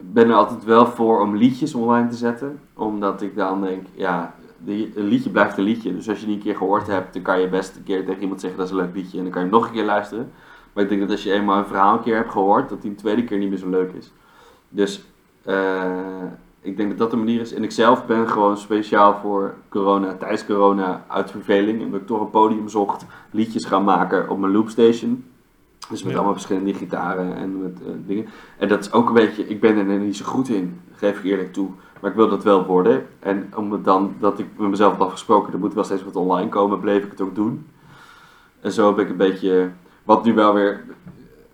ben 0.00 0.28
er 0.28 0.34
altijd 0.34 0.64
wel 0.64 0.86
voor 0.86 1.20
om 1.20 1.36
liedjes 1.36 1.74
online 1.74 2.08
te 2.08 2.16
zetten. 2.16 2.60
Omdat 2.74 3.22
ik 3.22 3.36
dan 3.36 3.60
denk, 3.60 3.86
ja, 3.94 4.34
een 4.66 4.92
liedje 4.94 5.30
blijft 5.30 5.58
een 5.58 5.64
liedje. 5.64 5.94
Dus 5.94 6.08
als 6.08 6.20
je 6.20 6.26
die 6.26 6.34
een 6.34 6.42
keer 6.42 6.56
gehoord 6.56 6.86
hebt, 6.86 7.12
dan 7.12 7.22
kan 7.22 7.40
je 7.40 7.48
best 7.48 7.76
een 7.76 7.82
keer 7.82 8.04
tegen 8.04 8.22
iemand 8.22 8.40
zeggen 8.40 8.58
dat 8.58 8.68
is 8.68 8.74
een 8.74 8.80
leuk 8.80 8.94
liedje. 8.94 9.18
En 9.18 9.22
dan 9.22 9.32
kan 9.32 9.42
je 9.42 9.48
hem 9.48 9.58
nog 9.58 9.66
een 9.66 9.74
keer 9.74 9.84
luisteren. 9.84 10.32
Maar 10.72 10.82
ik 10.82 10.88
denk 10.88 11.00
dat 11.00 11.10
als 11.10 11.22
je 11.22 11.32
eenmaal 11.32 11.58
een 11.58 11.66
verhaal 11.66 11.96
een 11.96 12.02
keer 12.02 12.16
hebt 12.16 12.30
gehoord, 12.30 12.68
dat 12.68 12.82
die 12.82 12.90
een 12.90 12.96
tweede 12.96 13.24
keer 13.24 13.38
niet 13.38 13.48
meer 13.48 13.58
zo 13.58 13.68
leuk 13.68 13.92
is. 13.92 14.12
Dus 14.68 15.04
eh, 15.42 16.24
ik 16.60 16.76
denk 16.76 16.88
dat 16.88 16.98
dat 16.98 17.10
de 17.10 17.16
manier 17.16 17.40
is. 17.40 17.54
En 17.54 17.64
ik 17.64 17.70
zelf 17.70 18.06
ben 18.06 18.28
gewoon 18.28 18.56
speciaal 18.56 19.14
voor 19.14 19.54
corona, 19.68 20.14
tijdens 20.14 20.46
corona, 20.46 21.04
uit 21.08 21.30
verveling. 21.30 21.82
En 21.82 21.90
dat 21.90 22.00
ik 22.00 22.06
toch 22.06 22.20
een 22.20 22.30
podium 22.30 22.68
zocht, 22.68 23.06
liedjes 23.30 23.64
gaan 23.64 23.84
maken 23.84 24.28
op 24.28 24.38
mijn 24.38 24.52
loopstation. 24.52 25.24
Dus 25.90 26.02
met 26.02 26.10
Ja. 26.10 26.16
allemaal 26.16 26.34
verschillende 26.34 26.74
gitaren 26.74 27.34
en 27.36 27.62
met 27.62 27.78
eh, 27.86 27.92
dingen. 28.06 28.26
En 28.58 28.68
dat 28.68 28.80
is 28.80 28.92
ook 28.92 29.08
een 29.08 29.14
beetje, 29.14 29.48
ik 29.48 29.60
ben 29.60 29.76
er 29.76 29.98
niet 29.98 30.16
zo 30.16 30.24
goed 30.24 30.48
in, 30.48 30.80
geef 30.92 31.18
ik 31.18 31.24
eerlijk 31.24 31.52
toe. 31.52 31.68
Maar 32.00 32.10
ik 32.10 32.16
wil 32.16 32.28
dat 32.28 32.42
wel 32.44 32.64
worden. 32.66 33.06
En 33.18 33.52
om 33.56 33.72
het 33.72 33.84
dan, 33.84 34.14
dat 34.18 34.38
ik 34.38 34.46
met 34.56 34.70
mezelf 34.70 34.92
had 34.96 35.06
afgesproken, 35.06 35.52
er 35.52 35.58
moet 35.58 35.74
wel 35.74 35.84
steeds 35.84 36.04
wat 36.04 36.16
online 36.16 36.48
komen, 36.48 36.80
bleef 36.80 37.04
ik 37.04 37.10
het 37.10 37.20
ook 37.20 37.34
doen. 37.34 37.66
En 38.60 38.72
zo 38.72 38.86
heb 38.88 38.98
ik 38.98 39.08
een 39.10 39.16
beetje, 39.16 39.70
wat 40.04 40.24
nu 40.24 40.34
wel 40.34 40.54
weer 40.54 40.84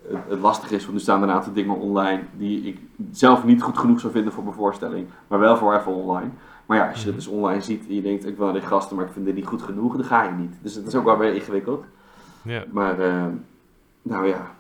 het, 0.09 0.19
het 0.29 0.41
lastig 0.41 0.71
is, 0.71 0.81
want 0.83 0.93
nu 0.93 1.01
staan 1.01 1.23
er 1.23 1.29
een 1.29 1.35
aantal 1.35 1.53
dingen 1.53 1.77
online 1.77 2.23
die 2.37 2.63
ik 2.63 2.79
zelf 3.13 3.45
niet 3.45 3.63
goed 3.63 3.79
genoeg 3.79 4.01
zou 4.01 4.13
vinden 4.13 4.33
voor 4.33 4.43
mijn 4.43 4.55
voorstelling. 4.57 5.07
Maar 5.29 5.39
wel 5.39 5.57
voor 5.57 5.75
even 5.75 5.95
online. 5.95 6.31
Maar 6.67 6.77
ja, 6.79 6.89
als 6.89 6.99
je 7.01 7.07
dat 7.07 7.15
dus 7.15 7.27
online 7.27 7.61
ziet 7.61 7.87
en 7.89 7.95
je 7.95 8.03
denkt, 8.03 8.27
ik 8.27 8.37
wil 8.37 8.45
naar 8.45 8.55
die 8.55 8.63
gasten, 8.63 8.97
maar 8.97 9.07
ik 9.07 9.13
vind 9.13 9.25
dit 9.27 9.35
niet 9.35 9.47
goed 9.47 9.63
genoeg, 9.63 9.97
dan 9.97 10.05
ga 10.05 10.23
je 10.23 10.31
niet. 10.31 10.55
Dus 10.63 10.75
het 10.75 10.87
is 10.87 10.95
ook 10.95 11.05
wel 11.05 11.19
weer 11.19 11.35
ingewikkeld. 11.35 11.85
Ja. 12.43 12.65
Maar, 12.71 13.01
eh, 13.01 13.25
nou 14.09 14.27
ja, 14.27 14.55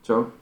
zo. 0.00 0.32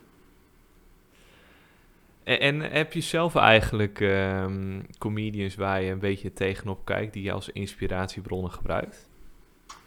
En, 2.25 2.41
en 2.41 2.61
heb 2.61 2.93
je 2.93 3.01
zelf 3.01 3.35
eigenlijk 3.35 4.01
ehm, 4.01 4.81
comedians 4.99 5.55
waar 5.55 5.83
je 5.83 5.91
een 5.91 5.99
beetje 5.99 6.33
tegenop 6.33 6.85
kijkt, 6.85 7.13
die 7.13 7.23
je 7.23 7.33
als 7.33 7.49
inspiratiebronnen 7.49 8.51
gebruikt? 8.51 9.09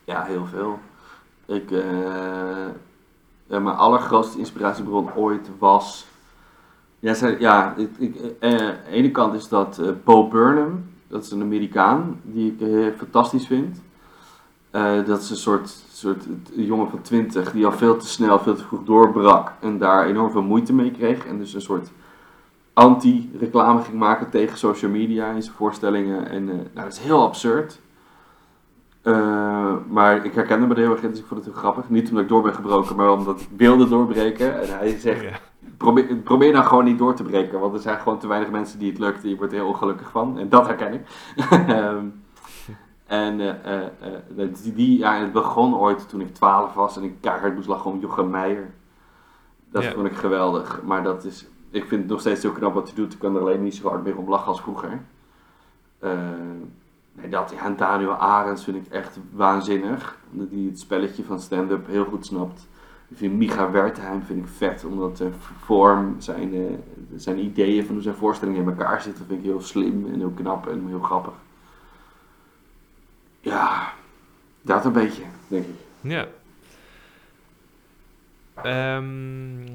Ja, 0.04 0.24
heel 0.24 0.46
veel. 0.46 0.80
Ik, 1.46 1.72
eh, 1.72 2.68
ja, 3.48 3.60
mijn 3.60 3.76
allergrootste 3.76 4.40
inspiratiebron 4.40 5.14
ooit 5.14 5.50
was. 5.60 6.06
Ja, 7.00 7.16
ja 7.40 7.76
ik, 7.76 7.90
ik, 7.98 8.16
eh, 8.40 8.52
aan 8.52 8.58
de 8.58 8.92
ene 8.92 9.12
kant 9.12 9.34
is 9.34 9.48
dat 9.48 9.80
eh, 9.80 9.90
Bo 10.04 10.28
Burnham. 10.28 10.84
Dat 11.08 11.24
is 11.24 11.32
een 11.32 11.42
Amerikaan 11.42 12.22
die 12.24 12.52
ik 12.52 12.62
eh, 12.62 12.98
fantastisch 12.98 13.48
vind. 13.48 13.82
Eh, 14.72 15.06
dat 15.06 15.22
is 15.22 15.30
een 15.30 15.36
soort, 15.36 15.84
soort 15.92 16.26
jongen 16.56 16.90
van 16.90 17.02
20 17.02 17.52
die 17.52 17.66
al 17.66 17.72
veel 17.72 17.98
te 17.98 18.08
snel, 18.08 18.40
veel 18.40 18.56
te 18.56 18.64
vroeg 18.64 18.84
doorbrak. 18.84 19.54
En 19.60 19.78
daar 19.78 20.06
enorm 20.06 20.32
veel 20.32 20.42
moeite 20.42 20.74
mee 20.74 20.92
kreeg. 20.92 21.26
En 21.26 21.38
dus 21.38 21.54
een 21.54 21.62
soort 21.62 21.92
anti-reclame 22.74 23.82
ging 23.82 23.98
maken 23.98 24.30
tegen 24.30 24.58
social 24.58 24.92
media 24.92 25.32
in 25.32 25.44
zijn 25.44 25.56
voorstellingen. 25.56 26.30
En 26.30 26.50
eh, 26.50 26.56
nou, 26.56 26.68
dat 26.74 26.92
is 26.92 27.00
heel 27.00 27.24
absurd. 27.24 27.80
Eh, 29.02 29.74
maar 29.90 30.26
ik 30.26 30.34
herkende 30.34 30.68
me 30.68 30.74
er 30.74 30.80
heel 30.80 30.92
erg 30.92 31.04
in, 31.04 31.10
dus 31.10 31.20
ik 31.20 31.26
vond 31.26 31.46
het 31.46 31.54
heel 31.54 31.60
grappig. 31.60 31.90
Niet 31.90 32.10
omdat 32.10 32.24
ik 32.24 32.30
door 32.30 32.42
ben 32.42 32.54
gebroken, 32.54 32.96
maar 32.96 33.12
omdat 33.12 33.42
ik 33.42 33.48
wilde 33.56 33.88
doorbreken. 33.88 34.62
En 34.62 34.78
hij 34.78 35.00
zegt, 35.00 35.42
probeer, 35.78 36.16
probeer 36.16 36.52
nou 36.52 36.66
gewoon 36.66 36.84
niet 36.84 36.98
door 36.98 37.16
te 37.16 37.24
breken, 37.24 37.60
want 37.60 37.74
er 37.74 37.80
zijn 37.80 38.00
gewoon 38.00 38.20
te 38.20 38.28
weinig 38.28 38.50
mensen 38.50 38.80
die 38.80 38.90
het 38.90 39.00
lukt 39.00 39.24
en 39.24 39.30
je 39.30 39.38
wordt 39.38 39.52
er 39.52 39.60
heel 39.60 39.68
ongelukkig 39.68 40.10
van. 40.12 40.40
En 40.40 40.50
dat 40.50 40.68
herken 40.68 40.94
ik. 40.94 41.02
Ehm, 41.68 42.06
en 43.12 43.40
eh, 43.40 43.80
eh, 43.80 43.86
eh, 44.38 44.54
die, 44.64 44.74
die, 44.74 44.98
ja, 44.98 45.20
het 45.20 45.32
begon 45.32 45.76
ooit 45.76 46.10
toen 46.10 46.22
ik 46.22 46.34
12 46.34 46.74
was 46.74 46.98
en 46.98 47.04
ik 47.04 47.14
keihard 47.20 47.56
moest 47.56 47.68
lachen 47.68 47.92
om 47.92 48.00
Jochem 48.00 48.30
Meijer. 48.30 48.74
Dat 49.70 49.84
Ja. 49.84 49.92
vond 49.92 50.06
ik 50.06 50.16
geweldig. 50.16 50.82
Maar 50.84 51.04
dat 51.04 51.24
is, 51.24 51.48
ik 51.70 51.86
vind 51.86 52.02
het 52.02 52.10
nog 52.10 52.20
steeds 52.20 52.42
heel 52.42 52.52
knap 52.52 52.74
wat 52.74 52.88
hij 52.88 52.96
doet. 52.96 53.14
Ik 53.14 53.20
kan 53.20 53.36
er 53.36 53.42
alleen 53.42 53.64
niet 53.64 53.76
zo 53.76 53.88
hard 53.88 54.04
meer 54.04 54.18
om 54.18 54.30
lachen 54.30 54.48
als 54.48 54.62
vroeger. 54.62 55.02
Nee, 57.14 57.30
dat, 57.30 57.54
ja, 57.56 57.66
en 57.66 57.76
Daniel 57.76 58.14
Arends 58.16 58.64
vind 58.64 58.86
ik 58.86 58.92
echt 58.92 59.20
waanzinnig. 59.32 60.18
Omdat 60.32 60.50
hij 60.52 60.60
het 60.60 60.80
spelletje 60.80 61.24
van 61.24 61.40
stand-up 61.40 61.88
heel 61.88 62.06
goed 62.06 62.26
snapt. 62.26 62.68
Ik 63.08 63.18
vind 63.18 63.38
Micha 63.38 63.72
Wertheim 63.72 64.22
vind 64.22 64.40
ik 64.40 64.48
vet, 64.48 64.86
omdat 64.86 65.18
de 65.18 65.30
vorm, 65.60 66.16
zijn, 66.18 66.80
zijn 67.16 67.40
ideeën 67.40 67.86
van 67.86 67.94
hoe 67.94 68.04
zijn 68.04 68.16
voorstellingen 68.16 68.62
in 68.62 68.70
elkaar 68.70 69.02
zitten, 69.02 69.26
vind 69.26 69.40
ik 69.40 69.46
heel 69.46 69.62
slim 69.62 70.06
en 70.06 70.20
heel 70.20 70.34
knap 70.36 70.68
en 70.68 70.88
heel 70.88 71.00
grappig. 71.00 71.34
Ja, 73.42 73.94
dat 74.62 74.86
een 74.86 74.94
beetje, 74.94 75.24
denk 75.48 75.66
ik. 75.66 75.76
Ja. 76.02 76.28
Ehm, 78.64 79.68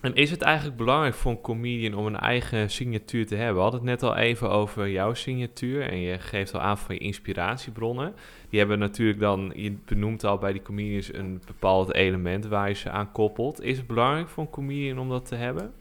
en 0.00 0.14
is 0.14 0.30
het 0.30 0.42
eigenlijk 0.42 0.76
belangrijk 0.76 1.14
voor 1.14 1.30
een 1.30 1.40
comedian 1.40 1.94
om 1.94 2.06
een 2.06 2.16
eigen 2.16 2.70
signatuur 2.70 3.26
te 3.26 3.34
hebben? 3.34 3.54
We 3.54 3.60
hadden 3.60 3.80
het 3.80 3.88
net 3.88 4.02
al 4.02 4.16
even 4.16 4.50
over 4.50 4.88
jouw 4.88 5.14
signatuur 5.14 5.88
en 5.90 5.98
je 5.98 6.18
geeft 6.18 6.54
al 6.54 6.60
aan 6.60 6.78
van 6.78 6.94
je 6.94 7.00
inspiratiebronnen. 7.00 8.14
Die 8.50 8.58
hebben 8.58 8.78
natuurlijk 8.78 9.20
dan, 9.20 9.52
je 9.54 9.76
benoemt 9.84 10.24
al 10.24 10.38
bij 10.38 10.52
die 10.52 10.62
comedians 10.62 11.14
een 11.14 11.42
bepaald 11.46 11.94
element 11.94 12.46
waar 12.46 12.68
je 12.68 12.74
ze 12.74 12.90
aan 12.90 13.12
koppelt. 13.12 13.62
Is 13.62 13.76
het 13.76 13.86
belangrijk 13.86 14.28
voor 14.28 14.42
een 14.42 14.50
comedian 14.50 14.98
om 14.98 15.08
dat 15.08 15.26
te 15.26 15.34
hebben? 15.34 15.72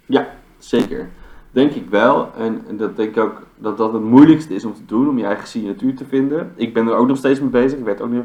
Zeker. 0.58 1.10
Denk 1.52 1.72
ik 1.72 1.90
wel. 1.90 2.32
En, 2.38 2.64
en 2.68 2.78
dat 2.78 2.96
denk 2.96 3.10
ik 3.10 3.24
ook 3.24 3.42
dat 3.56 3.78
dat 3.78 3.94
het 3.94 4.02
moeilijkste 4.02 4.56
is 4.56 4.66
om 4.66 4.74
te 4.74 4.86
doen, 4.86 5.10
om 5.10 5.18
je 5.18 5.26
eigen 5.26 5.48
signatuur 5.48 5.96
te 5.96 6.06
vinden. 6.06 6.52
Ik 6.56 6.74
ben 6.74 6.88
er 6.88 6.96
ook 6.96 7.08
nog 7.08 7.18
steeds 7.18 7.40
mee 7.40 7.50
bezig. 7.50 7.80
Ik, 7.80 7.86
weet 7.86 8.02
ook 8.02 8.10
niet, 8.10 8.24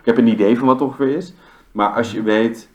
ik 0.00 0.04
heb 0.04 0.18
een 0.18 0.26
idee 0.26 0.58
van 0.58 0.66
wat 0.66 0.78
het 0.78 0.88
ongeveer 0.88 1.16
is. 1.16 1.34
Maar 1.72 1.88
als 1.88 2.12
je 2.12 2.22
weet, 2.22 2.70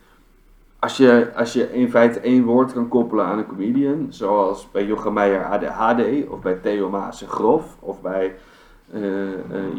als 0.79 0.97
je, 0.97 1.31
als 1.35 1.53
je 1.53 1.73
in 1.73 1.89
feite 1.89 2.19
één 2.19 2.43
woord 2.43 2.73
kan 2.73 2.87
koppelen 2.87 3.25
aan 3.25 3.37
een 3.37 3.47
comedian, 3.47 4.05
zoals 4.09 4.71
bij 4.71 4.85
Jochem 4.85 5.13
Meijer 5.13 5.45
ADHD, 5.45 6.27
of 6.29 6.41
bij 6.41 6.53
Theo 6.53 6.89
Maas 6.89 7.23
Grof, 7.27 7.77
of 7.79 8.01
bij 8.01 8.35
eh, 8.91 9.01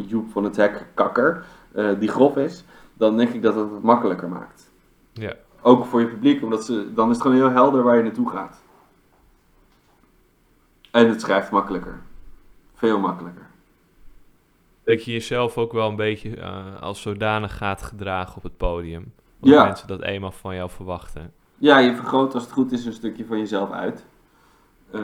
Joep 0.06 0.30
van 0.30 0.44
het 0.44 0.56
Hek 0.56 0.86
Kakker, 0.94 1.44
eh, 1.72 1.88
die 1.98 2.08
grof 2.08 2.36
is, 2.36 2.64
dan 2.94 3.16
denk 3.16 3.30
ik 3.30 3.42
dat 3.42 3.54
het 3.54 3.70
het 3.70 3.82
makkelijker 3.82 4.28
maakt. 4.28 4.70
Ja. 5.12 5.32
Ook 5.62 5.84
voor 5.84 6.00
je 6.00 6.06
publiek, 6.06 6.42
omdat 6.42 6.64
ze, 6.64 6.92
dan 6.94 7.08
is 7.08 7.14
het 7.14 7.22
gewoon 7.22 7.36
heel 7.36 7.50
helder 7.50 7.82
waar 7.82 7.96
je 7.96 8.02
naartoe 8.02 8.30
gaat. 8.30 8.62
En 10.94 11.08
het 11.08 11.20
schrijft 11.20 11.50
makkelijker. 11.50 12.00
Veel 12.74 12.98
makkelijker. 12.98 13.46
Dat 14.84 15.04
je 15.04 15.12
jezelf 15.12 15.58
ook 15.58 15.72
wel 15.72 15.88
een 15.88 15.96
beetje 15.96 16.36
eh, 16.36 16.80
als 16.82 17.00
zodanig 17.00 17.56
gaat 17.56 17.82
gedragen 17.82 18.36
op 18.36 18.42
het 18.42 18.56
podium. 18.56 19.12
Dat 19.40 19.50
Ja. 19.52 19.64
mensen 19.64 19.86
dat 19.88 20.02
eenmaal 20.02 20.30
van 20.32 20.54
jou 20.54 20.70
verwachten. 20.70 21.32
Ja, 21.56 21.78
je 21.78 21.94
vergroot 21.94 22.34
als 22.34 22.42
het 22.42 22.52
goed 22.52 22.72
is 22.72 22.86
een 22.86 22.92
stukje 22.92 23.24
van 23.24 23.38
jezelf 23.38 23.70
uit. 23.70 24.04
Eh, 24.90 25.00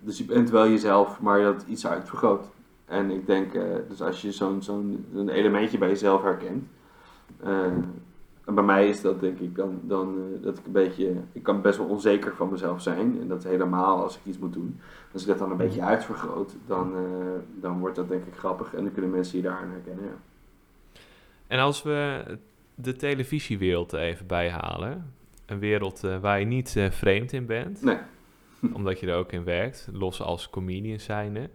dus 0.00 0.18
je 0.18 0.24
bent 0.24 0.50
wel 0.50 0.68
jezelf, 0.68 1.20
maar 1.20 1.38
je 1.38 1.44
dat 1.44 1.64
iets 1.68 1.86
uitvergroot. 1.86 2.46
En 2.84 3.10
ik 3.10 3.26
denk, 3.26 3.54
eh, 3.54 3.62
dus 3.88 4.02
als 4.02 4.22
je 4.22 4.32
zo'n 4.32 4.62
zo'n 4.62 5.06
een 5.14 5.28
elementje 5.28 5.78
bij 5.78 5.88
jezelf 5.88 6.22
herkent. 6.22 6.64
En 8.44 8.54
bij 8.54 8.64
mij 8.64 8.88
is 8.88 9.00
dat 9.00 9.20
denk 9.20 9.38
ik 9.38 9.56
dan, 9.56 9.80
dan 9.82 10.16
eh, 10.16 10.42
dat 10.42 10.58
ik 10.58 10.66
een 10.66 10.72
beetje, 10.72 11.14
ik 11.32 11.42
kan 11.42 11.62
best 11.62 11.78
wel 11.78 11.86
onzeker 11.86 12.34
van 12.36 12.50
mezelf 12.50 12.82
zijn. 12.82 13.20
En 13.20 13.28
dat 13.28 13.44
helemaal 13.44 14.02
als 14.02 14.16
ik 14.16 14.20
iets 14.24 14.38
moet 14.38 14.52
doen. 14.52 14.80
Als 15.12 15.22
ik 15.22 15.28
dat 15.28 15.38
dan 15.38 15.50
een 15.50 15.56
beetje 15.56 15.82
uitvergroot, 15.82 16.56
dan, 16.66 16.96
eh, 16.96 17.60
dan 17.60 17.78
wordt 17.78 17.96
dat 17.96 18.08
denk 18.08 18.26
ik 18.26 18.34
grappig. 18.34 18.74
En 18.74 18.82
dan 18.82 18.92
kunnen 18.92 19.10
mensen 19.10 19.36
je 19.36 19.42
daaraan 19.42 19.70
herkennen. 19.70 20.04
Ja. 20.04 20.16
En 21.46 21.58
als 21.58 21.82
we 21.82 22.24
de 22.74 22.96
televisiewereld 22.96 23.92
er 23.92 24.00
even 24.00 24.26
bijhalen. 24.26 25.14
Een 25.46 25.58
wereld 25.58 26.04
eh, 26.04 26.18
waar 26.20 26.38
je 26.38 26.46
niet 26.46 26.76
eh, 26.76 26.90
vreemd 26.90 27.32
in 27.32 27.46
bent. 27.46 27.82
Nee. 27.82 27.98
Omdat 28.72 29.00
je 29.00 29.06
er 29.06 29.16
ook 29.16 29.32
in 29.32 29.44
werkt. 29.44 29.88
Los 29.92 30.20
als 30.20 30.50
comedian 30.50 31.00
zijnde. 31.00 31.50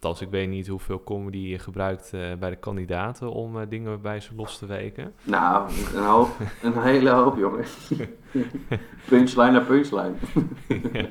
Althans, 0.00 0.20
ik 0.20 0.30
weet 0.30 0.48
niet 0.48 0.66
hoeveel 0.66 1.02
comedy 1.04 1.38
je 1.38 1.58
gebruikt 1.58 2.12
eh, 2.12 2.20
bij 2.38 2.50
de 2.50 2.56
kandidaten 2.56 3.30
om 3.30 3.60
eh, 3.60 3.66
dingen 3.68 4.00
bij 4.00 4.20
ze 4.20 4.34
los 4.36 4.58
te 4.58 4.66
weken. 4.66 5.12
Nou, 5.22 5.70
een, 5.94 6.04
hoop, 6.04 6.28
een 6.62 6.82
hele 6.82 7.10
hoop 7.10 7.36
jongen. 7.36 7.64
punchline 9.08 9.50
naar 9.50 9.64
punchline. 9.64 10.14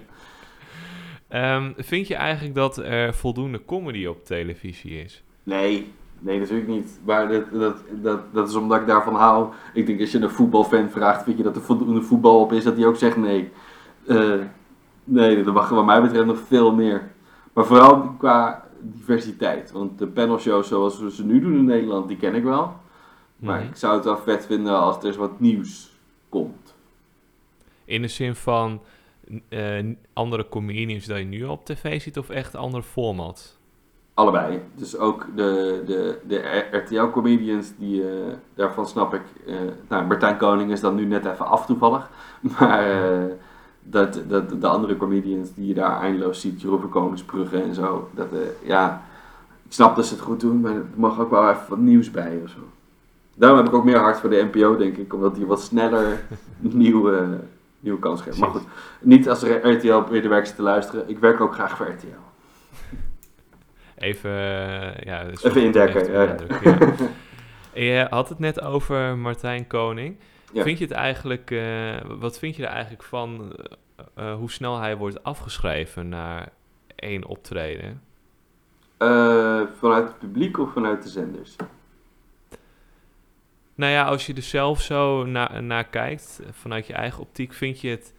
Ehm, 1.28 1.72
vind 1.78 2.08
je 2.08 2.16
eigenlijk 2.16 2.56
dat 2.56 2.78
er 2.78 3.14
voldoende 3.14 3.66
comedy 3.66 4.06
op 4.06 4.26
televisie 4.26 5.04
is? 5.04 5.24
Nee, 5.44 5.94
nee, 6.20 6.40
natuurlijk 6.40 6.68
niet. 6.68 7.00
Maar 7.06 7.28
dat, 7.28 7.44
dat, 7.52 7.78
dat, 7.92 8.34
dat 8.34 8.50
is 8.50 8.56
omdat 8.56 8.82
ik 8.82 8.88
daarvan 8.88 9.16
hou. 9.16 9.54
Ik 9.74 9.86
denk 9.86 10.00
als 10.00 10.12
je 10.12 10.20
een 10.20 10.30
voetbalfan 10.30 10.90
vraagt, 10.90 11.24
vind 11.24 11.38
je 11.38 11.44
dat 11.44 11.56
er 11.56 11.62
voldoende 11.62 12.02
voetbal 12.02 12.40
op 12.40 12.52
is, 12.52 12.64
dat 12.64 12.76
hij 12.76 12.86
ook 12.86 12.96
zegt 12.96 13.18
nee. 13.18 13.52
Eh, 14.08 14.40
nee, 15.04 15.44
er 15.44 15.54
mag 15.54 15.70
wat 15.70 15.86
mij 15.86 16.02
betreft 16.02 16.26
nog 16.26 16.40
veel 16.48 16.74
meer. 16.74 17.12
Maar 17.54 17.66
vooral 17.66 18.02
qua 18.18 18.65
diversiteit. 18.94 19.72
Want 19.72 20.00
de 20.00 20.08
panelshows 20.08 20.68
zoals 20.68 21.00
we 21.00 21.12
ze 21.12 21.26
nu 21.26 21.40
doen 21.40 21.54
in 21.56 21.66
Nederland, 21.66 22.08
die 22.08 22.18
ken 22.18 22.36
ik 22.36 22.44
wel. 22.44 22.74
Maar 23.36 23.60
Mhm. 23.60 23.70
ik 23.70 23.76
zou 23.76 23.96
het 23.96 24.04
wel 24.06 24.18
vet 24.18 24.46
vinden 24.46 24.80
als 24.80 24.98
er 24.98 25.06
eens 25.06 25.16
wat 25.16 25.40
nieuws 25.40 25.92
komt. 26.30 26.74
In 27.86 28.02
de 28.02 28.08
zin 28.08 28.36
van 28.36 28.82
eh, 29.50 29.86
andere 30.14 30.50
comedians 30.50 31.06
dat 31.06 31.18
je 31.18 31.24
nu 31.24 31.44
op 31.44 31.66
tv 31.66 32.02
ziet 32.02 32.18
of 32.18 32.30
echt 32.30 32.56
andere 32.56 32.84
formats? 32.84 33.58
Allebei. 34.14 34.62
Dus 34.76 34.98
ook 34.98 35.26
de, 35.36 35.84
de, 35.86 36.20
de 36.28 36.66
RTL-comedians, 36.72 37.72
die, 37.78 38.10
eh, 38.10 38.34
daarvan 38.54 38.88
snap 38.88 39.14
ik. 39.14 39.22
eh, 39.48 39.56
nou, 39.90 40.06
Martijn 40.06 40.38
Koning 40.38 40.72
is 40.72 40.80
dan 40.80 40.96
nu 40.96 41.06
net 41.06 41.26
even 41.26 41.46
af 41.48 41.66
toevallig. 41.66 42.10
Maar 42.60 42.84
dat, 43.90 44.20
dat, 44.28 44.62
de 44.62 44.68
andere 44.68 44.98
comedians 44.98 45.54
die 45.54 45.68
je 45.68 45.74
daar 45.74 46.02
eindeloos 46.02 46.42
ziet, 46.42 46.62
Jeroen 46.62 46.90
Koningsbrugge 46.90 47.62
en 47.62 47.74
zo. 47.74 48.10
Dat, 48.14 48.28
eh, 48.32 48.68
ja, 48.68 49.04
ik 49.66 49.74
snap 49.74 49.96
dat 49.96 50.06
ze 50.06 50.14
het 50.14 50.24
goed 50.24 50.40
doen, 50.40 50.62
maar 50.62 50.76
er 50.76 50.86
mag 50.96 51.20
ook 51.20 51.30
wel 51.30 51.50
even 51.50 51.70
wat 51.70 51.78
nieuws 51.78 52.12
bij 52.12 52.40
of 52.44 52.50
zo. 52.50 52.60
Daarom 53.36 53.58
heb 53.58 53.68
ik 53.68 53.74
ook 53.74 53.84
meer 53.84 53.98
hart 53.98 54.20
voor 54.20 54.30
de 54.30 54.50
NPO, 54.52 54.78
denk 54.78 54.98
ik, 54.98 55.14
omdat 55.14 55.36
die 55.36 55.46
wat 55.46 55.62
sneller 55.62 56.24
nieuwe, 56.60 57.40
nieuwe 57.80 58.00
kans 58.00 58.22
geeft. 58.22 58.38
Maar 58.38 58.50
goed, 58.50 58.64
niet 59.02 59.30
als 59.30 59.44
RTL 59.44 60.04
weer 60.10 60.22
de 60.22 60.28
werk 60.28 60.46
zit 60.46 60.56
te 60.56 60.62
luisteren. 60.62 61.10
Ik 61.10 61.20
werk 61.20 61.42
ook 61.42 61.54
graag 61.54 61.78
voor 61.78 61.88
RTL. 61.88 62.24
Even, 63.98 64.32
eh, 64.32 65.04
ja, 65.04 65.24
dat 65.24 65.34
is 65.34 65.44
Even 65.44 65.64
indekken, 65.64 66.12
ja, 66.12 66.22
ja. 66.22 66.36
ja. 67.74 67.82
Je 67.82 68.08
had 68.10 68.30
het 68.30 68.40
net 68.40 68.62
over 68.62 69.18
Martijn 69.18 69.68
Koning. 69.68 70.18
Ja. 70.54 70.64
Vind 70.64 70.78
je 70.78 70.84
het 70.86 70.94
eigenlijk, 70.94 71.52
eh, 71.52 71.96
wat 72.20 72.40
vind 72.40 72.56
je 72.56 72.64
er 72.66 72.70
eigenlijk 72.70 73.04
van 73.04 73.56
eh, 73.56 73.66
eh, 74.16 74.36
hoe 74.36 74.52
snel 74.52 74.80
hij 74.80 74.98
wordt 74.98 75.24
afgeschreven 75.24 76.10
naar 76.10 76.50
één 76.96 77.26
optreden? 77.26 78.02
Vanuit 79.80 80.08
het 80.08 80.20
publiek 80.20 80.58
of 80.58 80.74
vanuit 80.74 81.04
de 81.04 81.10
zenders? 81.10 81.56
Nou 83.76 83.92
ja, 83.92 84.04
als 84.06 84.26
je 84.26 84.34
er 84.34 84.42
zelf 84.42 84.82
zo 84.82 85.26
na- 85.26 85.60
naar 85.60 85.84
kijkt, 85.84 86.42
vanuit 86.52 86.88
je 86.88 86.94
eigen 86.94 87.22
optiek, 87.22 87.54
vind 87.54 87.82
je 87.82 87.90
het 87.90 88.14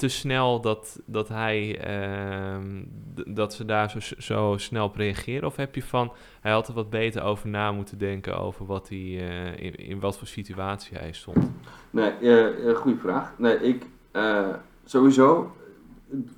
te 0.00 0.08
snel 0.08 0.60
dat, 0.60 1.00
dat 1.04 1.28
hij, 1.28 1.78
ehm, 1.78 2.84
dat 3.26 3.54
ze 3.54 3.64
daar 3.64 3.90
zo, 3.90 3.98
zo 4.18 4.54
snel 4.56 4.84
op 4.84 4.96
reageren? 4.96 5.46
Of 5.46 5.56
heb 5.56 5.74
je 5.74 5.82
van, 5.82 6.12
hij 6.40 6.52
had 6.52 6.68
er 6.68 6.74
wat 6.74 6.90
beter 6.90 7.22
over 7.22 7.48
na 7.48 7.72
moeten 7.72 7.98
denken 7.98 8.38
over 8.38 8.66
wat 8.66 8.88
hij, 8.88 8.98
eh, 8.98 9.64
in, 9.64 9.74
in 9.74 10.00
wat 10.00 10.18
voor 10.18 10.26
situatie 10.26 10.98
hij 10.98 11.12
stond? 11.12 11.50
Nee, 11.90 12.10
eh 12.10 12.76
goede 12.76 12.98
vraag. 12.98 13.32
Nee, 13.38 13.56
ik 13.56 13.86
eh, 14.10 14.48
sowieso 14.84 15.52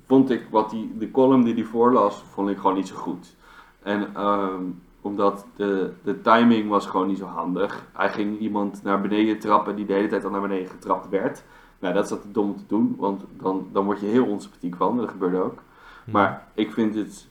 vond 0.05 0.29
ik 0.29 0.47
wat 0.51 0.69
die, 0.69 0.91
de 0.97 1.11
column 1.11 1.43
die 1.43 1.53
hij 1.53 1.63
voorlas, 1.63 2.23
vond 2.31 2.49
ik 2.49 2.57
gewoon 2.57 2.75
niet 2.75 2.87
zo 2.87 2.95
goed. 2.95 3.35
En 3.83 4.15
ehm, 4.15 4.63
omdat 5.01 5.45
de, 5.55 5.91
de 6.03 6.21
timing 6.21 6.69
was 6.69 6.85
gewoon 6.85 7.07
niet 7.07 7.17
zo 7.17 7.25
handig. 7.25 7.85
Hij 7.93 8.09
ging 8.09 8.39
iemand 8.39 8.83
naar 8.83 9.01
beneden 9.01 9.39
trappen 9.39 9.75
die 9.75 9.85
de 9.85 9.93
hele 9.93 10.07
tijd 10.07 10.25
al 10.25 10.31
naar 10.31 10.41
beneden 10.41 10.69
getrapt 10.69 11.09
werd. 11.09 11.43
Nou, 11.83 11.95
dat 11.95 12.03
is 12.03 12.09
dat 12.09 12.23
dom 12.31 12.57
te 12.57 12.63
doen, 12.67 12.95
want 12.97 13.21
dan, 13.41 13.67
dan 13.71 13.85
word 13.85 13.99
je 13.99 14.05
heel 14.05 14.25
onsympathiek 14.25 14.75
van. 14.75 14.97
Dat 14.97 15.09
gebeurde 15.09 15.41
ook. 15.41 15.59
Maar 16.05 16.43
ik 16.53 16.71
vind 16.71 16.95
het 16.95 17.27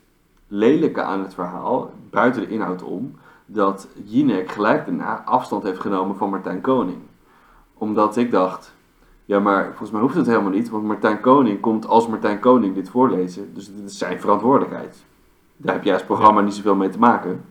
lelijke 0.48 1.02
aan 1.02 1.22
het 1.22 1.34
verhaal, 1.34 1.92
buiten 2.10 2.40
de 2.40 2.48
inhoud 2.48 2.82
om, 2.82 3.18
dat 3.46 3.88
Jinek 4.04 4.50
gelijk 4.50 4.86
daarna 4.86 5.24
afstand 5.24 5.62
heeft 5.62 5.80
genomen 5.80 6.16
van 6.16 6.30
Martijn 6.30 6.60
Koning. 6.60 6.98
Omdat 7.74 8.16
ik 8.16 8.30
dacht, 8.30 8.74
ja 9.24 9.40
maar 9.40 9.66
volgens 9.66 9.90
mij 9.90 10.00
hoeft 10.00 10.14
het 10.14 10.26
helemaal 10.26 10.50
niet, 10.50 10.70
want 10.70 10.84
Martijn 10.84 11.20
Koning 11.20 11.60
komt 11.60 11.86
als 11.86 12.08
Martijn 12.08 12.40
Koning 12.40 12.74
dit 12.74 12.90
voorlezen. 12.90 13.54
Dus 13.54 13.74
dit 13.74 13.90
is 13.90 13.98
zijn 13.98 14.20
verantwoordelijkheid. 14.20 15.04
Daar 15.56 15.74
heb 15.74 15.84
jij 15.84 15.94
als 15.94 16.04
programma 16.04 16.40
niet 16.40 16.54
zoveel 16.54 16.76
mee 16.76 16.88
te 16.88 16.98
maken. 16.98 17.44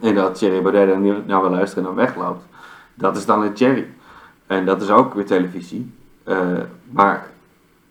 En 0.00 0.14
dat 0.14 0.34
Thierry 0.34 0.62
Baudet 0.62 0.88
dan 0.88 1.26
naar 1.26 1.40
wil 1.40 1.50
luisteren 1.50 1.88
en 1.88 1.94
dan 1.94 2.04
wegloopt, 2.04 2.44
dat 2.94 3.16
is 3.16 3.26
dan 3.26 3.42
het 3.42 3.56
Thierry. 3.56 3.88
En 4.46 4.64
dat 4.64 4.82
is 4.82 4.90
ook 4.90 5.14
weer 5.14 5.26
televisie. 5.26 6.00
Eh, 6.24 6.60
maar 6.90 7.30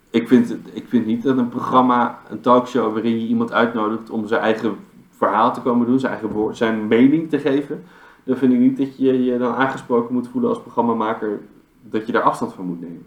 ik 0.10 0.28
vind, 0.28 0.56
ik 0.74 0.86
vind 0.88 1.06
niet 1.06 1.24
dat 1.24 1.38
een 1.38 1.50
programma, 1.50 2.20
een 2.30 2.42
talkshow 2.42 2.94
waarin 2.94 3.20
je 3.20 3.28
iemand 3.28 3.52
uitnodigt 3.52 4.10
om 4.10 4.28
zijn 4.28 4.42
eigen 4.42 4.76
verhaal 5.10 5.54
te 5.54 5.62
komen 5.62 5.88
doen, 5.88 6.00
zijn 6.00 6.14
eigen 6.14 6.56
zijn 6.56 6.88
mening 6.88 7.30
te 7.30 7.40
geven. 7.40 7.84
Dan 8.24 8.38
vind 8.38 8.54
ik 8.54 8.60
niet 8.60 8.78
dat 8.78 8.98
je 8.98 9.24
je 9.24 9.38
dan 9.38 9.54
aangesproken 9.54 10.14
moet 10.14 10.28
voelen 10.28 10.50
als 10.50 10.62
programmamaker 10.62 11.40
dat 11.82 12.06
je 12.06 12.12
daar 12.12 12.22
afstand 12.22 12.54
van 12.54 12.66
moet 12.66 12.82
nemen. 12.82 13.06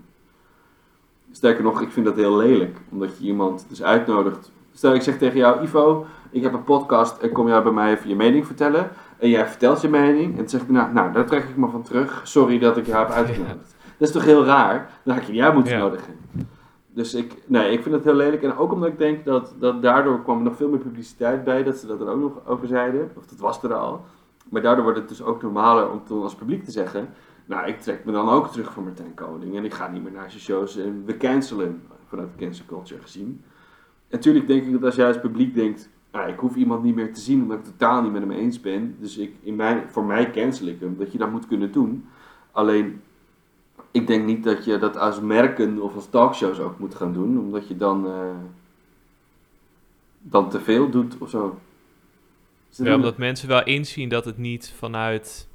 Sterker 1.30 1.62
nog, 1.62 1.80
ik 1.80 1.90
vind 1.90 2.06
dat 2.06 2.16
heel 2.16 2.36
lelijk, 2.36 2.76
omdat 2.90 3.18
je 3.18 3.24
iemand 3.24 3.66
dus 3.68 3.82
uitnodigt. 3.82 4.52
Stel 4.72 4.94
ik 4.94 5.02
zeg 5.02 5.18
tegen 5.18 5.38
jou, 5.38 5.62
Ivo, 5.62 6.06
ik 6.30 6.42
heb 6.42 6.52
een 6.52 6.64
podcast 6.64 7.18
en 7.18 7.32
kom 7.32 7.48
jij 7.48 7.62
bij 7.62 7.72
mij 7.72 7.92
even 7.92 8.08
je 8.08 8.16
mening 8.16 8.46
vertellen. 8.46 8.90
En 9.18 9.28
jij 9.28 9.46
vertelt 9.46 9.80
je 9.80 9.88
mening 9.88 10.30
en 10.30 10.36
dan 10.36 10.48
zeg 10.48 10.60
ik, 10.60 10.68
nou, 10.68 10.92
nou 10.92 11.12
daar 11.12 11.26
trek 11.26 11.44
ik 11.44 11.56
me 11.56 11.68
van 11.68 11.82
terug. 11.82 12.20
Sorry 12.24 12.58
dat 12.58 12.76
ik 12.76 12.86
jou 12.86 13.06
heb 13.06 13.14
uitgenodigd. 13.14 13.73
Dat 13.98 14.08
is 14.08 14.14
toch 14.14 14.24
heel 14.24 14.44
raar? 14.44 14.90
Dan 15.02 15.14
had 15.14 15.26
je 15.26 15.32
jou 15.32 15.54
moeten 15.54 15.72
Ja. 15.72 15.78
nodigen. 15.78 16.14
Dus 16.92 17.14
ik, 17.14 17.34
nee, 17.46 17.72
ik 17.72 17.82
vind 17.82 17.94
het 17.94 18.04
heel 18.04 18.14
lelijk. 18.14 18.42
En 18.42 18.56
ook 18.56 18.72
omdat 18.72 18.88
ik 18.88 18.98
denk 18.98 19.24
dat, 19.24 19.54
dat 19.58 19.82
daardoor 19.82 20.22
kwam 20.22 20.36
er 20.38 20.44
nog 20.44 20.56
veel 20.56 20.68
meer 20.68 20.78
publiciteit 20.78 21.44
bij. 21.44 21.62
Dat 21.62 21.76
ze 21.76 21.86
dat 21.86 22.00
er 22.00 22.08
ook 22.08 22.20
nog 22.20 22.32
over 22.46 22.66
zeiden. 22.66 23.10
Of 23.16 23.26
dat 23.26 23.38
was 23.38 23.62
er 23.62 23.74
al. 23.74 24.04
Maar 24.48 24.62
daardoor 24.62 24.84
wordt 24.84 24.98
het 24.98 25.08
dus 25.08 25.22
ook 25.22 25.42
normaler 25.42 25.90
om 25.90 26.04
toen 26.04 26.22
als 26.22 26.34
publiek 26.34 26.64
te 26.64 26.70
zeggen... 26.70 27.08
Nou, 27.46 27.66
ik 27.66 27.80
trek 27.80 28.04
me 28.04 28.12
dan 28.12 28.28
ook 28.28 28.48
terug 28.48 28.72
van 28.72 28.84
Martijn 28.84 29.14
Koning. 29.14 29.56
En 29.56 29.64
ik 29.64 29.74
ga 29.74 29.88
niet 29.90 30.02
meer 30.02 30.12
naar 30.12 30.30
zijn 30.30 30.42
shows. 30.42 30.76
En 30.76 31.02
we 31.06 31.16
cancelen 31.16 31.82
vanuit 32.06 32.28
de 32.36 32.44
cancel 32.44 32.64
culture 32.68 33.00
gezien. 33.02 33.42
En 34.08 34.16
natuurlijk 34.16 34.46
denk 34.46 34.64
ik 34.64 34.72
dat 34.72 34.84
als 34.84 34.94
jij 34.94 35.06
als 35.06 35.20
publiek 35.20 35.54
denkt... 35.54 35.88
Nou, 36.12 36.28
ik 36.28 36.38
hoef 36.38 36.54
iemand 36.54 36.82
niet 36.82 36.94
meer 36.94 37.12
te 37.14 37.20
zien 37.20 37.42
omdat 37.42 37.58
ik 37.58 37.64
totaal 37.64 38.02
niet 38.02 38.12
met 38.12 38.20
hem 38.20 38.30
eens 38.30 38.60
ben. 38.60 38.96
Dus 39.00 39.18
ik, 39.18 39.34
in 39.42 39.56
mijn, 39.56 39.82
voor 39.88 40.04
mij 40.04 40.30
cancel 40.30 40.66
ik 40.66 40.80
hem. 40.80 40.96
Dat 40.98 41.12
je 41.12 41.18
dat 41.18 41.30
moet 41.30 41.46
kunnen 41.46 41.72
doen. 41.72 42.06
Alleen, 42.52 43.00
ik 43.94 44.06
denk 44.06 44.24
niet 44.24 44.44
dat 44.44 44.64
je 44.64 44.78
dat 44.78 44.96
als 44.96 45.20
merken 45.20 45.82
of 45.82 45.94
als 45.94 46.10
talkshows 46.10 46.58
ook 46.58 46.78
moet 46.78 46.94
gaan 46.94 47.12
doen. 47.12 47.38
Omdat 47.38 47.68
je 47.68 47.76
dan, 47.76 48.06
eh, 48.06 48.28
dan 50.20 50.50
te 50.50 50.60
veel 50.60 50.90
doet 50.90 51.18
of 51.18 51.30
zo. 51.30 51.58
Ja, 52.70 52.94
omdat 52.94 53.16
mensen 53.16 53.48
wel 53.48 53.64
inzien 53.64 54.08
dat 54.08 54.24
het 54.24 54.38
niet 54.38 54.72
vanuit 54.76 55.48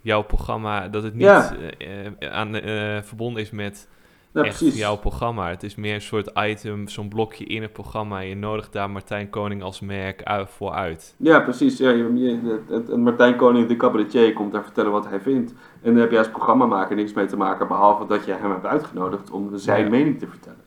jouw 0.00 0.22
programma, 0.22 0.88
dat 0.88 1.02
het 1.02 1.14
niet 1.14 1.22
Ja. 1.24 1.56
eh, 1.56 2.06
eh, 2.06 2.32
aan, 2.32 2.54
eh, 2.54 3.02
verbonden 3.02 3.42
is 3.42 3.50
met 3.50 3.88
Nou, 4.36 4.48
echt 4.48 4.58
precies. 4.58 4.78
jouw 4.78 4.96
programma. 4.96 5.48
Het 5.48 5.62
is 5.62 5.74
meer 5.74 5.94
een 5.94 6.00
soort 6.00 6.30
item, 6.38 6.88
zo'n 6.88 7.08
blokje 7.08 7.44
in 7.44 7.62
het 7.62 7.72
programma. 7.72 8.18
Je 8.18 8.34
nodigt 8.36 8.72
daar 8.72 8.90
Martijn 8.90 9.30
Koning 9.30 9.62
als 9.62 9.80
merk 9.80 10.22
voor 10.48 10.70
uit. 10.70 11.14
Ja, 11.18 11.40
precies. 11.40 11.78
Ja, 11.78 11.90
je, 11.90 12.14
je- 12.14 12.58
het- 12.68 12.88
het- 12.88 12.96
Martijn 12.96 13.36
Koning, 13.36 13.68
de 13.68 13.76
cabaretier, 13.76 14.32
komt 14.32 14.52
daar 14.52 14.62
vertellen 14.64 14.90
wat 14.92 15.08
hij 15.08 15.20
vindt. 15.20 15.54
En 15.82 15.92
daar 15.92 16.00
heb 16.00 16.10
jij 16.10 16.18
als 16.18 16.28
programmamaker 16.30 16.96
niks 16.96 17.12
mee 17.12 17.26
te 17.26 17.36
maken, 17.36 17.68
behalve 17.68 18.06
dat 18.06 18.24
je 18.24 18.32
hem 18.32 18.50
hebt 18.50 18.66
uitgenodigd 18.66 19.30
om 19.30 19.50
zijn 19.54 19.84
Ja. 19.84 19.90
mening 19.90 20.18
te 20.18 20.26
vertellen. 20.26 20.64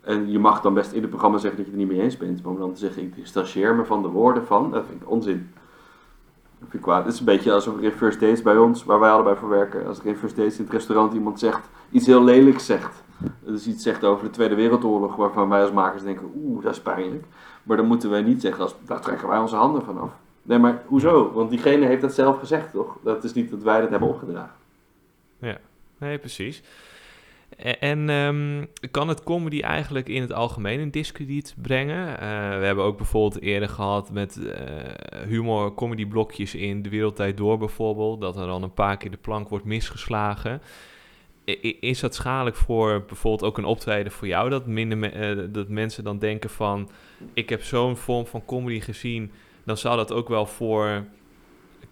En 0.00 0.30
je 0.30 0.38
mag 0.38 0.60
dan 0.60 0.74
best 0.74 0.92
in 0.92 1.00
het 1.00 1.10
programma 1.10 1.38
zeggen 1.38 1.56
dat 1.58 1.66
je 1.66 1.72
het 1.72 1.80
er 1.80 1.86
niet 1.86 1.96
mee 1.96 2.06
eens 2.06 2.16
bent, 2.16 2.42
maar 2.42 2.52
om 2.52 2.58
dan 2.58 2.72
te 2.72 2.78
zeggen, 2.78 3.02
ik 3.02 3.14
distancieer 3.14 3.74
me 3.74 3.84
van 3.84 4.02
de 4.02 4.08
woorden 4.08 4.46
van, 4.46 4.70
dat 4.70 4.84
vind 4.88 5.02
ik 5.02 5.10
onzin. 5.10 5.50
Vind. 6.68 6.84
Het 6.84 7.06
is 7.06 7.18
een 7.18 7.24
beetje 7.24 7.52
alsof 7.52 7.78
in 7.78 7.90
First 7.90 8.20
Dates 8.20 8.42
bij 8.42 8.56
ons, 8.56 8.84
waar 8.84 9.00
wij 9.00 9.10
allebei 9.10 9.36
voor 9.36 9.48
werken, 9.48 9.86
als 9.86 10.00
er 10.04 10.16
First 10.16 10.36
Dates 10.36 10.58
in 10.58 10.64
het 10.64 10.72
restaurant 10.72 11.12
iemand 11.12 11.38
zegt, 11.38 11.68
iets 11.90 12.06
heel 12.06 12.24
lelijks 12.24 12.66
zegt. 12.66 13.02
Dus 13.40 13.66
iets 13.66 13.82
zegt 13.82 14.04
over 14.04 14.24
de 14.24 14.30
Tweede 14.30 14.54
Wereldoorlog, 14.54 15.16
waarvan 15.16 15.48
wij 15.48 15.60
als 15.60 15.72
makers 15.72 16.02
denken, 16.02 16.32
oeh, 16.36 16.62
dat 16.62 16.72
is 16.72 16.80
pijnlijk. 16.80 17.24
Maar 17.62 17.76
dan 17.76 17.86
moeten 17.86 18.10
wij 18.10 18.22
niet 18.22 18.40
zeggen, 18.40 18.62
als, 18.62 18.74
daar 18.86 19.00
trekken 19.00 19.28
wij 19.28 19.38
onze 19.38 19.56
handen 19.56 19.82
van 19.82 20.00
af. 20.00 20.10
Nee, 20.42 20.58
maar 20.58 20.82
hoezo? 20.86 21.32
Want 21.32 21.50
diegene 21.50 21.86
heeft 21.86 22.00
dat 22.00 22.14
zelf 22.14 22.38
gezegd, 22.38 22.72
toch? 22.72 22.96
Dat 23.02 23.24
is 23.24 23.32
niet 23.32 23.50
dat 23.50 23.62
wij 23.62 23.80
dat 23.80 23.90
hebben 23.90 24.08
opgedragen. 24.08 24.54
Nee, 25.98 26.18
precies. 26.18 26.62
En 27.56 28.10
ehm, 28.10 28.64
kan 28.90 29.08
het 29.08 29.22
comedy 29.22 29.60
eigenlijk 29.60 30.08
in 30.08 30.20
het 30.20 30.32
algemeen 30.32 30.80
een 30.80 30.90
discrediet 30.90 31.54
brengen? 31.62 32.08
Eh, 32.20 32.28
we 32.58 32.64
hebben 32.64 32.84
ook 32.84 32.96
bijvoorbeeld 32.96 33.42
eerder 33.42 33.68
gehad 33.68 34.10
met 34.10 34.46
eh, 34.46 35.20
humor, 35.28 35.74
comedy 35.74 36.06
blokjes 36.06 36.54
in 36.54 36.82
De 36.82 36.88
Wereldtijd 36.88 37.36
Door 37.36 37.58
bijvoorbeeld, 37.58 38.20
dat 38.20 38.36
er 38.36 38.46
dan 38.46 38.62
een 38.62 38.74
paar 38.74 38.96
keer 38.96 39.10
de 39.10 39.16
plank 39.16 39.48
wordt 39.48 39.64
misgeslagen. 39.64 40.62
I- 41.48 41.76
Is 41.80 42.00
dat 42.00 42.14
schadelijk 42.14 42.56
voor 42.56 43.04
bijvoorbeeld 43.06 43.50
ook 43.50 43.58
een 43.58 43.64
optreden 43.64 44.12
voor 44.12 44.26
jou, 44.26 44.50
dat, 44.50 44.66
minder 44.66 44.98
me- 44.98 45.08
eh, 45.08 45.36
dat 45.48 45.68
mensen 45.68 46.04
dan 46.04 46.18
denken 46.18 46.50
van, 46.50 46.90
ik 47.34 47.48
heb 47.48 47.62
zo'n 47.62 47.96
vorm 47.96 48.26
van 48.26 48.44
comedy 48.44 48.80
gezien, 48.80 49.30
dan 49.64 49.76
zou 49.76 49.96
dat 49.96 50.12
ook 50.12 50.28
wel 50.28 50.46
voor 50.46 51.04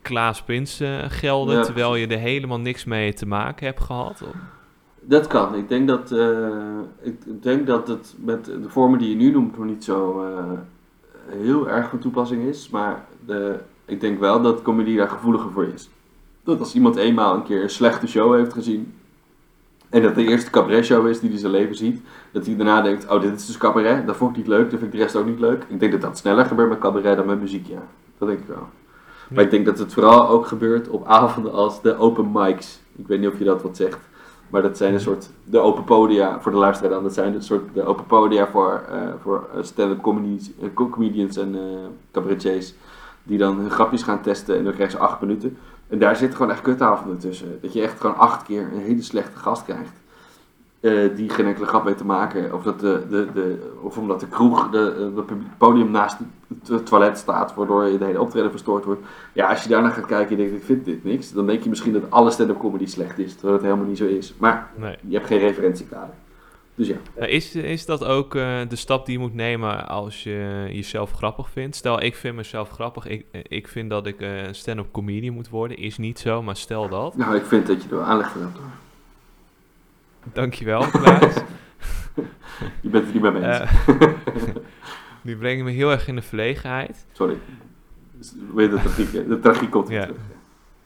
Klaas 0.02 0.42
Prins 0.42 0.80
gelden, 1.08 1.56
Ja, 1.56 1.62
terwijl 1.62 1.94
je 1.94 2.06
er 2.06 2.18
helemaal 2.18 2.60
niks 2.60 2.84
mee 2.84 3.12
te 3.12 3.26
maken 3.26 3.66
hebt 3.66 3.80
gehad? 3.80 4.22
Of- 4.22 4.34
Dat 5.06 5.26
kan. 5.26 5.54
Ik 5.54 5.68
denk 5.68 5.88
dat, 5.88 6.12
eh, 6.12 6.78
ik 7.00 7.42
denk 7.42 7.66
dat 7.66 7.88
het 7.88 8.14
met 8.18 8.44
de 8.44 8.68
vormen 8.68 8.98
die 8.98 9.08
je 9.08 9.16
nu 9.16 9.30
noemt 9.30 9.56
nog 9.56 9.66
niet 9.66 9.84
zo 9.84 10.22
eh, 10.22 10.58
heel 11.26 11.68
erg 11.68 11.88
van 11.88 11.98
toepassing 11.98 12.44
is. 12.44 12.68
Maar 12.68 13.04
de, 13.26 13.58
ik 13.84 14.00
denk 14.00 14.20
wel 14.20 14.42
dat 14.42 14.62
comedy 14.62 14.96
daar 14.96 15.08
gevoeliger 15.08 15.50
voor 15.50 15.66
is. 15.74 15.90
Dat 16.44 16.58
als 16.58 16.74
iemand 16.74 16.96
eenmaal 16.96 17.34
een 17.34 17.42
keer 17.42 17.62
een 17.62 17.70
slechte 17.70 18.06
show 18.06 18.34
heeft 18.34 18.52
gezien. 18.52 18.94
En 19.88 20.02
dat 20.02 20.14
de 20.14 20.24
eerste 20.24 20.50
cabaret 20.50 20.84
show 20.84 21.08
is 21.08 21.20
die 21.20 21.30
hij 21.30 21.38
zijn 21.38 21.52
leven 21.52 21.74
ziet. 21.74 22.02
Dat 22.32 22.46
hij 22.46 22.56
daarna 22.56 22.80
denkt, 22.80 23.10
oh 23.10 23.20
dit 23.20 23.34
is 23.34 23.46
dus 23.46 23.58
cabaret. 23.58 24.06
Dat 24.06 24.16
vond 24.16 24.30
ik 24.30 24.36
niet 24.36 24.46
leuk, 24.46 24.70
dat 24.70 24.80
vind 24.80 24.92
ik 24.92 24.98
de 24.98 25.04
rest 25.04 25.16
ook 25.16 25.26
niet 25.26 25.40
leuk. 25.40 25.64
Ik 25.68 25.80
denk 25.80 25.92
dat 25.92 26.00
dat 26.00 26.18
sneller 26.18 26.44
gebeurt 26.44 26.68
met 26.68 26.78
cabaret 26.78 27.16
dan 27.16 27.26
met 27.26 27.40
muziek, 27.40 27.66
ja. 27.66 27.82
Dat 28.18 28.28
denk 28.28 28.40
ik 28.40 28.46
wel. 28.46 28.68
Maar 29.30 29.44
ik 29.44 29.50
denk 29.50 29.66
dat 29.66 29.78
het 29.78 29.92
vooral 29.92 30.28
ook 30.28 30.46
gebeurt 30.46 30.88
op 30.88 31.06
avonden 31.06 31.52
als 31.52 31.82
de 31.82 31.96
open 31.96 32.30
mics. 32.32 32.80
Ik 32.96 33.06
weet 33.06 33.20
niet 33.20 33.28
of 33.28 33.38
je 33.38 33.44
dat 33.44 33.62
wat 33.62 33.76
zegt. 33.76 33.98
Maar 34.54 34.62
dat 34.62 34.76
zijn 34.76 34.94
een 34.94 35.00
soort, 35.00 35.30
de 35.44 35.58
open 35.58 35.84
podia, 35.84 36.40
voor 36.40 36.52
de 36.52 36.58
luisteraar 36.58 36.92
dan, 36.92 37.02
dat 37.02 37.14
zijn 37.14 37.34
een 37.34 37.42
soort 37.42 37.74
de 37.74 37.84
open 37.84 38.06
podia 38.06 38.46
voor, 38.46 38.82
eh, 38.90 38.98
voor 39.22 39.48
eh, 39.54 39.62
stand-up 39.62 40.06
eh, 40.06 40.68
co- 40.74 40.88
comedians 40.88 41.36
en 41.36 41.54
eh 41.54 41.60
cabaretiers. 42.12 42.74
Die 43.22 43.38
dan 43.38 43.58
hun 43.58 43.70
grapjes 43.70 44.02
gaan 44.02 44.20
testen 44.20 44.56
en 44.58 44.64
dan 44.64 44.72
krijgen 44.72 44.98
ze 44.98 45.04
acht 45.04 45.20
minuten. 45.20 45.56
En 45.88 45.98
daar 45.98 46.16
zitten 46.16 46.36
gewoon 46.36 46.52
echt 46.52 46.62
kutavonden 46.62 47.18
tussen. 47.18 47.58
Dat 47.62 47.72
je 47.72 47.82
echt 47.82 48.00
gewoon 48.00 48.16
acht 48.16 48.42
keer 48.42 48.62
een 48.72 48.80
hele 48.80 49.02
slechte 49.02 49.38
gast 49.38 49.64
krijgt. 49.64 50.00
Eh, 50.84 51.16
die 51.16 51.28
geen 51.28 51.46
enkele 51.46 51.66
grap 51.66 51.84
weet 51.84 51.96
te 51.96 52.04
maken. 52.04 52.54
Of, 52.54 52.62
dat 52.62 52.80
de, 52.80 53.02
de, 53.10 53.26
de, 53.34 53.72
of 53.82 53.98
omdat 53.98 54.20
de 54.20 54.28
kroeg, 54.28 54.70
de, 54.70 55.12
de 55.14 55.22
pub- 55.22 55.42
podium 55.58 55.90
naast 55.90 56.18
het 56.18 56.64
to- 56.64 56.82
toilet 56.82 57.18
staat, 57.18 57.54
waardoor 57.54 57.84
je 57.84 57.98
de 57.98 58.04
hele 58.04 58.20
optreden 58.20 58.50
verstoord 58.50 58.84
wordt. 58.84 59.00
Ja, 59.32 59.48
als 59.48 59.62
je 59.62 59.68
daarna 59.68 59.90
gaat 59.90 60.06
kijken 60.06 60.30
en 60.30 60.36
denkt, 60.42 60.56
ik 60.56 60.64
vind 60.64 60.84
dit 60.84 61.04
niks, 61.04 61.32
dan 61.32 61.46
denk 61.46 61.62
je 61.62 61.68
misschien 61.68 61.92
dat 61.92 62.10
alle 62.10 62.30
stand-up 62.30 62.58
comedy 62.58 62.86
slecht 62.86 63.18
is, 63.18 63.32
terwijl 63.32 63.54
het 63.54 63.62
helemaal 63.62 63.86
niet 63.86 63.98
zo 63.98 64.06
is. 64.06 64.34
Maar 64.38 64.70
Nee. 64.76 64.96
je 65.08 65.14
hebt 65.16 65.26
geen 65.26 65.38
referentiekader. 65.38 66.14
Dus 66.76 66.86
ja. 66.88 66.96
Nou, 67.16 67.30
Is, 67.30 67.54
is 67.54 67.86
dat 67.86 68.04
ook 68.04 68.34
eh, 68.34 68.58
de 68.68 68.76
stap 68.76 69.06
die 69.06 69.14
je 69.14 69.20
moet 69.20 69.34
nemen 69.34 69.88
als 69.88 70.22
je 70.22 70.66
jezelf 70.70 71.10
grappig 71.12 71.50
vindt? 71.50 71.76
Stel, 71.76 72.02
ik 72.02 72.14
vind 72.16 72.36
mezelf 72.36 72.68
grappig. 72.70 73.06
Ik, 73.06 73.24
eh, 73.30 73.40
ik 73.48 73.68
vind 73.68 73.90
dat 73.90 74.06
ik 74.06 74.20
eh, 74.20 74.42
een 74.42 74.54
stand-up 74.54 74.86
comedian 74.92 75.34
moet 75.34 75.48
worden. 75.48 75.76
Is 75.76 75.98
niet 75.98 76.18
zo, 76.18 76.42
maar 76.42 76.56
stel 76.56 76.88
dat. 76.88 77.16
Nou, 77.16 77.36
ik 77.36 77.44
vind 77.44 77.66
dat 77.66 77.82
je 77.82 77.88
er 77.88 77.96
wel 77.96 78.04
aanleg 78.04 78.30
voor 78.30 78.40
hebt 78.40 78.56
hoor. 78.56 78.66
Dankjewel, 80.32 80.80
Klaas. 80.90 81.34
Je 82.80 82.88
bent 82.88 83.04
het 83.04 83.12
niet 83.14 83.22
met 83.22 83.32
me 83.32 83.40
eens. 83.52 83.70
Nu 85.22 85.36
breng 85.36 85.56
je 85.56 85.64
me 85.64 85.70
heel 85.70 85.90
erg 85.90 86.08
in 86.08 86.14
de 86.14 86.22
verlegenheid. 86.22 87.06
Sorry. 87.12 87.36
Weet 88.54 88.70
je, 88.70 88.76
de 88.76 88.82
tragiek, 88.82 89.28
de 89.28 89.40
tragiek 89.40 89.70
komt 89.70 89.88
weer 89.88 89.98
Ja. 89.98 90.04
terug. 90.04 90.20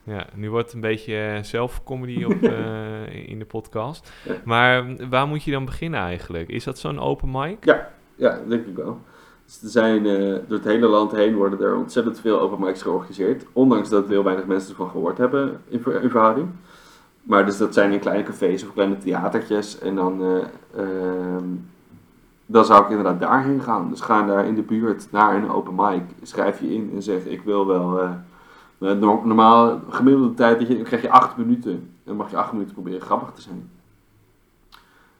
Ja, 0.03 0.25
nu 0.33 0.49
wordt 0.49 0.65
het 0.65 0.75
een 0.75 0.81
beetje 0.81 1.15
eh, 1.17 1.43
zelfcomedy 1.43 2.23
op, 2.23 2.41
eh, 2.53 3.29
in 3.29 3.39
de 3.39 3.45
podcast. 3.45 4.11
Ja. 4.25 4.33
Maar 4.43 4.85
waar 5.09 5.27
moet 5.27 5.43
je 5.43 5.51
dan 5.51 5.65
beginnen 5.65 5.99
eigenlijk? 5.99 6.49
Is 6.49 6.63
dat 6.63 6.79
zo'n 6.79 6.99
open 6.99 7.31
mic? 7.31 7.65
Ja, 7.65 7.89
ja, 8.15 8.39
denk 8.47 8.65
ik 8.65 8.75
wel. 8.75 9.01
Dus 9.45 9.61
er 9.63 9.69
zijn, 9.69 10.05
eh, 10.05 10.15
door 10.47 10.57
het 10.57 10.63
hele 10.63 10.87
land 10.87 11.11
heen 11.11 11.35
worden 11.35 11.61
er 11.61 11.75
ontzettend 11.75 12.19
veel 12.19 12.39
open 12.39 12.59
mics 12.59 12.81
georganiseerd. 12.81 13.45
Ondanks 13.53 13.89
dat 13.89 14.07
heel 14.07 14.23
weinig 14.23 14.45
mensen 14.45 14.69
ervan 14.69 14.89
gehoord 14.89 15.17
hebben 15.17 15.61
in, 15.67 15.81
ver- 15.81 16.03
in 16.03 16.09
verhouding. 16.09 16.47
Maar 17.29 17.45
dus 17.45 17.57
dat 17.57 17.73
zijn 17.73 17.91
in 17.91 17.99
kleine 17.99 18.23
cafés 18.23 18.63
of 18.63 18.73
kleine 18.73 18.97
theatertjes. 18.97 19.79
En 19.79 19.95
dan, 19.95 20.21
eh, 20.23 20.37
ehm, 20.83 21.45
dan 22.45 22.65
zou 22.65 22.83
ik 22.83 22.89
inderdaad 22.89 23.19
daarheen 23.19 23.61
gaan. 23.61 23.89
Dus 23.89 24.01
ga 24.01 24.25
daar 24.25 24.45
in 24.45 24.55
de 24.55 24.61
buurt 24.61 25.07
naar 25.11 25.35
een 25.35 25.49
open 25.49 25.75
mic. 25.75 26.03
Schrijf 26.21 26.59
je 26.59 26.73
in 26.73 26.91
en 26.93 27.01
zeg 27.01 27.25
ik 27.25 27.41
wil 27.41 27.67
wel... 27.67 28.01
eh, 28.01 28.11
eh, 28.79 28.97
nor- 28.97 29.27
normaal, 29.27 29.81
gemiddelde 29.89 30.33
tijd, 30.33 30.59
dat 30.59 30.67
je, 30.67 30.81
krijg 30.81 31.01
je 31.01 31.09
acht 31.09 31.37
minuten. 31.37 31.71
En 31.71 31.89
dan 32.03 32.15
mag 32.15 32.29
je 32.29 32.37
acht 32.37 32.51
minuten 32.51 32.73
proberen 32.73 33.01
grappig 33.01 33.31
te 33.31 33.41
zijn. 33.41 33.69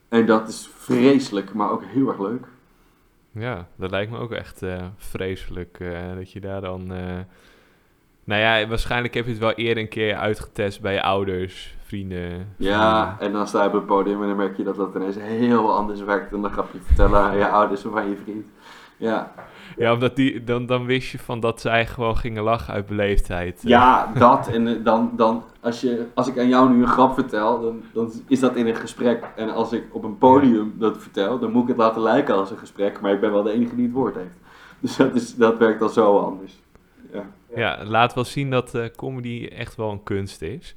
En 0.08 0.26
dat 0.26 0.48
is 0.48 0.70
vreselijk, 0.74 1.54
maar 1.54 1.72
ook 1.72 1.84
heel 1.84 2.08
erg 2.08 2.20
leuk. 2.20 2.48
Ja, 3.32 3.68
dat 3.76 3.92
lijkt 3.92 4.12
me 4.12 4.18
ook 4.18 4.32
echt 4.32 4.62
vreselijk 4.98 5.84
dat 6.16 6.32
je 6.32 6.40
daar 6.40 6.62
dan... 6.62 6.92
Nou 8.30 8.42
ja, 8.42 8.68
waarschijnlijk 8.68 9.14
heb 9.14 9.26
je 9.26 9.32
het 9.32 9.40
wel 9.40 9.52
eerder 9.52 9.84
een 9.84 9.90
keer 9.90 10.16
uitgetest 10.16 10.82
bij 10.82 10.94
je 10.94 11.02
ouders, 11.02 11.76
vrienden. 11.84 12.54
Ja, 12.58 13.18
en 13.20 13.32
dan 13.32 13.48
sta 13.48 13.62
je 13.62 13.68
op 13.68 13.74
het 13.74 13.86
podium 13.86 14.22
en 14.22 14.28
dan 14.28 14.38
merk 14.38 14.58
je 14.58 14.64
dat 14.64 14.76
dat 14.76 14.96
ineens 14.96 15.16
heel 15.20 15.74
anders 15.76 16.02
werkt 16.02 16.32
dan 16.32 16.44
een 16.44 16.52
grapje 16.52 16.80
vertellen 16.86 17.20
aan 17.20 17.38
je 17.38 17.48
ouders 17.48 17.86
of 17.86 17.96
aan 17.96 18.10
je 18.10 18.18
vriend. 18.24 18.46
Ja, 18.98 19.32
Ja, 19.78 19.94
omdat 19.94 20.16
die, 20.16 20.44
dan, 20.44 20.66
dan 20.66 20.86
wist 20.86 21.12
je 21.12 21.20
van 21.20 21.40
dat 21.40 21.62
zij 21.62 21.86
gewoon 21.86 22.18
gingen 22.18 22.44
lachen 22.44 22.74
uit 22.74 22.86
beleefdheid. 22.86 23.60
ja 23.64 24.12
dat. 24.18 24.48
En 24.48 24.68
eh, 24.68 24.84
dan, 24.84 25.12
dan 25.16 25.44
als, 25.60 25.82
je, 25.82 26.06
als 26.14 26.28
ik 26.28 26.40
aan 26.40 26.50
jou 26.50 26.70
nu 26.70 26.82
een 26.82 26.88
grap 26.88 27.14
vertel, 27.14 27.62
dan, 27.62 27.82
dan 27.94 28.12
is 28.28 28.40
dat 28.40 28.56
in 28.56 28.68
een 28.68 28.76
gesprek. 28.76 29.24
En 29.36 29.50
als 29.54 29.72
ik 29.72 29.84
op 29.92 30.04
een 30.04 30.18
podium 30.18 30.74
dat 30.78 30.98
vertel, 30.98 31.40
dan 31.40 31.52
moet 31.52 31.62
ik 31.62 31.68
het 31.68 31.78
laten 31.78 32.02
lijken 32.02 32.36
als 32.36 32.52
een 32.52 32.58
gesprek, 32.58 33.02
maar 33.02 33.14
ik 33.14 33.22
ben 33.22 33.32
wel 33.32 33.44
de 33.44 33.52
enige 33.52 33.76
die 33.76 33.86
het 33.86 33.94
woord 33.94 34.16
heeft. 34.16 34.38
Dus 34.80 34.96
dat, 34.96 35.16
is, 35.16 35.36
dat 35.36 35.58
werkt 35.58 35.80
dan 35.80 35.90
zo 35.90 36.18
anders. 36.18 36.60
Ja, 37.56 37.80
laat 37.86 38.14
wel 38.14 38.24
zien 38.26 38.50
dat 38.50 38.76
eh, 38.76 38.86
comedy 38.96 39.48
echt 39.56 39.76
wel 39.76 39.92
een 39.92 40.04
kunst 40.04 40.42
is. 40.42 40.76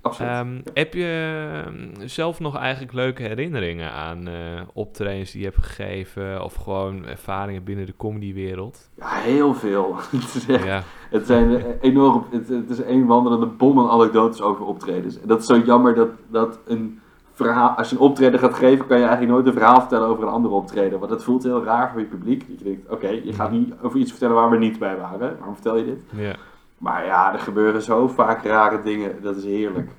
absoluut. 0.00 0.30
Ehm, 0.32 0.60
heb 0.74 0.94
je 0.94 1.32
ehm, 1.66 2.06
zelf 2.08 2.40
nog 2.40 2.56
eigenlijk 2.56 2.92
leuke 2.92 3.22
herinneringen 3.22 3.90
aan 3.90 4.28
eh 4.28 4.60
optredens 4.72 5.30
die 5.30 5.40
je 5.40 5.46
hebt 5.46 5.66
gegeven? 5.66 6.44
Of 6.44 6.54
gewoon 6.54 7.06
ervaringen 7.06 7.64
binnen 7.64 7.86
de 7.86 7.96
comedywereld? 7.96 8.90
ja, 8.96 9.08
heel 9.08 9.54
veel. 9.54 9.96
Het 10.10 10.34
is 10.34 10.46
echt- 10.46 10.64
Ja, 10.64 10.82
Het 11.10 11.26
zijn 11.26 11.56
eh, 11.56 11.64
enorm, 11.80 12.24
het, 12.30 12.48
het 12.48 12.70
is 12.70 12.78
een 12.82 13.06
wandelende 13.06 13.46
bom 13.46 13.78
aan 13.78 13.88
anekdotes 13.90 14.40
over 14.40 14.64
optredens. 14.64 15.20
En 15.20 15.28
dat 15.28 15.40
is 15.40 15.46
zo 15.46 15.58
jammer 15.58 15.94
dat, 15.94 16.08
dat 16.28 16.58
een 16.66 16.99
verhaal, 17.44 17.68
als 17.68 17.90
je 17.90 17.96
een 17.96 18.02
optreden 18.02 18.40
gaat 18.40 18.54
geven, 18.54 18.86
kan 18.86 18.96
je 18.96 19.02
eigenlijk 19.04 19.32
nooit 19.32 19.46
een 19.46 19.60
verhaal 19.60 19.80
vertellen 19.80 20.08
over 20.08 20.22
een 20.22 20.32
andere 20.32 20.54
optreden. 20.54 20.98
Want 20.98 21.10
dat 21.10 21.24
voelt 21.24 21.42
heel 21.42 21.64
raar 21.64 21.90
voor 21.90 22.00
je 22.00 22.06
publiek. 22.06 22.48
Dat 22.48 22.58
je 22.58 22.64
denkt, 22.64 22.90
oké, 22.90 23.08
je 23.08 23.32
gaat 23.32 23.50
niet 23.50 23.72
over 23.82 23.98
iets 23.98 24.10
vertellen 24.10 24.34
waar 24.34 24.50
we 24.50 24.56
niet 24.56 24.78
bij 24.78 24.96
waren. 24.96 25.36
Waarom 25.38 25.54
vertel 25.54 25.76
je 25.76 25.84
dit? 25.84 26.02
ja. 26.10 26.34
Maar 26.78 27.04
ja, 27.04 27.32
er 27.32 27.38
gebeuren 27.38 27.82
zo 27.82 28.08
vaak 28.08 28.44
rare 28.44 28.82
dingen. 28.82 29.22
Dat 29.22 29.36
is 29.36 29.44
heerlijk. 29.44 29.90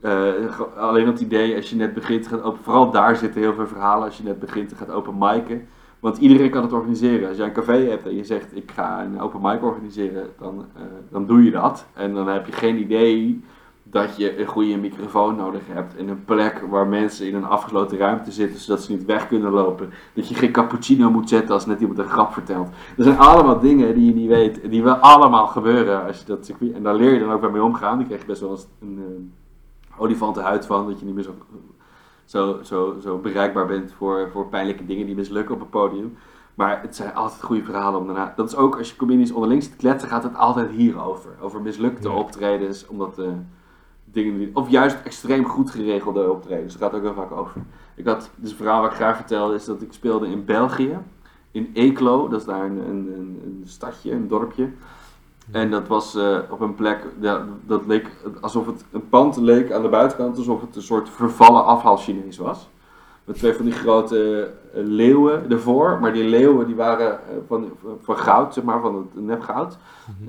Eh, 0.00 0.60
alleen 0.76 1.06
het 1.06 1.20
idee, 1.20 1.56
als 1.56 1.70
je 1.70 1.76
net 1.76 1.94
begint, 1.94 2.26
gaat 2.26 2.42
open, 2.42 2.62
vooral 2.62 2.90
daar 2.90 3.16
zitten 3.16 3.40
heel 3.40 3.54
veel 3.54 3.66
verhalen. 3.66 4.04
Als 4.04 4.16
je 4.16 4.22
net 4.22 4.38
begint, 4.38 4.72
gaat 4.76 4.90
open 4.90 5.18
micen. 5.18 5.68
Want 6.00 6.18
iedereen 6.18 6.50
kan 6.50 6.62
het 6.62 6.72
organiseren. 6.72 7.28
Als 7.28 7.36
jij 7.36 7.46
een 7.46 7.52
café 7.52 7.88
hebt 7.88 8.06
en 8.06 8.16
je 8.16 8.24
zegt, 8.24 8.56
ik 8.56 8.70
ga 8.70 9.02
een 9.02 9.20
open 9.20 9.40
mic 9.42 9.62
organiseren, 9.62 10.30
dan, 10.38 10.66
eh, 10.76 10.82
dan 11.10 11.26
doe 11.26 11.44
je 11.44 11.50
dat. 11.50 11.86
En 11.94 12.14
dan 12.14 12.28
heb 12.28 12.46
je 12.46 12.52
geen 12.52 12.78
idee 12.78 13.44
dat 13.90 14.16
je 14.16 14.40
een 14.40 14.46
goede 14.46 14.76
microfoon 14.76 15.36
nodig 15.36 15.62
hebt. 15.66 15.96
En 15.96 16.08
een 16.08 16.24
plek 16.24 16.62
waar 16.70 16.86
mensen 16.86 17.26
in 17.26 17.34
een 17.34 17.44
afgesloten 17.44 17.98
ruimte 17.98 18.32
zitten, 18.32 18.60
zodat 18.60 18.82
ze 18.82 18.92
niet 18.92 19.04
weg 19.04 19.28
kunnen 19.28 19.50
lopen. 19.50 19.90
Dat 20.14 20.28
je 20.28 20.34
geen 20.34 20.52
cappuccino 20.52 21.10
moet 21.10 21.28
zetten 21.28 21.54
als 21.54 21.66
net 21.66 21.80
iemand 21.80 21.98
een 21.98 22.08
grap 22.08 22.32
vertelt. 22.32 22.68
Er 22.96 23.04
zijn 23.04 23.18
allemaal 23.18 23.60
dingen 23.60 23.94
die 23.94 24.06
je 24.06 24.14
niet 24.14 24.28
weet, 24.28 24.70
die 24.70 24.82
wel 24.82 24.94
allemaal 24.94 25.46
gebeuren 25.46 26.06
als 26.06 26.18
je 26.18 26.26
dat. 26.26 26.52
En 26.74 26.82
daar 26.82 26.94
leer 26.94 27.12
je 27.12 27.20
dan 27.20 27.32
ook 27.32 27.40
weer 27.40 27.50
mee 27.50 27.62
omgaan. 27.62 27.98
Die 27.98 28.06
krijg 28.06 28.20
je 28.20 28.26
best 28.26 28.40
wel 28.40 28.50
eens 28.50 28.66
een 28.80 28.98
eh, 28.98 30.02
olifantenhuid 30.02 30.66
van, 30.66 30.86
dat 30.86 30.98
je 30.98 31.04
niet 31.04 31.14
meer 31.14 31.24
zo 31.24 31.34
zo, 32.30 32.58
zo, 32.62 32.96
zo 33.02 33.18
bereikbaar 33.18 33.66
bent 33.66 33.92
voor, 33.92 34.28
voor 34.32 34.46
pijnlijke 34.46 34.86
dingen 34.86 35.06
die 35.06 35.14
mislukken 35.14 35.54
op 35.54 35.60
een 35.60 35.68
podium. 35.68 36.16
Maar 36.54 36.82
het 36.82 36.96
zijn 36.96 37.14
altijd 37.14 37.42
goede 37.42 37.64
verhalen 37.64 38.00
om 38.00 38.06
daarna. 38.06 38.32
Dat 38.36 38.48
is 38.48 38.56
ook 38.56 38.78
als 38.78 38.90
je 38.90 38.96
comedians 38.96 39.30
onderling 39.30 39.62
zit 39.62 39.76
kletsen, 39.76 40.08
gaat 40.08 40.22
het 40.22 40.36
altijd 40.36 40.70
hierover. 40.70 41.30
Over 41.40 41.60
mislukte 41.60 42.10
optredens, 42.10 42.86
omdat 42.86 43.14
de 43.14 43.32
dingen 44.12 44.38
die. 44.38 44.50
Of 44.52 44.70
juist 44.70 44.98
extreem 45.04 45.44
goed 45.44 45.70
geregelde 45.70 46.30
optredens. 46.30 46.76
Daar 46.76 46.90
gaat 46.90 46.98
ook 46.98 47.04
heel 47.04 47.14
vaak 47.14 47.32
over. 47.32 47.60
Ik 47.94 48.06
had, 48.06 48.30
dus 48.36 48.50
een 48.50 48.56
verhaal 48.56 48.80
wat 48.80 48.90
ik 48.90 48.96
graag 48.96 49.16
vertelde, 49.16 49.54
is 49.54 49.64
dat 49.64 49.82
ik 49.82 49.92
speelde 49.92 50.26
in 50.26 50.44
België. 50.44 50.98
In 51.50 51.70
Eeklo, 51.74 52.28
dat 52.28 52.40
is 52.40 52.46
daar 52.46 52.64
een, 52.64 52.88
een, 52.88 53.40
een, 53.44 53.62
stadje, 53.64 54.12
een 54.12 54.28
dorpje. 54.28 54.68
En 55.50 55.70
dat 55.70 55.88
was 55.88 56.14
eh, 56.14 56.38
op 56.50 56.60
een 56.60 56.74
plek, 56.74 57.06
ja, 57.20 57.46
dat 57.66 57.86
leek 57.86 58.10
alsof 58.40 58.66
het 58.66 58.84
een 58.92 59.08
pand 59.08 59.36
leek 59.36 59.72
aan 59.72 59.82
de 59.82 59.88
buitenkant, 59.88 60.36
alsof 60.36 60.60
het 60.60 60.76
een 60.76 60.82
soort 60.82 61.08
vervallen 61.08 61.64
afhaalchinees 61.64 62.38
was. 62.38 62.68
Met 63.24 63.36
twee 63.36 63.54
van 63.54 63.64
die 63.64 63.74
grote 63.74 64.50
eh, 64.74 64.80
leeuwen 64.84 65.50
ervoor, 65.50 65.98
maar 66.00 66.12
die 66.12 66.24
leeuwen 66.24 66.66
die 66.66 66.74
waren 66.74 67.12
eh, 67.12 67.36
van, 67.46 67.72
van 68.02 68.16
goud, 68.16 68.54
zeg 68.54 68.64
maar, 68.64 68.80
van 68.80 68.94
het 68.94 69.24
nepgoud. 69.24 69.76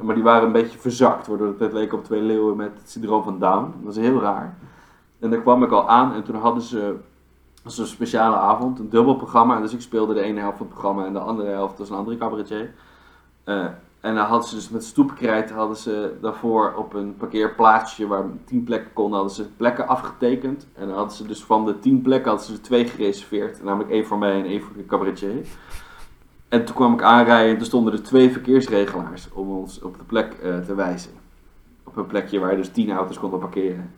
Maar 0.02 0.16
die 0.16 0.24
waren 0.24 0.46
een 0.46 0.52
beetje 0.52 0.80
verzakt, 0.80 1.28
waardoor 1.28 1.48
het 1.48 1.60
net 1.60 1.74
leek 1.74 1.94
op 1.94 2.04
twee 2.04 2.22
leeuwen 2.22 2.56
met 2.56 2.72
het 2.80 2.90
syndroom 2.90 3.24
van 3.24 3.40
Down. 3.40 3.62
Dat 3.62 3.96
was 3.96 3.96
heel 3.96 4.22
raar. 4.22 4.58
En 5.20 5.30
daar 5.30 5.42
kwam 5.42 5.64
ik 5.64 5.72
al 5.72 5.90
aan 5.90 6.14
en 6.14 6.24
toen 6.24 6.36
hadden 6.36 6.64
ze 6.64 6.96
was 7.64 7.78
een 7.78 7.88
speciale 7.88 8.36
avond, 8.36 8.80
een 8.80 8.90
dubbel 8.90 9.16
programma. 9.16 9.56
En 9.56 9.62
dus 9.62 9.74
ik 9.74 9.82
speelde 9.82 10.14
de 10.14 10.22
ene 10.22 10.40
helft 10.40 10.58
van 10.58 10.66
het 10.66 10.76
programma 10.76 11.06
en 11.06 11.14
de 11.14 11.20
andere 11.20 11.50
helft 11.50 11.78
was 11.78 11.90
een 11.90 11.96
andere 11.96 12.18
cabaretier. 12.18 12.74
Eh, 13.44 13.66
en 14.02 14.16
dan 14.16 14.26
hadden 14.26 14.50
ze 14.50 14.56
dus 14.56 14.70
met 14.70 14.84
stoepkrijt 14.84 15.52
hadden 15.52 15.78
ze 15.78 16.18
daarvoor 16.22 16.74
op 16.78 16.94
een 16.94 17.16
parkeerplaatsje 17.16 18.08
waar 18.08 18.24
tien 18.46 18.64
plekken 18.64 18.94
konden, 18.94 19.20
hadden 19.20 19.36
ze 19.36 19.48
plekken 19.58 19.88
afgetekend. 19.88 20.68
En 20.74 20.88
dan 20.88 20.96
hadden 20.96 21.16
ze 21.16 21.28
dus 21.28 21.44
van 21.44 21.66
de 21.66 21.80
tien 21.80 22.02
plekken 22.02 22.30
hadden 22.30 22.48
ze 22.48 22.62
twee 22.62 22.88
gereserveerd. 22.88 23.64
Namelijk 23.64 23.90
één 23.90 24.06
voor 24.06 24.18
mij 24.18 24.40
en 24.40 24.46
één 24.46 24.62
voor 24.62 24.76
de 24.76 24.86
cabaretier. 24.86 25.46
En 26.48 26.66
toen 26.66 26.76
kwam 26.76 26.94
ik 26.94 27.02
aanrijden 27.02 27.52
en 27.52 27.58
toen 27.58 27.66
stonden 27.66 27.94
er 27.94 28.04
twee 28.04 28.32
verkeersregelaars 28.32 29.30
om 29.34 29.50
ons 29.50 29.82
op 29.82 29.98
de 29.98 30.04
plek 30.04 30.34
eh, 30.34 30.60
te 30.60 30.76
wijzen. 30.76 31.12
Op 31.84 31.98
een 31.98 32.08
plekje 32.08 32.40
waar 32.40 32.52
je 32.52 32.58
dus 32.58 32.72
tien 32.72 32.92
auto's 32.92 33.20
konden 33.20 33.40
parkeren. 33.40 33.92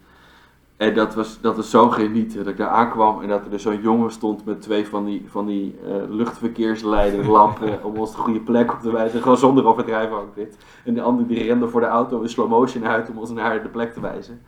En 0.77 0.93
dat 0.93 1.15
was, 1.15 1.41
dat 1.41 1.55
was 1.55 1.69
zo 1.69 1.89
genieten 1.89 2.37
dat 2.37 2.47
ik 2.47 2.57
daar 2.57 2.69
aankwam 2.69 3.21
en 3.21 3.27
dat 3.27 3.43
er 3.43 3.49
dus 3.49 3.61
zo'n 3.61 3.81
jongen 3.81 4.11
stond 4.11 4.45
met 4.45 4.61
twee 4.61 4.87
van 4.87 5.05
die, 5.05 5.25
van 5.27 5.45
die 5.45 5.75
luchtverkeersleiderlampen 6.09 7.83
om 7.85 7.95
ons 7.95 8.11
de 8.11 8.17
goede 8.17 8.39
plek 8.39 8.73
op 8.73 8.81
te 8.81 8.91
wijzen. 8.91 9.21
Gewoon 9.21 9.37
zonder 9.37 9.65
overdrijven 9.65 10.17
ook 10.17 10.35
dit. 10.35 10.57
En 10.85 10.93
de 10.93 11.01
ander 11.01 11.27
die 11.27 11.43
rende 11.43 11.67
voor 11.67 11.81
de 11.81 11.87
auto 11.87 12.21
in 12.21 12.29
slow 12.29 12.49
motion 12.49 12.85
uit 12.85 13.09
om 13.09 13.17
ons 13.17 13.31
naar 13.31 13.63
de 13.63 13.69
plek 13.69 13.93
te 13.93 13.99
wijzen. 13.99 14.41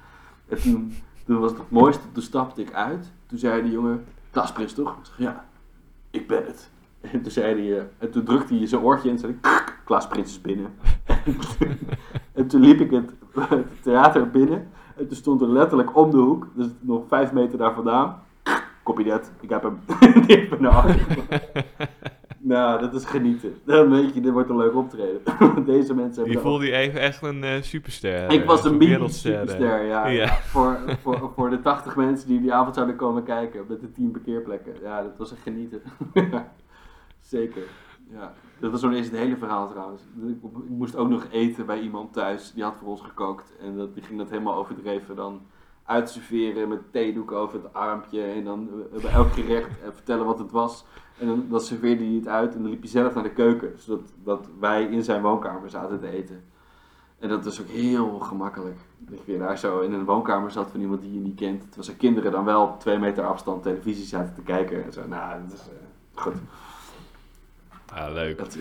En 0.47 0.61
toen, 0.61 0.93
toen 1.25 1.39
was 1.39 1.49
het 1.49 1.59
het 1.59 1.71
mooiste, 1.71 2.11
toen 2.11 2.23
stapte 2.23 2.61
ik 2.61 2.73
uit. 2.73 3.11
Toen 3.25 3.37
zei 3.37 3.61
die 3.61 3.71
jongen, 3.71 4.05
Klaas 4.31 4.51
Prins 4.51 4.73
toch? 4.73 4.89
Ik 4.89 5.05
zeg, 5.05 5.17
ja, 5.17 5.45
ik 6.11 6.27
ben 6.27 6.45
het. 6.45 6.69
En 7.01 7.21
toen, 7.21 7.31
zei 7.31 7.61
hij, 7.61 7.79
eh, 7.79 7.83
en 7.97 8.11
toen 8.11 8.23
drukte 8.23 8.55
hij 8.55 8.67
zijn 8.67 8.81
oortje 8.81 9.07
in 9.07 9.13
en 9.13 9.19
zei 9.19 9.37
hij, 9.41 9.51
Klaas 9.83 10.07
Prins 10.07 10.29
is 10.29 10.41
binnen. 10.41 10.73
en 12.33 12.47
toen 12.47 12.61
liep 12.61 12.79
ik 12.79 12.91
het, 12.91 13.11
het 13.49 13.83
theater 13.83 14.29
binnen. 14.29 14.67
En 14.97 15.07
toen 15.07 15.17
stond 15.17 15.41
er 15.41 15.47
letterlijk 15.49 15.97
om 15.97 16.11
de 16.11 16.17
hoek, 16.17 16.47
dus 16.53 16.67
nog 16.79 17.03
vijf 17.07 17.31
meter 17.31 17.57
daar 17.57 17.73
vandaan. 17.73 18.23
Copy 18.83 19.03
that, 19.03 19.31
ik 19.41 19.49
heb 19.49 19.63
hem. 19.63 19.79
Die 20.25 20.35
heeft 20.37 20.59
me 20.59 20.67
achter. 20.67 21.17
Nou, 22.45 22.81
dat 22.81 22.93
is 22.93 23.05
genieten. 23.05 23.55
Dan 23.65 23.89
weet 23.89 24.13
je, 24.13 24.21
dit 24.21 24.31
wordt 24.31 24.49
een 24.49 24.57
leuk 24.57 24.75
optreden. 24.75 25.21
Deze 25.65 25.93
mensen 25.93 26.15
hebben... 26.15 26.33
Dat- 26.33 26.41
voelde 26.41 26.65
je 26.65 26.71
even 26.71 26.99
echt 26.99 27.21
een 27.21 27.43
eh, 27.43 27.61
superster. 27.61 28.31
ik 28.31 28.41
eh, 28.41 28.47
was 28.47 28.63
een 28.63 28.69
zo'n 28.69 28.77
mini 28.77 28.91
wereldster, 28.91 29.49
eh. 29.49 29.87
ja. 29.87 30.07
Ja. 30.07 30.27
Voor, 30.27 30.77
voor, 31.01 31.31
voor 31.35 31.49
de 31.49 31.61
80 31.61 31.95
mensen 31.95 32.27
die 32.27 32.41
die 32.41 32.53
avond 32.53 32.75
zouden 32.75 32.95
komen 32.95 33.23
kijken 33.23 33.65
met 33.67 33.81
de 33.81 33.91
10 33.91 34.11
parkeerplekken. 34.11 34.73
Ja, 34.81 35.01
dat 35.01 35.17
was 35.17 35.31
echt 35.31 35.41
genieten. 35.41 35.81
Zeker. 37.21 37.63
Ja. 38.11 38.33
Dat 38.59 38.71
was 38.71 38.83
eerst 38.83 39.11
het 39.11 39.19
hele 39.19 39.37
verhaal 39.37 39.69
trouwens. 39.69 40.01
Ik, 40.27 40.37
moest 40.67 40.95
ook 40.95 41.09
nog 41.09 41.27
eten 41.31 41.65
bij 41.65 41.79
iemand 41.79 42.13
thuis. 42.13 42.51
Die 42.53 42.63
had 42.63 42.75
voor 42.79 42.87
ons 42.87 43.01
gekookt. 43.01 43.53
En 43.59 43.77
dat, 43.77 43.93
die 43.93 44.03
ging 44.03 44.19
dat 44.19 44.29
helemaal 44.29 44.55
overdreven 44.55 45.15
dan 45.15 45.41
uitserveren 45.83 46.67
met 46.67 46.91
theedoek 46.91 47.31
over 47.31 47.63
het 47.63 47.73
armpje. 47.73 48.21
En 48.21 48.43
dan 48.43 48.69
eh, 48.93 49.01
bij 49.01 49.11
elk 49.11 49.31
gerecht 49.31 49.69
eh, 49.69 49.87
vertellen 49.93 50.25
wat 50.25 50.39
het 50.39 50.51
was. 50.51 50.85
En 51.19 51.27
dan, 51.27 51.45
dan 51.49 51.61
serveerde 51.61 52.03
hij 52.03 52.13
het 52.13 52.27
uit 52.27 52.55
en 52.55 52.61
dan 52.61 52.69
liep 52.69 52.81
hij 52.81 52.89
zelf 52.89 53.13
naar 53.13 53.23
de 53.23 53.33
keuken. 53.33 53.73
Zodat 53.77 54.13
dat 54.23 54.49
wij 54.59 54.83
in 54.83 55.03
zijn 55.03 55.21
woonkamer 55.21 55.69
zaten 55.69 55.99
te 55.99 56.07
eten. 56.07 56.43
En 57.19 57.29
dat 57.29 57.45
was 57.45 57.61
ook 57.61 57.67
heel 57.67 58.19
gemakkelijk. 58.19 58.77
Dat 58.97 59.25
je 59.25 59.37
daar 59.37 59.57
zo 59.57 59.79
in 59.79 59.93
een 59.93 60.05
woonkamer 60.05 60.51
zat 60.51 60.69
van 60.71 60.81
iemand 60.81 61.01
die 61.01 61.13
je 61.13 61.19
niet 61.19 61.35
kent. 61.35 61.61
Terwijl 61.61 61.83
zijn 61.83 61.97
kinderen 61.97 62.31
dan 62.31 62.45
wel 62.45 62.63
op 62.63 62.79
twee 62.79 62.99
meter 62.99 63.25
afstand 63.25 63.63
televisie 63.63 64.05
zaten 64.05 64.33
te 64.33 64.41
kijken. 64.41 64.83
En 64.83 64.93
zo, 64.93 65.07
nou, 65.07 65.41
dat 65.41 65.53
is 65.53 65.59
eh, 65.59 66.21
goed. 66.21 66.35
Ah, 67.95 68.13
leuk. 68.13 68.37
Dat, 68.37 68.57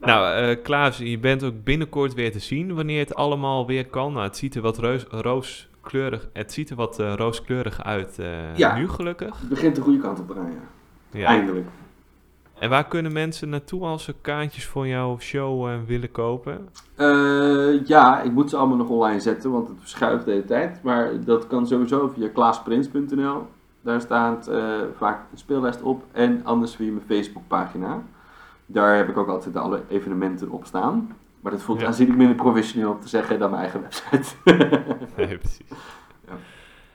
Nou, 0.00 0.34
eh, 0.34 0.62
Klaas, 0.62 0.98
je 0.98 1.18
bent 1.18 1.44
ook 1.44 1.64
binnenkort 1.64 2.14
weer 2.14 2.32
te 2.32 2.38
zien 2.38 2.74
wanneer 2.74 2.98
het 2.98 3.14
allemaal 3.14 3.66
weer 3.66 3.86
kan. 3.86 4.12
Nou, 4.12 4.24
het 4.24 4.36
ziet 4.36 4.54
er 4.54 4.62
wat 4.62 4.78
roos, 4.78 5.04
rooskleurig, 5.10 6.28
het 6.32 6.52
ziet 6.52 6.70
er 6.70 6.76
wat 6.76 6.98
eh, 6.98 7.14
rooskleurig 7.16 7.82
uit 7.84 8.18
eh, 8.18 8.56
Ja. 8.56 8.76
nu 8.76 8.88
gelukkig. 8.88 9.40
het 9.40 9.48
begint 9.48 9.76
de 9.76 9.82
goede 9.82 9.98
kant 9.98 10.18
op 10.20 10.26
te 10.26 10.32
draaien. 10.32 10.60
Ja. 11.10 11.26
Eindelijk. 11.26 11.66
En 12.58 12.70
waar 12.70 12.86
kunnen 12.86 13.12
mensen 13.12 13.48
naartoe 13.48 13.82
als 13.84 14.04
ze 14.04 14.14
kaartjes 14.20 14.66
voor 14.66 14.86
jouw 14.86 15.18
show 15.18 15.68
willen 15.86 16.10
kopen? 16.10 16.68
Ja, 17.84 18.20
ik 18.22 18.32
moet 18.32 18.50
ze 18.50 18.56
allemaal 18.56 18.76
nog 18.76 18.88
online 18.88 19.20
zetten, 19.20 19.50
want 19.50 19.68
het 19.68 19.76
verschuift 19.80 20.24
de 20.24 20.30
hele 20.30 20.44
tijd. 20.44 20.82
Maar 20.82 21.24
dat 21.24 21.46
kan 21.46 21.66
sowieso 21.66 22.08
via 22.08 22.28
klaasprins.nl. 22.28 23.46
Daar 23.80 24.00
staat 24.00 24.50
vaak 24.96 25.20
een 25.32 25.38
speellijst 25.38 25.82
op. 25.82 26.04
En 26.12 26.40
anders 26.44 26.74
via 26.74 26.92
mijn 26.92 27.04
Facebookpagina. 27.06 28.02
Daar 28.72 28.96
heb 28.96 29.08
ik 29.08 29.16
ook 29.16 29.28
altijd 29.28 29.56
alle 29.56 29.82
evenementen 29.88 30.50
op 30.50 30.64
staan. 30.66 31.16
Maar 31.40 31.52
dat 31.52 31.62
voelt 31.62 31.80
Ja. 31.80 31.86
aanzienlijk 31.86 32.18
minder 32.18 32.36
professioneel 32.36 32.90
om 32.90 33.00
te 33.00 33.08
zeggen 33.08 33.38
dan 33.38 33.50
mijn 33.50 33.62
eigen 33.62 33.80
website. 33.90 34.34
Nee, 35.16 35.38
precies. 35.38 35.66
Ja. 36.26 36.32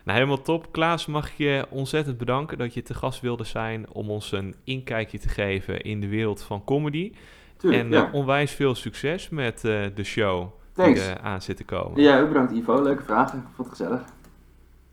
Nou, 0.03 0.17
helemaal 0.19 0.41
top. 0.41 0.71
Klaas, 0.71 1.05
mag 1.05 1.27
ik 1.29 1.37
je 1.37 1.65
ontzettend 1.69 2.17
bedanken 2.17 2.57
dat 2.57 2.73
je 2.73 2.81
te 2.81 2.93
gast 2.93 3.21
wilde 3.21 3.43
zijn 3.43 3.85
om 3.91 4.09
ons 4.09 4.31
een 4.31 4.55
inkijkje 4.63 5.19
te 5.19 5.29
geven 5.29 5.81
in 5.81 5.99
de 5.99 6.07
wereld 6.07 6.41
van 6.41 6.63
comedy. 6.63 7.11
Tuurlijk, 7.57 7.83
en 7.83 7.89
ja. 7.89 8.07
eh, 8.07 8.13
onwijs 8.13 8.51
veel 8.51 8.75
succes 8.75 9.29
met 9.29 9.55
eh, 9.63 9.85
de 9.95 10.03
show 10.03 10.47
Thanks. 10.73 11.05
die 11.07 11.15
aan 11.15 11.41
zit 11.41 11.57
te 11.57 11.63
komen. 11.65 12.01
Ja, 12.01 12.19
ook 12.21 12.27
bedankt 12.27 12.51
Ivo. 12.51 12.81
Leuke 12.81 13.03
vragen. 13.03 13.43
Vond 13.55 13.69
het 13.69 13.77
gezellig. 13.77 14.01